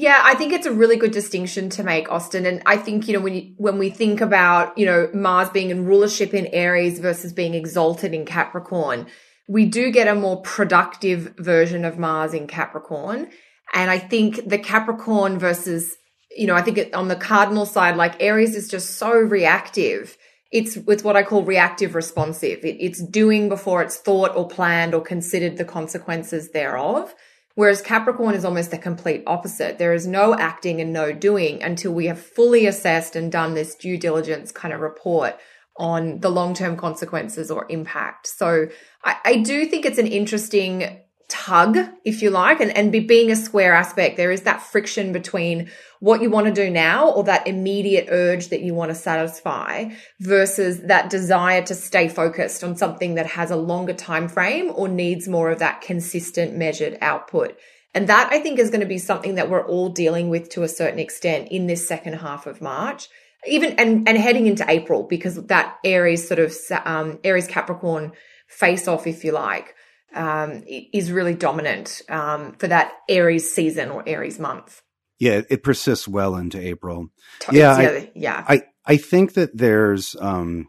[0.00, 2.46] Yeah, I think it's a really good distinction to make, Austin.
[2.46, 5.70] And I think, you know, when you, when we think about, you know, Mars being
[5.70, 9.08] in rulership in Aries versus being exalted in Capricorn,
[9.48, 13.28] we do get a more productive version of Mars in Capricorn.
[13.74, 15.96] And I think the Capricorn versus,
[16.30, 20.16] you know, I think it, on the cardinal side, like Aries is just so reactive.
[20.52, 22.64] It's, it's what I call reactive responsive.
[22.64, 27.12] It, it's doing before it's thought or planned or considered the consequences thereof.
[27.58, 29.78] Whereas Capricorn is almost the complete opposite.
[29.78, 33.74] There is no acting and no doing until we have fully assessed and done this
[33.74, 35.36] due diligence kind of report
[35.76, 38.28] on the long term consequences or impact.
[38.28, 38.68] So
[39.02, 43.32] I, I, do think it's an interesting tug, if you like, and, and be, being
[43.32, 45.68] a square aspect, there is that friction between
[46.00, 49.90] what you want to do now or that immediate urge that you want to satisfy
[50.20, 54.88] versus that desire to stay focused on something that has a longer time frame or
[54.88, 57.56] needs more of that consistent measured output.
[57.94, 60.62] And that I think is going to be something that we're all dealing with to
[60.62, 63.08] a certain extent in this second half of March,
[63.46, 66.54] even and, and heading into April, because that Aries sort of
[66.84, 68.12] um, Aries Capricorn
[68.46, 69.74] face off, if you like,
[70.14, 74.82] um, is really dominant um, for that Aries season or Aries month.
[75.18, 77.08] Yeah, it persists well into April.
[77.50, 78.44] Yeah, I, yeah.
[78.46, 80.68] I I think that there's um,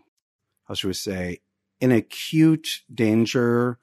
[0.68, 1.42] how should we say
[1.82, 3.80] an acute danger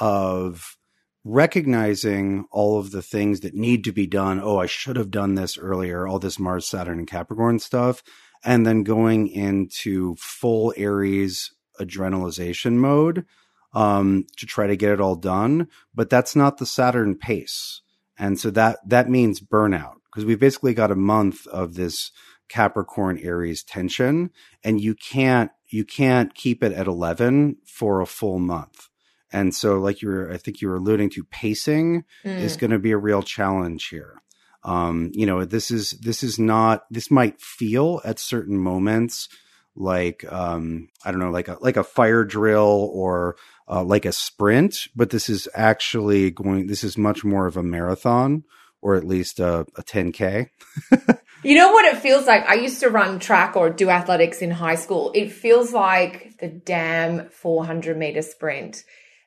[0.00, 0.76] of
[1.24, 4.40] recognizing all of the things that need to be done.
[4.42, 6.06] Oh, I should have done this earlier.
[6.06, 8.02] All this Mars, Saturn, and Capricorn stuff,
[8.44, 13.24] and then going into full Aries adrenalization mode
[13.72, 15.68] um, to try to get it all done.
[15.94, 17.80] But that's not the Saturn pace.
[18.18, 22.12] And so that, that means burnout because we've basically got a month of this
[22.48, 24.30] Capricorn Aries tension
[24.62, 28.88] and you can't, you can't keep it at 11 for a full month.
[29.32, 32.38] And so, like you were, I think you were alluding to, pacing mm.
[32.38, 34.22] is going to be a real challenge here.
[34.62, 36.84] Um, you know, this is this is not.
[36.88, 39.28] This might feel at certain moments
[39.76, 43.36] like um, I don't know, like a like a fire drill or
[43.68, 46.66] uh, like a sprint, but this is actually going.
[46.66, 48.44] This is much more of a marathon,
[48.84, 50.50] or at least a, a 10k.
[51.42, 52.46] you know what it feels like?
[52.46, 55.10] I used to run track or do athletics in high school.
[55.14, 58.84] It feels like the damn 400 meter sprint.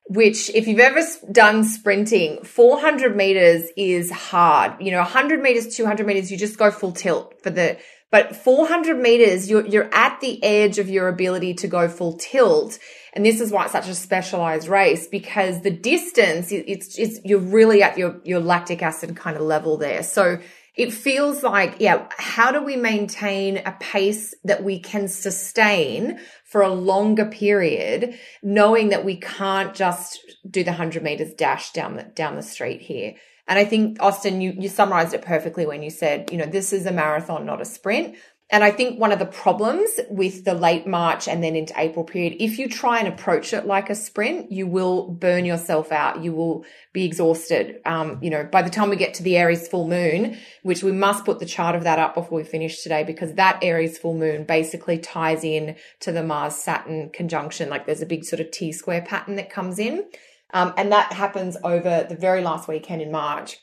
[0.10, 1.02] Which, if you've ever
[1.34, 4.80] done sprinting, 400 meters is hard.
[4.80, 7.78] You know, 100 meters, 200 meters, you just go full tilt for the
[8.10, 12.80] but 400 meters, you're, you're at the edge of your ability to go full tilt.
[13.18, 17.40] And this is why it's such a specialized race because the distance, it's, it's, you're
[17.40, 20.04] really at your, your lactic acid kind of level there.
[20.04, 20.38] So
[20.76, 26.62] it feels like, yeah, how do we maintain a pace that we can sustain for
[26.62, 32.04] a longer period, knowing that we can't just do the 100 meters dash down the,
[32.04, 33.16] down the street here?
[33.48, 36.72] And I think, Austin, you, you summarized it perfectly when you said, you know, this
[36.72, 38.16] is a marathon, not a sprint.
[38.50, 42.06] And I think one of the problems with the late March and then into April
[42.06, 46.24] period, if you try and approach it like a sprint, you will burn yourself out.
[46.24, 46.64] You will
[46.94, 47.82] be exhausted.
[47.86, 50.94] Um, you know, by the time we get to the Aries full moon, which we
[50.94, 54.14] must put the chart of that up before we finish today, because that Aries full
[54.14, 57.70] moon basically ties in to the Mars Saturn conjunction.
[57.70, 60.06] Like there's a big sort of T square pattern that comes in.
[60.54, 63.58] Um, and that happens over the very last weekend in March.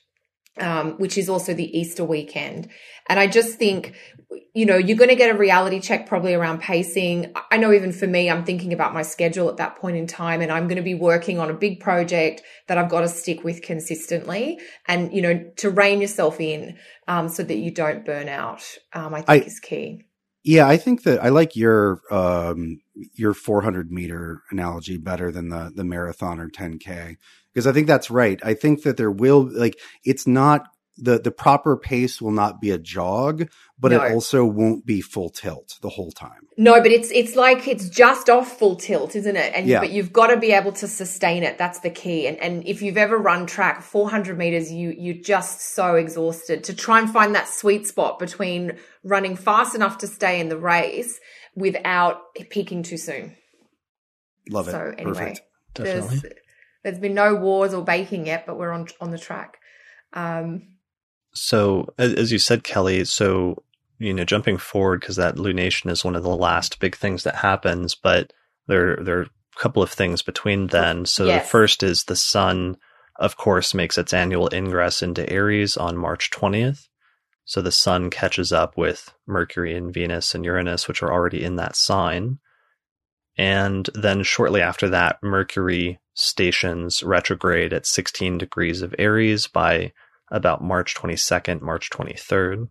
[0.57, 2.69] Um, which is also the Easter weekend.
[3.09, 3.97] And I just think,
[4.55, 7.33] you know, you're going to get a reality check probably around pacing.
[7.51, 10.41] I know even for me, I'm thinking about my schedule at that point in time
[10.41, 13.45] and I'm going to be working on a big project that I've got to stick
[13.45, 16.77] with consistently and, you know, to rein yourself in,
[17.09, 18.63] um, so that you don't burn out,
[18.93, 20.05] um, I think I, is key.
[20.45, 22.81] Yeah, I think that I like your um,
[23.15, 27.17] your 400 meter analogy better than the the marathon or 10k
[27.53, 28.39] because I think that's right.
[28.45, 30.67] I think that there will like it's not
[30.99, 33.49] the the proper pace will not be a jog,
[33.85, 34.03] but no.
[34.03, 36.49] it also won't be full tilt the whole time.
[36.57, 39.53] No, but it's it's like it's just off full tilt, isn't it?
[39.55, 39.81] And yeah.
[39.81, 41.59] but you've got to be able to sustain it.
[41.59, 42.27] That's the key.
[42.27, 46.75] And and if you've ever run track 400 meters, you you're just so exhausted to
[46.75, 51.21] try and find that sweet spot between running fast enough to stay in the race
[51.55, 53.37] without peaking too soon.
[54.49, 54.71] Love it.
[54.71, 55.41] So anyway, Perfect.
[55.75, 56.19] Definitely.
[56.21, 56.35] There's,
[56.85, 59.59] there's been no wars or baking yet, but we're on on the track.
[60.15, 60.75] Um,
[61.35, 63.64] so, as you said, Kelly, so,
[63.99, 67.37] you know, jumping forward, because that lunation is one of the last big things that
[67.37, 68.33] happens, but
[68.67, 71.07] there, there are a couple of things between then.
[71.07, 71.43] So, yes.
[71.43, 72.77] the first is the sun
[73.17, 76.89] of course, makes its annual ingress into Aries on March 20th.
[77.45, 81.57] So the sun catches up with Mercury and Venus and Uranus, which are already in
[81.57, 82.39] that sign.
[83.37, 89.93] And then shortly after that, Mercury stations retrograde at 16 degrees of Aries by
[90.31, 92.69] about March 22nd, March 23rd.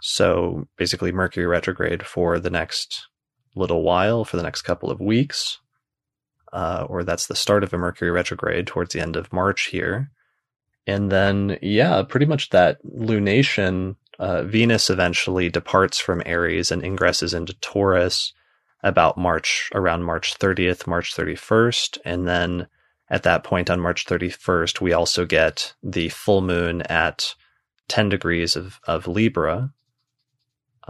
[0.00, 3.08] So basically, Mercury retrograde for the next
[3.54, 5.58] little while, for the next couple of weeks.
[6.52, 10.10] Uh, or that's the start of a Mercury retrograde towards the end of March here.
[10.86, 17.34] And then, yeah, pretty much that lunation, uh, Venus eventually departs from Aries and ingresses
[17.34, 18.32] into Taurus
[18.82, 21.98] about March, around March 30th, March 31st.
[22.04, 22.66] And then
[23.08, 27.34] at that point on March 31st, we also get the full moon at
[27.88, 29.72] 10 degrees of, of Libra,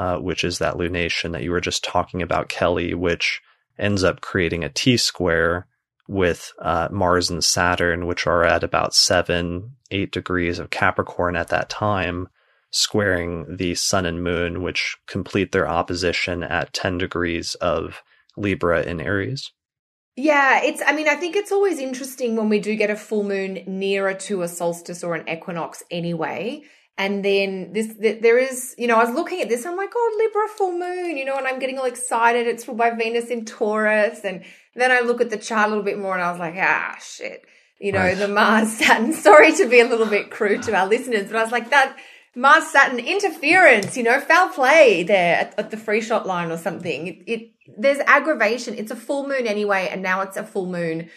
[0.01, 3.43] uh, which is that lunation that you were just talking about, Kelly, which
[3.79, 5.67] ends up creating a T square
[6.09, 11.49] with uh, Mars and Saturn, which are at about seven, eight degrees of Capricorn at
[11.49, 12.29] that time,
[12.71, 18.03] squaring the Sun and Moon, which complete their opposition at 10 degrees of
[18.39, 19.53] Libra in Aries.
[20.17, 23.23] Yeah, it's, I mean, I think it's always interesting when we do get a full
[23.23, 26.63] moon nearer to a solstice or an equinox anyway.
[27.01, 30.17] And then this, there is, you know, I was looking at this, I'm like, oh,
[30.19, 32.47] Libra full moon, you know, and I'm getting all excited.
[32.47, 34.21] It's ruled by Venus in Taurus.
[34.23, 34.45] And
[34.75, 36.99] then I look at the chart a little bit more and I was like, ah,
[37.03, 37.47] shit.
[37.79, 38.19] You know, right.
[38.19, 39.15] the Mars Saturn.
[39.15, 41.97] Sorry to be a little bit crude to our listeners, but I was like, that
[42.37, 46.59] Mars Saturn interference, you know, foul play there at, at the free shot line or
[46.59, 47.07] something.
[47.07, 48.75] It, it, there's aggravation.
[48.75, 51.09] It's a full moon anyway, and now it's a full moon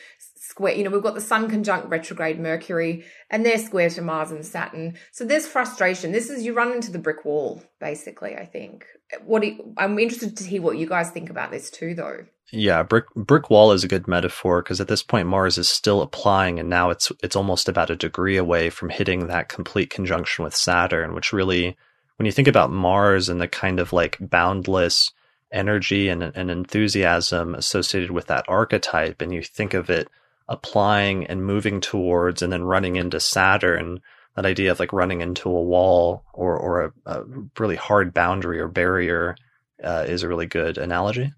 [0.54, 0.76] square.
[0.76, 4.46] You know, we've got the Sun conjunct retrograde Mercury, and they're square to Mars and
[4.46, 4.96] Saturn.
[5.12, 6.12] So there's frustration.
[6.12, 8.36] This is you run into the brick wall, basically.
[8.36, 8.86] I think.
[9.26, 12.26] What you, I'm interested to hear what you guys think about this too, though.
[12.52, 16.04] Yeah, brick brick wall is a good metaphor because at this point Mars is still
[16.04, 20.44] applying, and now it's it's almost about a degree away from hitting that complete conjunction
[20.44, 21.76] with Saturn, which really,
[22.18, 25.12] when you think about Mars and the kind of like boundless
[25.52, 30.08] energy and, and enthusiasm associated with that archetype, and you think of it
[30.48, 34.02] applying and moving towards and then running into Saturn,
[34.36, 37.24] that idea of like running into a wall or, or a, a
[37.60, 39.36] really hard boundary or barrier
[39.84, 41.32] uh, is a really good analogy.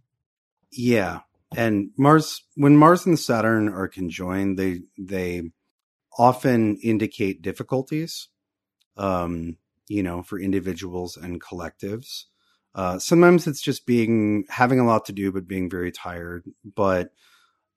[0.71, 1.19] Yeah.
[1.55, 5.51] And Mars, when Mars and Saturn are conjoined, they, they
[6.17, 8.29] often indicate difficulties,
[8.97, 9.57] um,
[9.87, 12.23] you know, for individuals and collectives.
[12.73, 16.43] Uh, sometimes it's just being, having a lot to do, but being very tired.
[16.63, 17.11] But,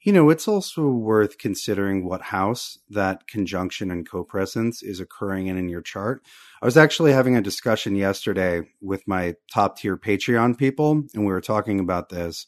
[0.02, 5.58] you know, it's also worth considering what house that conjunction and co-presence is occurring in
[5.58, 6.22] in your chart.
[6.62, 11.32] I was actually having a discussion yesterday with my top tier Patreon people, and we
[11.32, 12.46] were talking about this.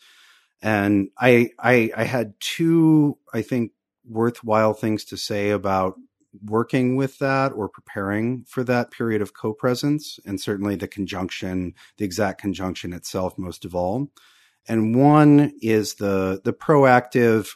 [0.62, 3.72] And I, I, I had two, I think,
[4.09, 5.94] worthwhile things to say about
[6.44, 12.05] working with that or preparing for that period of co-presence, and certainly the conjunction, the
[12.05, 14.09] exact conjunction itself, most of all
[14.69, 17.51] and one is the the proactive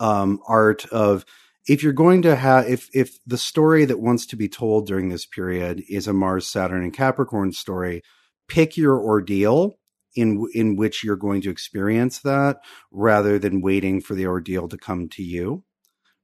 [0.00, 1.24] um, art of
[1.68, 5.08] if you're going to have if if the story that wants to be told during
[5.08, 8.02] this period is a Mars Saturn and Capricorn story,
[8.48, 9.78] pick your ordeal
[10.14, 12.58] in in which you're going to experience that
[12.90, 15.64] rather than waiting for the ordeal to come to you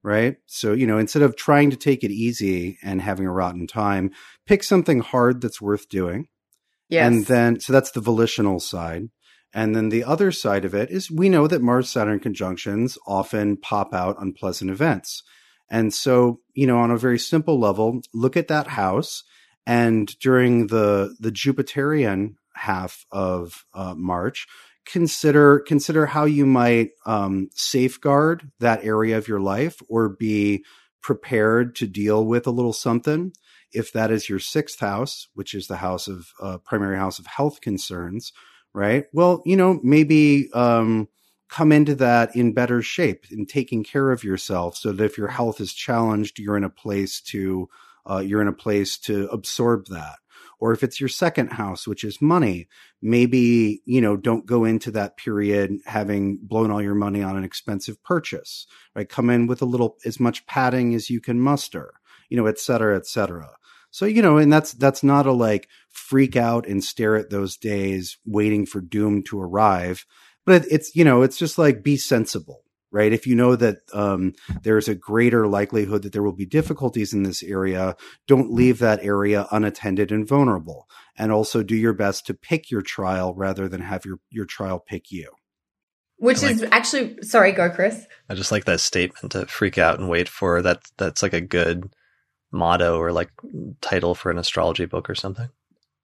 [0.04, 0.38] right?
[0.46, 4.10] So you know instead of trying to take it easy and having a rotten time
[4.46, 6.28] pick something hard that's worth doing.
[6.88, 7.06] Yes.
[7.06, 9.08] and then so that's the volitional side
[9.54, 13.56] and then the other side of it is we know that Mars Saturn conjunctions often
[13.56, 15.22] pop out unpleasant events.
[15.70, 19.24] And so, you know, on a very simple level, look at that house
[19.66, 24.46] and during the the Jupiterian half of uh, March,
[24.84, 30.64] consider consider how you might um, safeguard that area of your life or be
[31.02, 33.32] prepared to deal with a little something.
[33.72, 37.26] If that is your sixth house, which is the house of uh, primary house of
[37.26, 38.32] health concerns,
[38.74, 39.06] right?
[39.12, 41.08] Well, you know, maybe um,
[41.48, 45.28] come into that in better shape in taking care of yourself, so that if your
[45.28, 47.68] health is challenged, you're in a place to
[48.08, 50.16] uh, you're in a place to absorb that.
[50.58, 52.68] Or if it's your second house, which is money,
[53.00, 57.42] maybe, you know, don't go into that period having blown all your money on an
[57.42, 59.08] expensive purchase, right?
[59.08, 61.94] Come in with a little, as much padding as you can muster,
[62.28, 63.56] you know, et cetera, et cetera.
[63.92, 67.58] So, you know, and that's, that's not a like freak out and stare at those
[67.58, 70.06] days waiting for doom to arrive.
[70.46, 73.12] But it's, you know, it's just like be sensible, right?
[73.12, 74.32] If you know that um,
[74.62, 77.94] there's a greater likelihood that there will be difficulties in this area,
[78.26, 80.88] don't leave that area unattended and vulnerable.
[81.18, 84.80] And also do your best to pick your trial rather than have your, your trial
[84.80, 85.30] pick you.
[86.16, 88.06] Which I is actually sorry, go Chris.
[88.30, 90.80] I just like that statement to freak out and wait for that.
[90.96, 91.94] That's like a good
[92.52, 93.30] motto or like
[93.80, 95.48] title for an astrology book or something.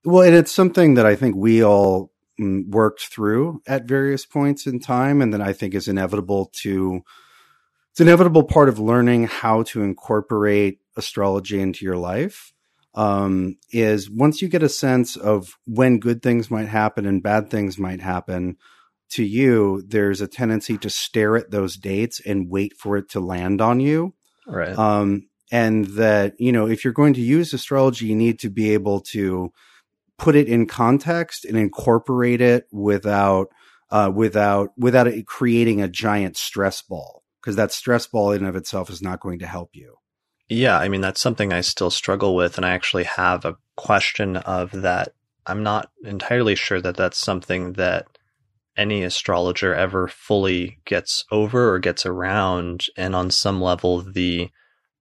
[0.04, 4.66] Well, and it's something that I think we all mm, worked through at various points
[4.66, 7.02] in time, and that I think is inevitable to.
[7.92, 12.52] It's inevitable part of learning how to incorporate astrology into your life.
[12.94, 17.50] Um, is once you get a sense of when good things might happen and bad
[17.50, 18.56] things might happen
[19.10, 23.20] to you, there's a tendency to stare at those dates and wait for it to
[23.20, 24.14] land on you.
[24.46, 24.76] Right.
[24.76, 28.74] Um, and that, you know, if you're going to use astrology, you need to be
[28.74, 29.52] able to
[30.18, 33.48] put it in context and incorporate it without,
[33.90, 37.22] uh, without, without it creating a giant stress ball.
[37.40, 39.98] Cause that stress ball in of itself is not going to help you.
[40.48, 44.36] Yeah, I mean that's something I still struggle with, and I actually have a question
[44.36, 45.12] of that.
[45.46, 48.06] I'm not entirely sure that that's something that
[48.76, 54.50] any astrologer ever fully gets over or gets around, and on some level, the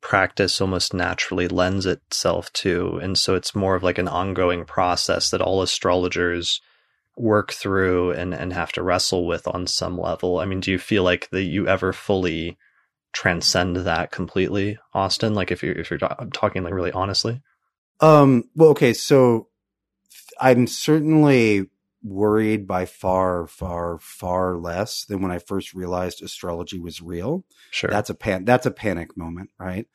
[0.02, 5.30] practice almost naturally lends itself to, and so it's more of like an ongoing process
[5.30, 6.62] that all astrologers
[7.18, 10.40] work through and and have to wrestle with on some level.
[10.40, 12.58] I mean, do you feel like that you ever fully
[13.12, 15.34] transcend that completely, Austin?
[15.34, 16.00] Like if you're if you're
[16.34, 17.42] talking like really honestly.
[18.00, 18.44] Um.
[18.56, 18.94] Well, okay.
[18.94, 19.48] So
[20.40, 21.68] I'm certainly
[22.10, 27.46] worried by far, far, far less than when I first realized astrology was real.
[27.72, 27.90] Sure.
[27.90, 28.46] That's a pan.
[28.46, 29.88] That's a panic moment, right?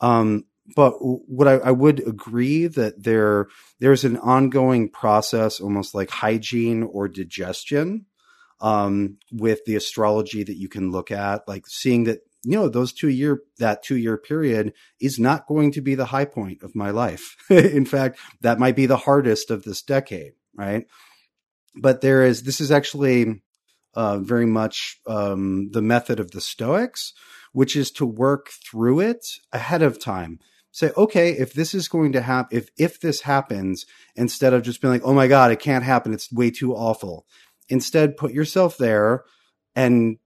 [0.00, 0.44] Um.
[0.74, 3.46] But what I, I would agree that there
[3.78, 8.06] there's an ongoing process, almost like hygiene or digestion,
[8.60, 12.92] um, with the astrology that you can look at, like seeing that you know those
[12.92, 16.76] two year that two year period is not going to be the high point of
[16.76, 20.86] my life in fact that might be the hardest of this decade right
[21.76, 23.42] but there is this is actually
[23.94, 27.12] uh, very much um, the method of the stoics
[27.52, 30.38] which is to work through it ahead of time.
[30.72, 34.82] Say okay if this is going to happen if if this happens instead of just
[34.82, 36.12] being like oh my god it can't happen.
[36.12, 37.26] It's way too awful.
[37.68, 39.24] Instead put yourself there
[39.74, 40.18] and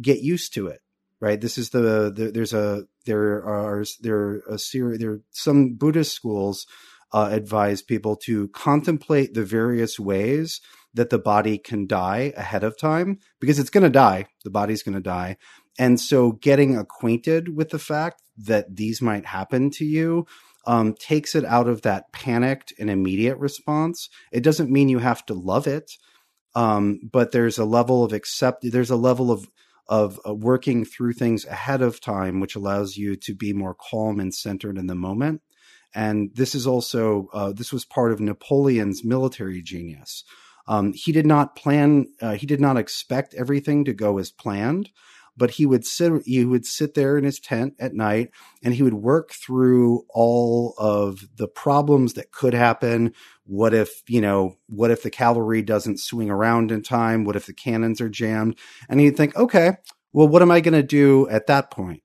[0.00, 0.80] get used to it
[1.22, 1.40] right?
[1.40, 6.66] This is the, the there's a there are there a series there some Buddhist schools
[7.12, 10.60] uh, advise people to contemplate the various ways
[10.94, 14.26] that the body can die ahead of time because it's going to die.
[14.44, 15.36] The body's going to die.
[15.78, 20.26] And so getting acquainted with the fact that these might happen to you
[20.66, 24.08] um, takes it out of that panicked and immediate response.
[24.30, 25.92] It doesn't mean you have to love it.
[26.54, 29.48] Um, but there's a level of accept, there's a level of
[29.88, 34.20] of uh, working through things ahead of time, which allows you to be more calm
[34.20, 35.42] and centered in the moment.
[35.94, 40.24] And this is also uh, this was part of Napoleon's military genius.
[40.66, 42.06] Um, he did not plan.
[42.20, 44.90] Uh, he did not expect everything to go as planned,
[45.36, 46.22] but he would sit.
[46.24, 48.30] He would sit there in his tent at night,
[48.62, 53.12] and he would work through all of the problems that could happen.
[53.44, 54.56] What if you know?
[54.68, 57.24] What if the cavalry doesn't swing around in time?
[57.24, 58.58] What if the cannons are jammed?
[58.88, 59.72] And he'd think, okay,
[60.12, 62.02] well, what am I going to do at that point?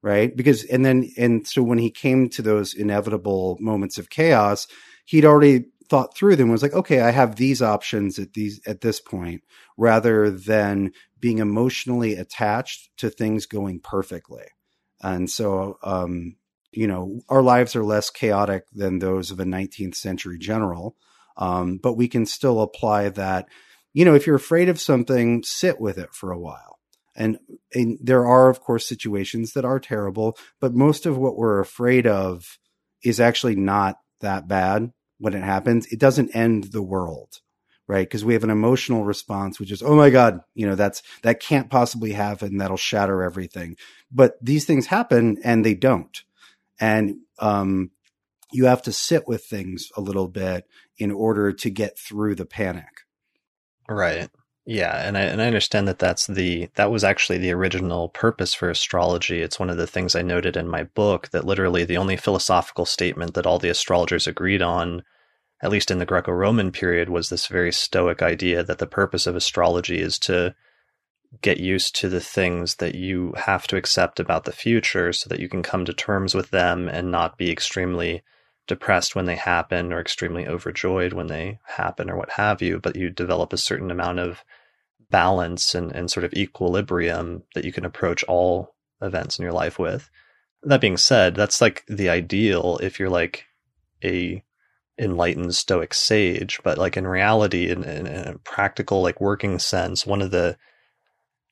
[0.00, 0.34] Right?
[0.34, 4.68] Because and then and so when he came to those inevitable moments of chaos,
[5.04, 8.82] he'd already thought through them was like okay i have these options at these at
[8.82, 9.42] this point
[9.76, 14.44] rather than being emotionally attached to things going perfectly.
[15.02, 16.36] And so um
[16.72, 20.96] you know our lives are less chaotic than those of a 19th century general
[21.36, 23.46] um but we can still apply that.
[23.92, 26.78] You know if you're afraid of something sit with it for a while.
[27.20, 27.38] And,
[27.74, 32.06] and there are of course situations that are terrible but most of what we're afraid
[32.06, 32.58] of
[33.02, 37.40] is actually not that bad when it happens, it doesn't end the world,
[37.86, 38.06] right?
[38.06, 41.40] Because we have an emotional response, which is, oh my God, you know, that's, that
[41.40, 42.58] can't possibly happen.
[42.58, 43.76] That'll shatter everything.
[44.10, 46.22] But these things happen and they don't.
[46.80, 47.90] And, um,
[48.50, 50.66] you have to sit with things a little bit
[50.96, 53.02] in order to get through the panic.
[53.88, 54.30] Right.
[54.70, 58.52] Yeah, and I and I understand that that's the that was actually the original purpose
[58.52, 59.40] for astrology.
[59.40, 62.84] It's one of the things I noted in my book that literally the only philosophical
[62.84, 65.04] statement that all the astrologers agreed on,
[65.62, 69.34] at least in the Greco-Roman period, was this very stoic idea that the purpose of
[69.34, 70.54] astrology is to
[71.40, 75.40] get used to the things that you have to accept about the future so that
[75.40, 78.22] you can come to terms with them and not be extremely
[78.66, 82.96] depressed when they happen or extremely overjoyed when they happen or what have you, but
[82.96, 84.44] you develop a certain amount of
[85.10, 89.78] balance and, and sort of equilibrium that you can approach all events in your life
[89.78, 90.10] with.
[90.62, 93.44] That being said, that's like the ideal if you're like
[94.04, 94.42] a
[94.98, 100.06] enlightened stoic sage, but like in reality, in, in, in a practical, like working sense,
[100.06, 100.56] one of the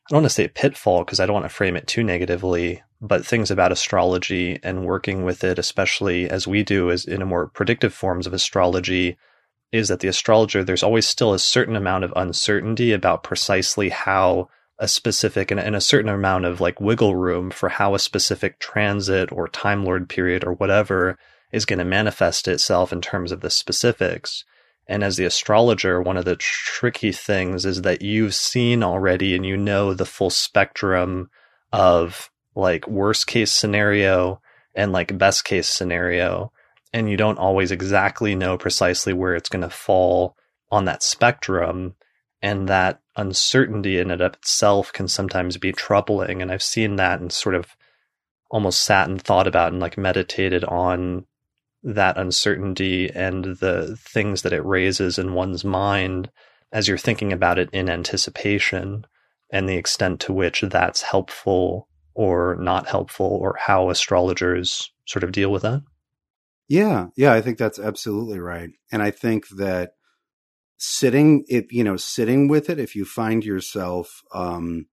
[0.07, 2.81] I don't want to say pitfall because I don't want to frame it too negatively,
[3.01, 7.27] but things about astrology and working with it, especially as we do is in a
[7.27, 9.17] more predictive forms of astrology,
[9.73, 14.49] is that the astrologer, there's always still a certain amount of uncertainty about precisely how
[14.79, 18.59] a specific and, and a certain amount of like wiggle room for how a specific
[18.59, 21.19] transit or Time Lord period or whatever
[21.53, 24.45] is going to manifest itself in terms of the specifics.
[24.87, 29.45] And as the astrologer, one of the tricky things is that you've seen already and
[29.45, 31.31] you know the full spectrum
[31.73, 34.41] of like worst case scenario
[34.75, 36.53] and like best case scenario.
[36.97, 40.35] And you don't always exactly know precisely where it's going to fall
[40.71, 41.95] on that spectrum.
[42.41, 46.41] And that uncertainty in and of itself can sometimes be troubling.
[46.41, 47.77] And I've seen that and sort of
[48.51, 51.27] almost sat and thought about and like meditated on
[51.83, 56.31] that uncertainty and the things that it raises in one's mind
[56.73, 59.05] as you're thinking about it in anticipation
[59.53, 65.33] and the extent to which that's helpful or not helpful or how astrologers sort of
[65.33, 65.83] deal with that?
[66.69, 68.71] Yeah, yeah, I think that's absolutely right.
[68.91, 69.93] And I think that
[70.79, 74.87] sitting if you know, sitting with it, if you find yourself um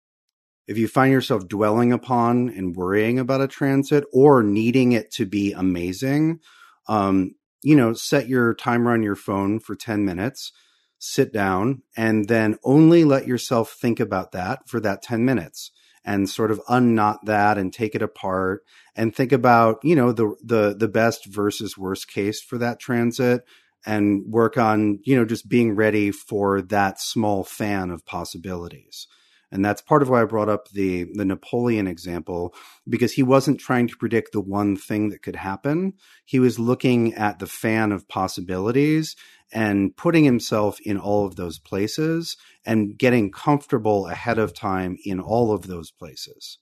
[0.68, 5.26] if you find yourself dwelling upon and worrying about a transit or needing it to
[5.26, 6.40] be amazing,
[6.88, 7.32] um,
[7.64, 10.52] you know, set your timer on your phone for 10 minutes,
[11.00, 15.72] sit down, and then only let yourself think about that for that 10 minutes
[16.04, 18.64] and sort of unknot that and take it apart
[18.96, 23.44] and think about, you know, the, the, the best versus worst case for that transit
[23.86, 29.08] and work on, you know, just being ready for that small fan of possibilities.
[29.52, 32.56] And that's part of why I brought up the, the Napoleon example,
[32.88, 35.94] because he wasn't trying to predict the one thing that could happen.
[36.24, 39.16] He was looking at the fan of possibilities
[39.52, 45.20] and putting himself in all of those places and getting comfortable ahead of time in
[45.20, 46.58] all of those places.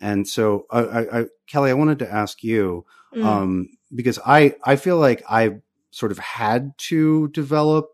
[0.00, 2.84] And so, I, I, Kelly, I wanted to ask you,
[3.14, 3.24] mm.
[3.24, 5.60] um, because I, I feel like I
[5.92, 7.93] sort of had to develop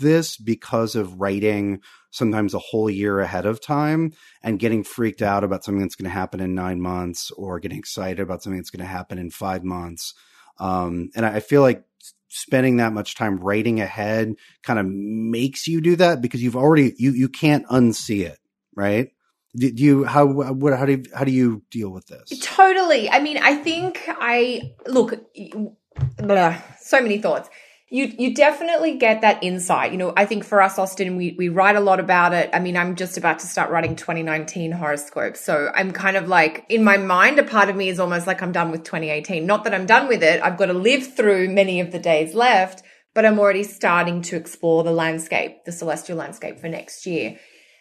[0.00, 4.12] this because of writing sometimes a whole year ahead of time
[4.42, 7.78] and getting freaked out about something that's going to happen in nine months or getting
[7.78, 10.14] excited about something that's going to happen in five months.
[10.58, 11.84] Um, and I feel like
[12.28, 16.94] spending that much time writing ahead kind of makes you do that because you've already
[16.96, 18.38] you you can't unsee it,
[18.74, 19.10] right?
[19.56, 22.38] Do, you how what how do you, how do you deal with this?
[22.40, 23.10] Totally.
[23.10, 25.14] I mean, I think I look.
[26.18, 27.50] Blah, so many thoughts
[27.92, 29.90] you you definitely get that insight.
[29.90, 32.48] You know, I think for us, Austin, we we write a lot about it.
[32.52, 36.64] I mean, I'm just about to start writing 2019 horoscopes, so I'm kind of like
[36.68, 39.44] in my mind, a part of me is almost like I'm done with 2018.
[39.44, 40.40] Not that I'm done with it.
[40.40, 44.36] I've got to live through many of the days left, but I'm already starting to
[44.36, 47.40] explore the landscape, the celestial landscape for next year.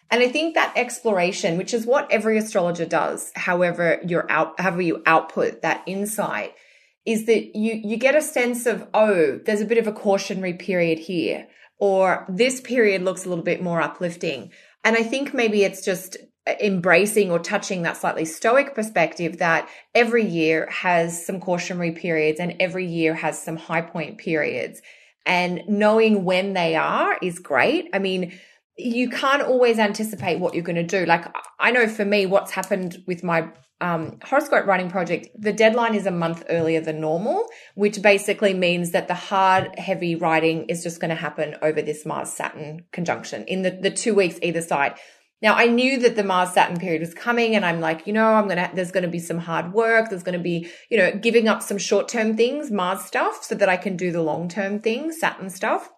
[0.09, 4.81] And I think that exploration, which is what every astrologer does, however you're out, however
[4.81, 6.55] you output that insight
[7.05, 10.53] is that you you get a sense of oh there's a bit of a cautionary
[10.53, 11.47] period here
[11.77, 14.51] or this period looks a little bit more uplifting.
[14.83, 16.17] And i think maybe it's just
[16.61, 22.55] embracing or touching that slightly stoic perspective that every year has some cautionary periods and
[22.59, 24.81] every year has some high point periods.
[25.25, 27.89] And knowing when they are is great.
[27.93, 28.39] I mean
[28.81, 31.05] you can't always anticipate what you're going to do.
[31.05, 31.25] Like
[31.59, 33.49] i know for me what's happened with my
[33.81, 38.91] um, horoscope writing project, the deadline is a month earlier than normal, which basically means
[38.91, 43.45] that the hard, heavy writing is just going to happen over this Mars Saturn conjunction
[43.45, 44.95] in the, the two weeks either side.
[45.41, 48.33] Now I knew that the Mars Saturn period was coming and I'm like, you know,
[48.33, 50.09] I'm going to, there's going to be some hard work.
[50.09, 53.55] There's going to be, you know, giving up some short term things, Mars stuff so
[53.55, 55.89] that I can do the long term things, Saturn stuff.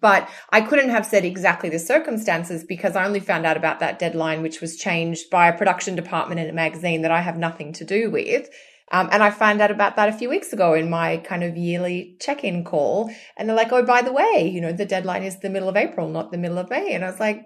[0.00, 3.98] But I couldn't have said exactly the circumstances because I only found out about that
[3.98, 7.72] deadline, which was changed by a production department in a magazine that I have nothing
[7.74, 8.48] to do with.
[8.92, 11.56] Um, and I found out about that a few weeks ago in my kind of
[11.56, 13.10] yearly check-in call.
[13.36, 15.76] And they're like, oh, by the way, you know, the deadline is the middle of
[15.76, 16.94] April, not the middle of May.
[16.94, 17.42] And I was like,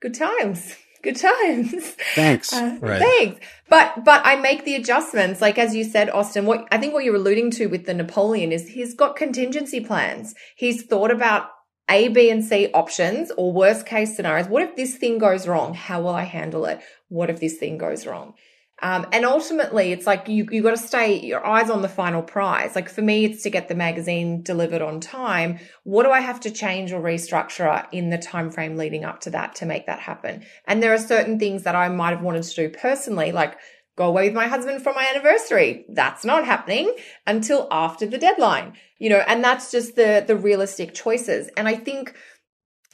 [0.00, 0.76] good times.
[1.02, 1.96] Good times.
[2.14, 2.52] Thanks.
[2.52, 3.02] Uh, right.
[3.02, 3.44] Thanks.
[3.68, 5.40] But, but I make the adjustments.
[5.40, 8.52] Like, as you said, Austin, what I think what you're alluding to with the Napoleon
[8.52, 10.36] is he's got contingency plans.
[10.54, 11.48] He's thought about
[11.92, 14.48] a, B, and C options or worst case scenarios.
[14.48, 15.74] What if this thing goes wrong?
[15.74, 16.80] How will I handle it?
[17.08, 18.34] What if this thing goes wrong?
[18.80, 22.22] Um, and ultimately, it's like you you got to stay your eyes on the final
[22.22, 22.74] prize.
[22.74, 25.60] Like for me, it's to get the magazine delivered on time.
[25.84, 29.30] What do I have to change or restructure in the time frame leading up to
[29.30, 30.44] that to make that happen?
[30.66, 33.56] And there are certain things that I might have wanted to do personally, like
[33.96, 35.84] go away with my husband for my anniversary.
[35.88, 36.94] That's not happening
[37.26, 41.50] until after the deadline, you know, and that's just the, the realistic choices.
[41.56, 42.14] And I think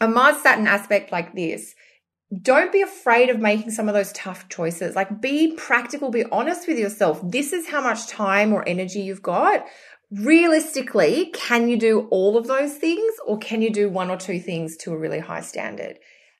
[0.00, 1.74] a Mars Saturn aspect like this,
[2.42, 4.94] don't be afraid of making some of those tough choices.
[4.94, 7.20] Like be practical, be honest with yourself.
[7.22, 9.64] This is how much time or energy you've got.
[10.10, 14.40] Realistically, can you do all of those things or can you do one or two
[14.40, 15.98] things to a really high standard?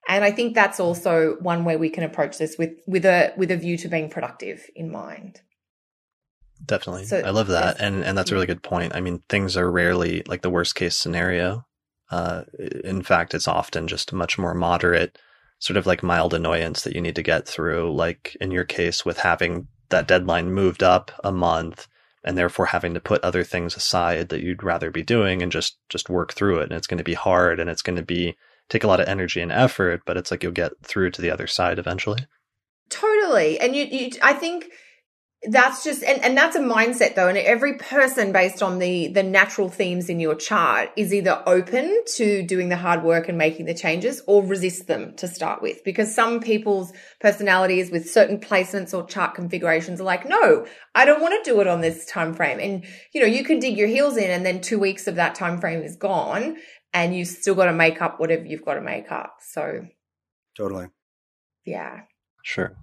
[0.09, 3.51] And I think that's also one way we can approach this with, with a, with
[3.51, 5.43] a view to being productive in mind.
[6.65, 7.05] Definitely.
[7.05, 7.79] So, I love that.
[7.79, 8.95] And, and that's a really good point.
[8.95, 11.67] I mean, things are rarely like the worst case scenario.
[12.11, 12.45] Uh,
[12.85, 15.19] in fact, it's often just a much more moderate,
[15.59, 17.95] sort of like mild annoyance that you need to get through.
[17.95, 21.87] Like in your case with having that deadline moved up a month
[22.25, 25.77] and therefore having to put other things aside that you'd rather be doing and just,
[25.91, 26.65] just work through it.
[26.65, 28.37] And it's going to be hard and it's going to be,
[28.69, 31.31] take a lot of energy and effort, but it's like you'll get through to the
[31.31, 32.27] other side eventually.
[32.91, 33.59] Totally.
[33.61, 34.71] And you, you I think
[35.45, 39.23] that's just and, and that's a mindset though and every person based on the the
[39.23, 43.65] natural themes in your chart is either open to doing the hard work and making
[43.65, 48.93] the changes or resist them to start with because some people's personalities with certain placements
[48.93, 50.67] or chart configurations are like no
[50.97, 52.85] i don't want to do it on this time frame and
[53.15, 55.61] you know you can dig your heels in and then two weeks of that time
[55.61, 56.57] frame is gone
[56.93, 59.87] and you've still got to make up whatever you've got to make up so
[60.57, 60.87] totally
[61.65, 62.01] yeah
[62.43, 62.77] sure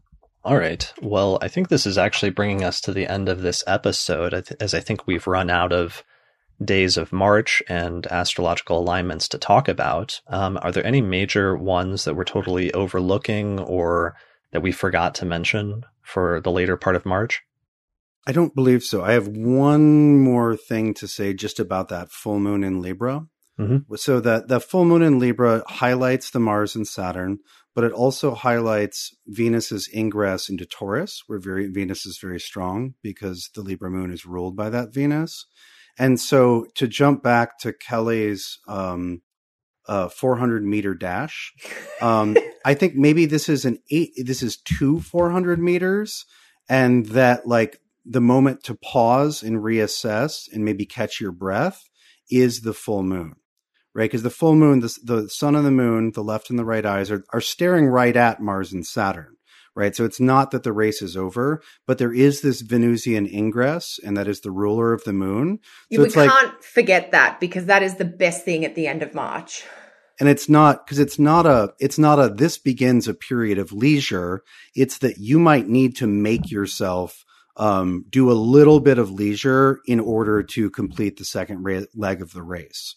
[0.45, 0.93] all right.
[1.01, 4.75] Well, I think this is actually bringing us to the end of this episode, as
[4.75, 6.03] I think we've run out of
[6.63, 10.21] days of March and astrological alignments to talk about.
[10.27, 14.15] Um, are there any major ones that we're totally overlooking or
[14.51, 17.41] that we forgot to mention for the later part of March?
[18.27, 19.03] I don't believe so.
[19.03, 23.25] I have one more thing to say just about that full moon in Libra.
[23.59, 23.95] Mm-hmm.
[23.95, 27.39] So that the full moon in Libra highlights the Mars and Saturn,
[27.73, 33.49] but it also highlights Venus's ingress into Taurus, where very, Venus is very strong because
[33.55, 35.45] the Libra moon is ruled by that Venus.
[35.97, 39.21] And so to jump back to Kelly's um,
[39.87, 41.53] uh, 400 meter dash,
[42.01, 46.25] um, I think maybe this is an eight, this is two 400 meters,
[46.67, 51.89] and that like the moment to pause and reassess and maybe catch your breath
[52.29, 53.35] is the full moon
[53.95, 54.03] right?
[54.03, 56.85] Because the full moon, the, the sun and the moon, the left and the right
[56.85, 59.37] eyes are, are staring right at Mars and Saturn,
[59.73, 59.95] right?
[59.95, 64.17] So it's not that the race is over, but there is this Venusian ingress, and
[64.17, 65.59] that is the ruler of the moon.
[65.91, 69.01] So we can't like, forget that because that is the best thing at the end
[69.01, 69.63] of March.
[70.19, 73.73] And it's not because it's not a it's not a this begins a period of
[73.73, 74.43] leisure.
[74.73, 77.25] It's that you might need to make yourself
[77.57, 82.21] um, do a little bit of leisure in order to complete the second ra- leg
[82.21, 82.95] of the race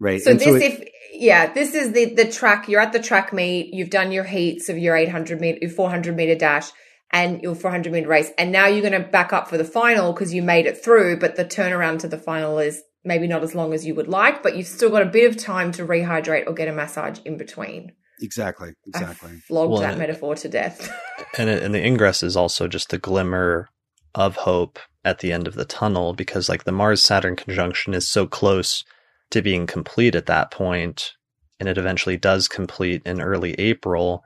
[0.00, 0.20] right?
[0.20, 2.68] So and this, so it, if yeah, this is the the track.
[2.68, 3.74] You're at the track meet.
[3.74, 6.70] You've done your heats of your 800 meter, your 400 meter dash,
[7.10, 10.12] and your 400 meter race, and now you're going to back up for the final
[10.12, 11.18] because you made it through.
[11.18, 14.42] But the turnaround to the final is maybe not as long as you would like,
[14.42, 17.36] but you've still got a bit of time to rehydrate or get a massage in
[17.36, 17.92] between.
[18.20, 18.72] Exactly.
[18.86, 19.30] Exactly.
[19.30, 20.90] I flogged well, that metaphor to death.
[21.38, 23.68] and it, and the ingress is also just the glimmer
[24.14, 28.08] of hope at the end of the tunnel because like the Mars Saturn conjunction is
[28.08, 28.84] so close
[29.30, 31.14] to being complete at that point,
[31.60, 34.24] and it eventually does complete in early April.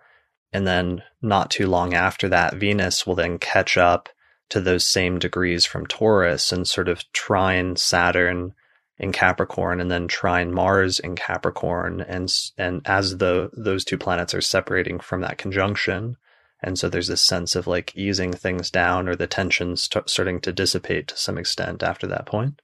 [0.52, 4.08] And then not too long after that, Venus will then catch up
[4.50, 8.52] to those same degrees from Taurus and sort of trine Saturn
[8.98, 12.02] in Capricorn and then trine Mars in Capricorn.
[12.02, 16.16] And, and as the, those two planets are separating from that conjunction,
[16.62, 20.52] and so there's this sense of like easing things down or the tensions starting to
[20.52, 22.60] dissipate to some extent after that point.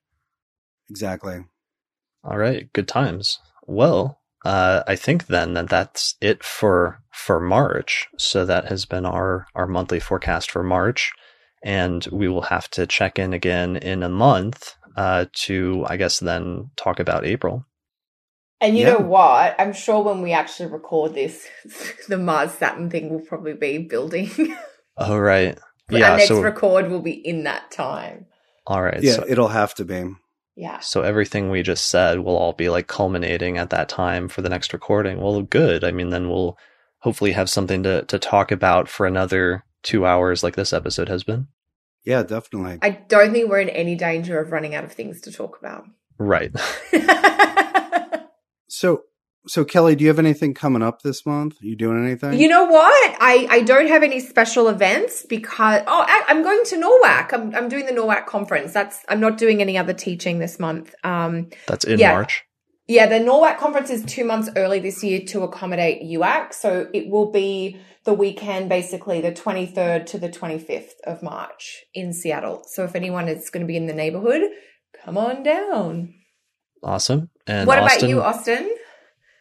[0.88, 1.40] Exactly.
[2.24, 3.38] All right, good times.
[3.66, 8.08] Well, uh, I think then that that's it for for March.
[8.18, 11.12] So that has been our our monthly forecast for March,
[11.62, 16.18] and we will have to check in again in a month uh, to, I guess,
[16.18, 17.64] then talk about April.
[18.60, 18.94] And you yeah.
[18.94, 19.54] know what?
[19.58, 21.46] I'm sure when we actually record this,
[22.08, 24.30] the Mars Saturn thing will probably be building.
[24.96, 25.56] oh right,
[25.90, 26.10] yeah.
[26.10, 28.26] Our next so, record will be in that time.
[28.66, 29.02] All right.
[29.02, 30.14] Yeah, so, it'll have to be.
[30.58, 30.80] Yeah.
[30.80, 34.48] So everything we just said will all be like culminating at that time for the
[34.48, 35.20] next recording.
[35.20, 35.84] Well, good.
[35.84, 36.58] I mean, then we'll
[36.98, 41.22] hopefully have something to, to talk about for another two hours like this episode has
[41.22, 41.46] been.
[42.04, 42.80] Yeah, definitely.
[42.82, 45.84] I don't think we're in any danger of running out of things to talk about.
[46.18, 46.50] Right.
[48.66, 49.02] so
[49.46, 51.62] so Kelly, do you have anything coming up this month?
[51.62, 52.38] Are you doing anything?
[52.38, 53.16] You know what?
[53.20, 57.32] I, I don't have any special events because oh I, am going to NORWAC.
[57.32, 58.72] I'm I'm doing the NORWAC conference.
[58.72, 60.94] That's I'm not doing any other teaching this month.
[61.04, 62.12] Um, That's in yeah.
[62.12, 62.44] March.
[62.88, 66.54] Yeah, the NORWAC conference is two months early this year to accommodate UAC.
[66.54, 72.14] So it will be the weekend, basically the 23rd to the 25th of March in
[72.14, 72.62] Seattle.
[72.66, 74.40] So if anyone is going to be in the neighborhood,
[75.04, 76.14] come on down.
[76.82, 77.28] Awesome.
[77.46, 78.70] And what Austin, about you, Austin?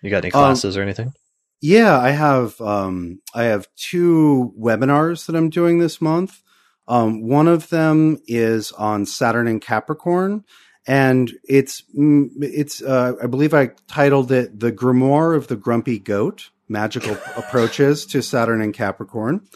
[0.01, 1.13] You got any um, classes um, or anything?
[1.61, 6.41] Yeah, I have um, I have two webinars that I'm doing this month.
[6.87, 10.45] Um, one of them is on Saturn and Capricorn,
[10.85, 15.99] and it's mm, it's uh, I believe I titled it "The Grimoire of the Grumpy
[15.99, 19.47] Goat: Magical Approaches to Saturn and Capricorn."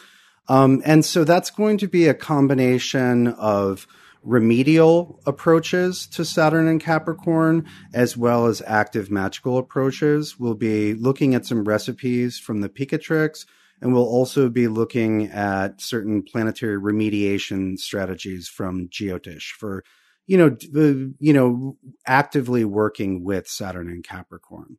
[0.48, 3.88] Um, and so that's going to be a combination of
[4.24, 10.40] remedial approaches to Saturn and Capricorn, as well as active magical approaches.
[10.40, 13.46] We'll be looking at some recipes from the Picatrix,
[13.82, 19.84] and we'll also be looking at certain planetary remediation strategies from Jyotish for,
[20.28, 24.78] you know, the, you know, actively working with Saturn and Capricorn.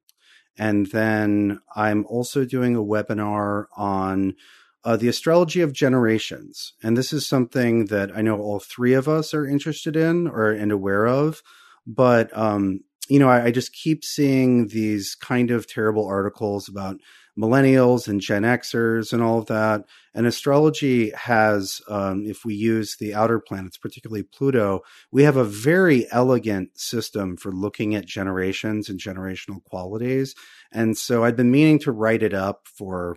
[0.56, 4.34] And then I'm also doing a webinar on
[4.84, 6.74] uh, the astrology of generations.
[6.82, 10.50] And this is something that I know all three of us are interested in or
[10.50, 11.42] and aware of.
[11.86, 17.00] But, um, you know, I, I, just keep seeing these kind of terrible articles about
[17.38, 19.84] millennials and Gen Xers and all of that.
[20.14, 25.44] And astrology has, um, if we use the outer planets, particularly Pluto, we have a
[25.44, 30.34] very elegant system for looking at generations and generational qualities.
[30.70, 33.16] And so I've been meaning to write it up for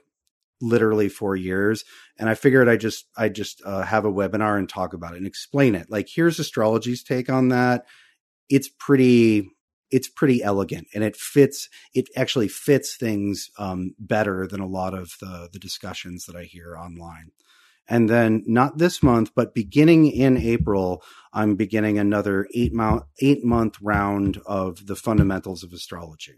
[0.61, 1.83] literally four years
[2.17, 5.17] and i figured i just i just uh, have a webinar and talk about it
[5.17, 5.89] and explain it.
[5.89, 7.85] Like here's astrology's take on that.
[8.49, 9.49] It's pretty
[9.91, 14.93] it's pretty elegant and it fits it actually fits things um, better than a lot
[14.93, 17.31] of the the discussions that i hear online.
[17.87, 21.03] And then not this month but beginning in april
[21.33, 26.33] i'm beginning another eight month eight month round of the fundamentals of astrology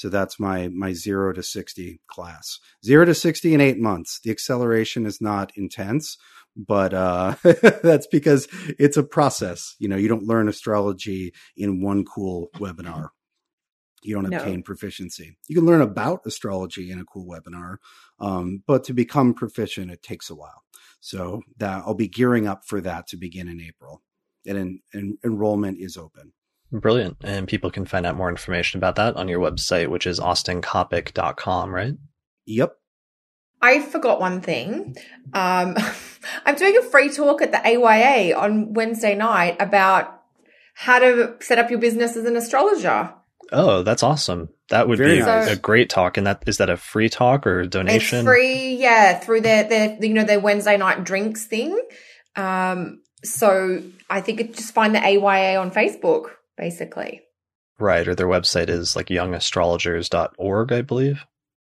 [0.00, 2.58] so that's my my zero to sixty class.
[2.82, 4.18] Zero to sixty in eight months.
[4.24, 6.16] The acceleration is not intense,
[6.56, 7.34] but uh,
[7.82, 8.48] that's because
[8.78, 9.74] it's a process.
[9.78, 13.08] You know, you don't learn astrology in one cool webinar.
[14.02, 14.62] You don't obtain no.
[14.62, 15.36] proficiency.
[15.48, 17.76] You can learn about astrology in a cool webinar,
[18.18, 20.62] um, but to become proficient, it takes a while.
[21.00, 24.00] So that I'll be gearing up for that to begin in April,
[24.46, 24.80] and
[25.22, 26.32] enrollment is open.
[26.72, 27.16] Brilliant.
[27.22, 31.74] And people can find out more information about that on your website, which is austincoppock.com,
[31.74, 31.94] right?
[32.46, 32.76] Yep.
[33.62, 34.96] I forgot one thing.
[35.32, 35.76] Um,
[36.46, 40.22] I'm doing a free talk at the AYA on Wednesday night about
[40.74, 43.12] how to set up your business as an astrologer.
[43.52, 44.48] Oh, that's awesome.
[44.70, 45.50] That would Very be nice.
[45.50, 46.16] a great talk.
[46.16, 48.18] And that is that a free talk or donation?
[48.18, 51.78] It's free, yeah, through their, their you know, their Wednesday night drinks thing.
[52.36, 56.30] Um, so I think it just find the AYA on Facebook
[56.60, 57.22] basically.
[57.78, 61.24] Right, or their website is like youngastrologers.org, I believe.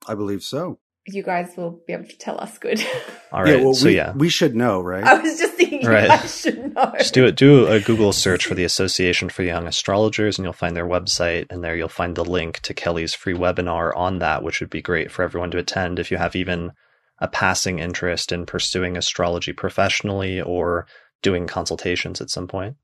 [0.07, 0.79] I believe so.
[1.09, 2.85] You guys will be able to tell us good.
[3.33, 3.59] All right.
[3.59, 4.13] Yeah, well, so we, yeah.
[4.13, 5.05] We should know, right?
[5.05, 6.03] I was just thinking right.
[6.03, 6.93] you guys should know.
[6.99, 10.53] Just do it do a Google search for the Association for Young Astrologers and you'll
[10.53, 14.43] find their website and there you'll find the link to Kelly's free webinar on that,
[14.43, 16.73] which would be great for everyone to attend if you have even
[17.19, 20.87] a passing interest in pursuing astrology professionally or
[21.23, 22.77] doing consultations at some point.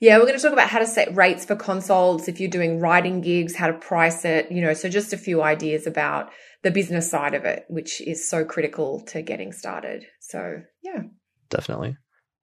[0.00, 2.78] Yeah, we're going to talk about how to set rates for consults if you're doing
[2.78, 6.30] writing gigs, how to price it, you know, so just a few ideas about
[6.62, 10.04] the business side of it, which is so critical to getting started.
[10.20, 11.02] So, yeah.
[11.50, 11.96] Definitely.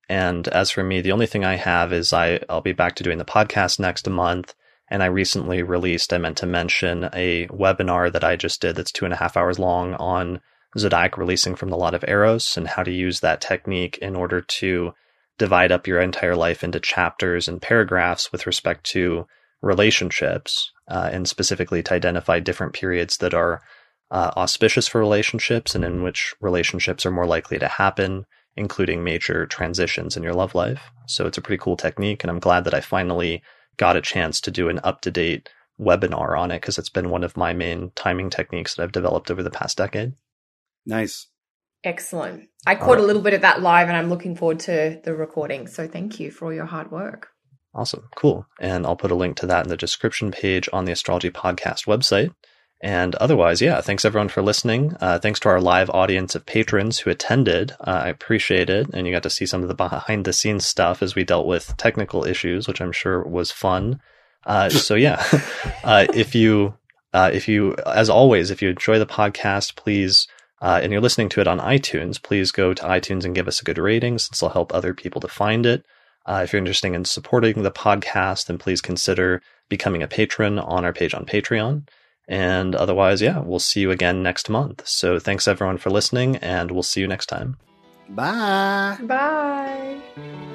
[0.10, 3.04] And as for me, the only thing I have is I, I'll be back to
[3.04, 4.54] doing the podcast next month.
[4.90, 8.92] And I recently released, I meant to mention a webinar that I just did that's
[8.92, 10.42] two and a half hours long on
[10.78, 14.42] zodiac releasing from the lot of Eros and how to use that technique in order
[14.42, 14.94] to
[15.38, 19.28] divide up your entire life into chapters and paragraphs with respect to
[19.62, 23.62] relationships, uh, and specifically to identify different periods that are
[24.12, 28.26] uh, auspicious for relationships and in which relationships are more likely to happen,
[28.56, 30.92] including major transitions in your love life.
[31.08, 33.42] So it's a pretty cool technique, and I'm glad that I finally
[33.78, 35.50] got a chance to do an up to date
[35.80, 39.30] webinar on it because it's been one of my main timing techniques that I've developed
[39.30, 40.14] over the past decade.
[40.86, 41.28] Nice.
[41.86, 42.50] Excellent.
[42.66, 43.00] I caught right.
[43.00, 45.68] a little bit of that live and I'm looking forward to the recording.
[45.68, 47.30] So thank you for all your hard work.
[47.76, 48.10] Awesome.
[48.16, 48.48] Cool.
[48.60, 51.86] And I'll put a link to that in the description page on the Astrology Podcast
[51.86, 52.34] website.
[52.82, 54.96] And otherwise, yeah, thanks everyone for listening.
[55.00, 57.74] Uh, thanks to our live audience of patrons who attended.
[57.80, 58.88] Uh, I appreciate it.
[58.94, 61.46] And you got to see some of the behind the scenes stuff as we dealt
[61.46, 64.00] with technical issues, which I'm sure was fun.
[64.46, 65.24] Uh, so yeah,
[65.84, 66.76] uh, if you,
[67.14, 70.28] uh, if you, as always, if you enjoy the podcast, please
[70.62, 73.62] uh, and you're listening to it on iTunes, please go to iTunes and give us
[73.62, 75.86] a good rating since it'll help other people to find it.
[76.26, 80.86] Uh, if you're interested in supporting the podcast, then please consider becoming a patron on
[80.86, 81.88] our page on Patreon.
[82.28, 84.88] And otherwise, yeah, we'll see you again next month.
[84.88, 87.58] So thanks everyone for listening, and we'll see you next time.
[88.10, 88.98] Bye.
[89.04, 90.55] Bye.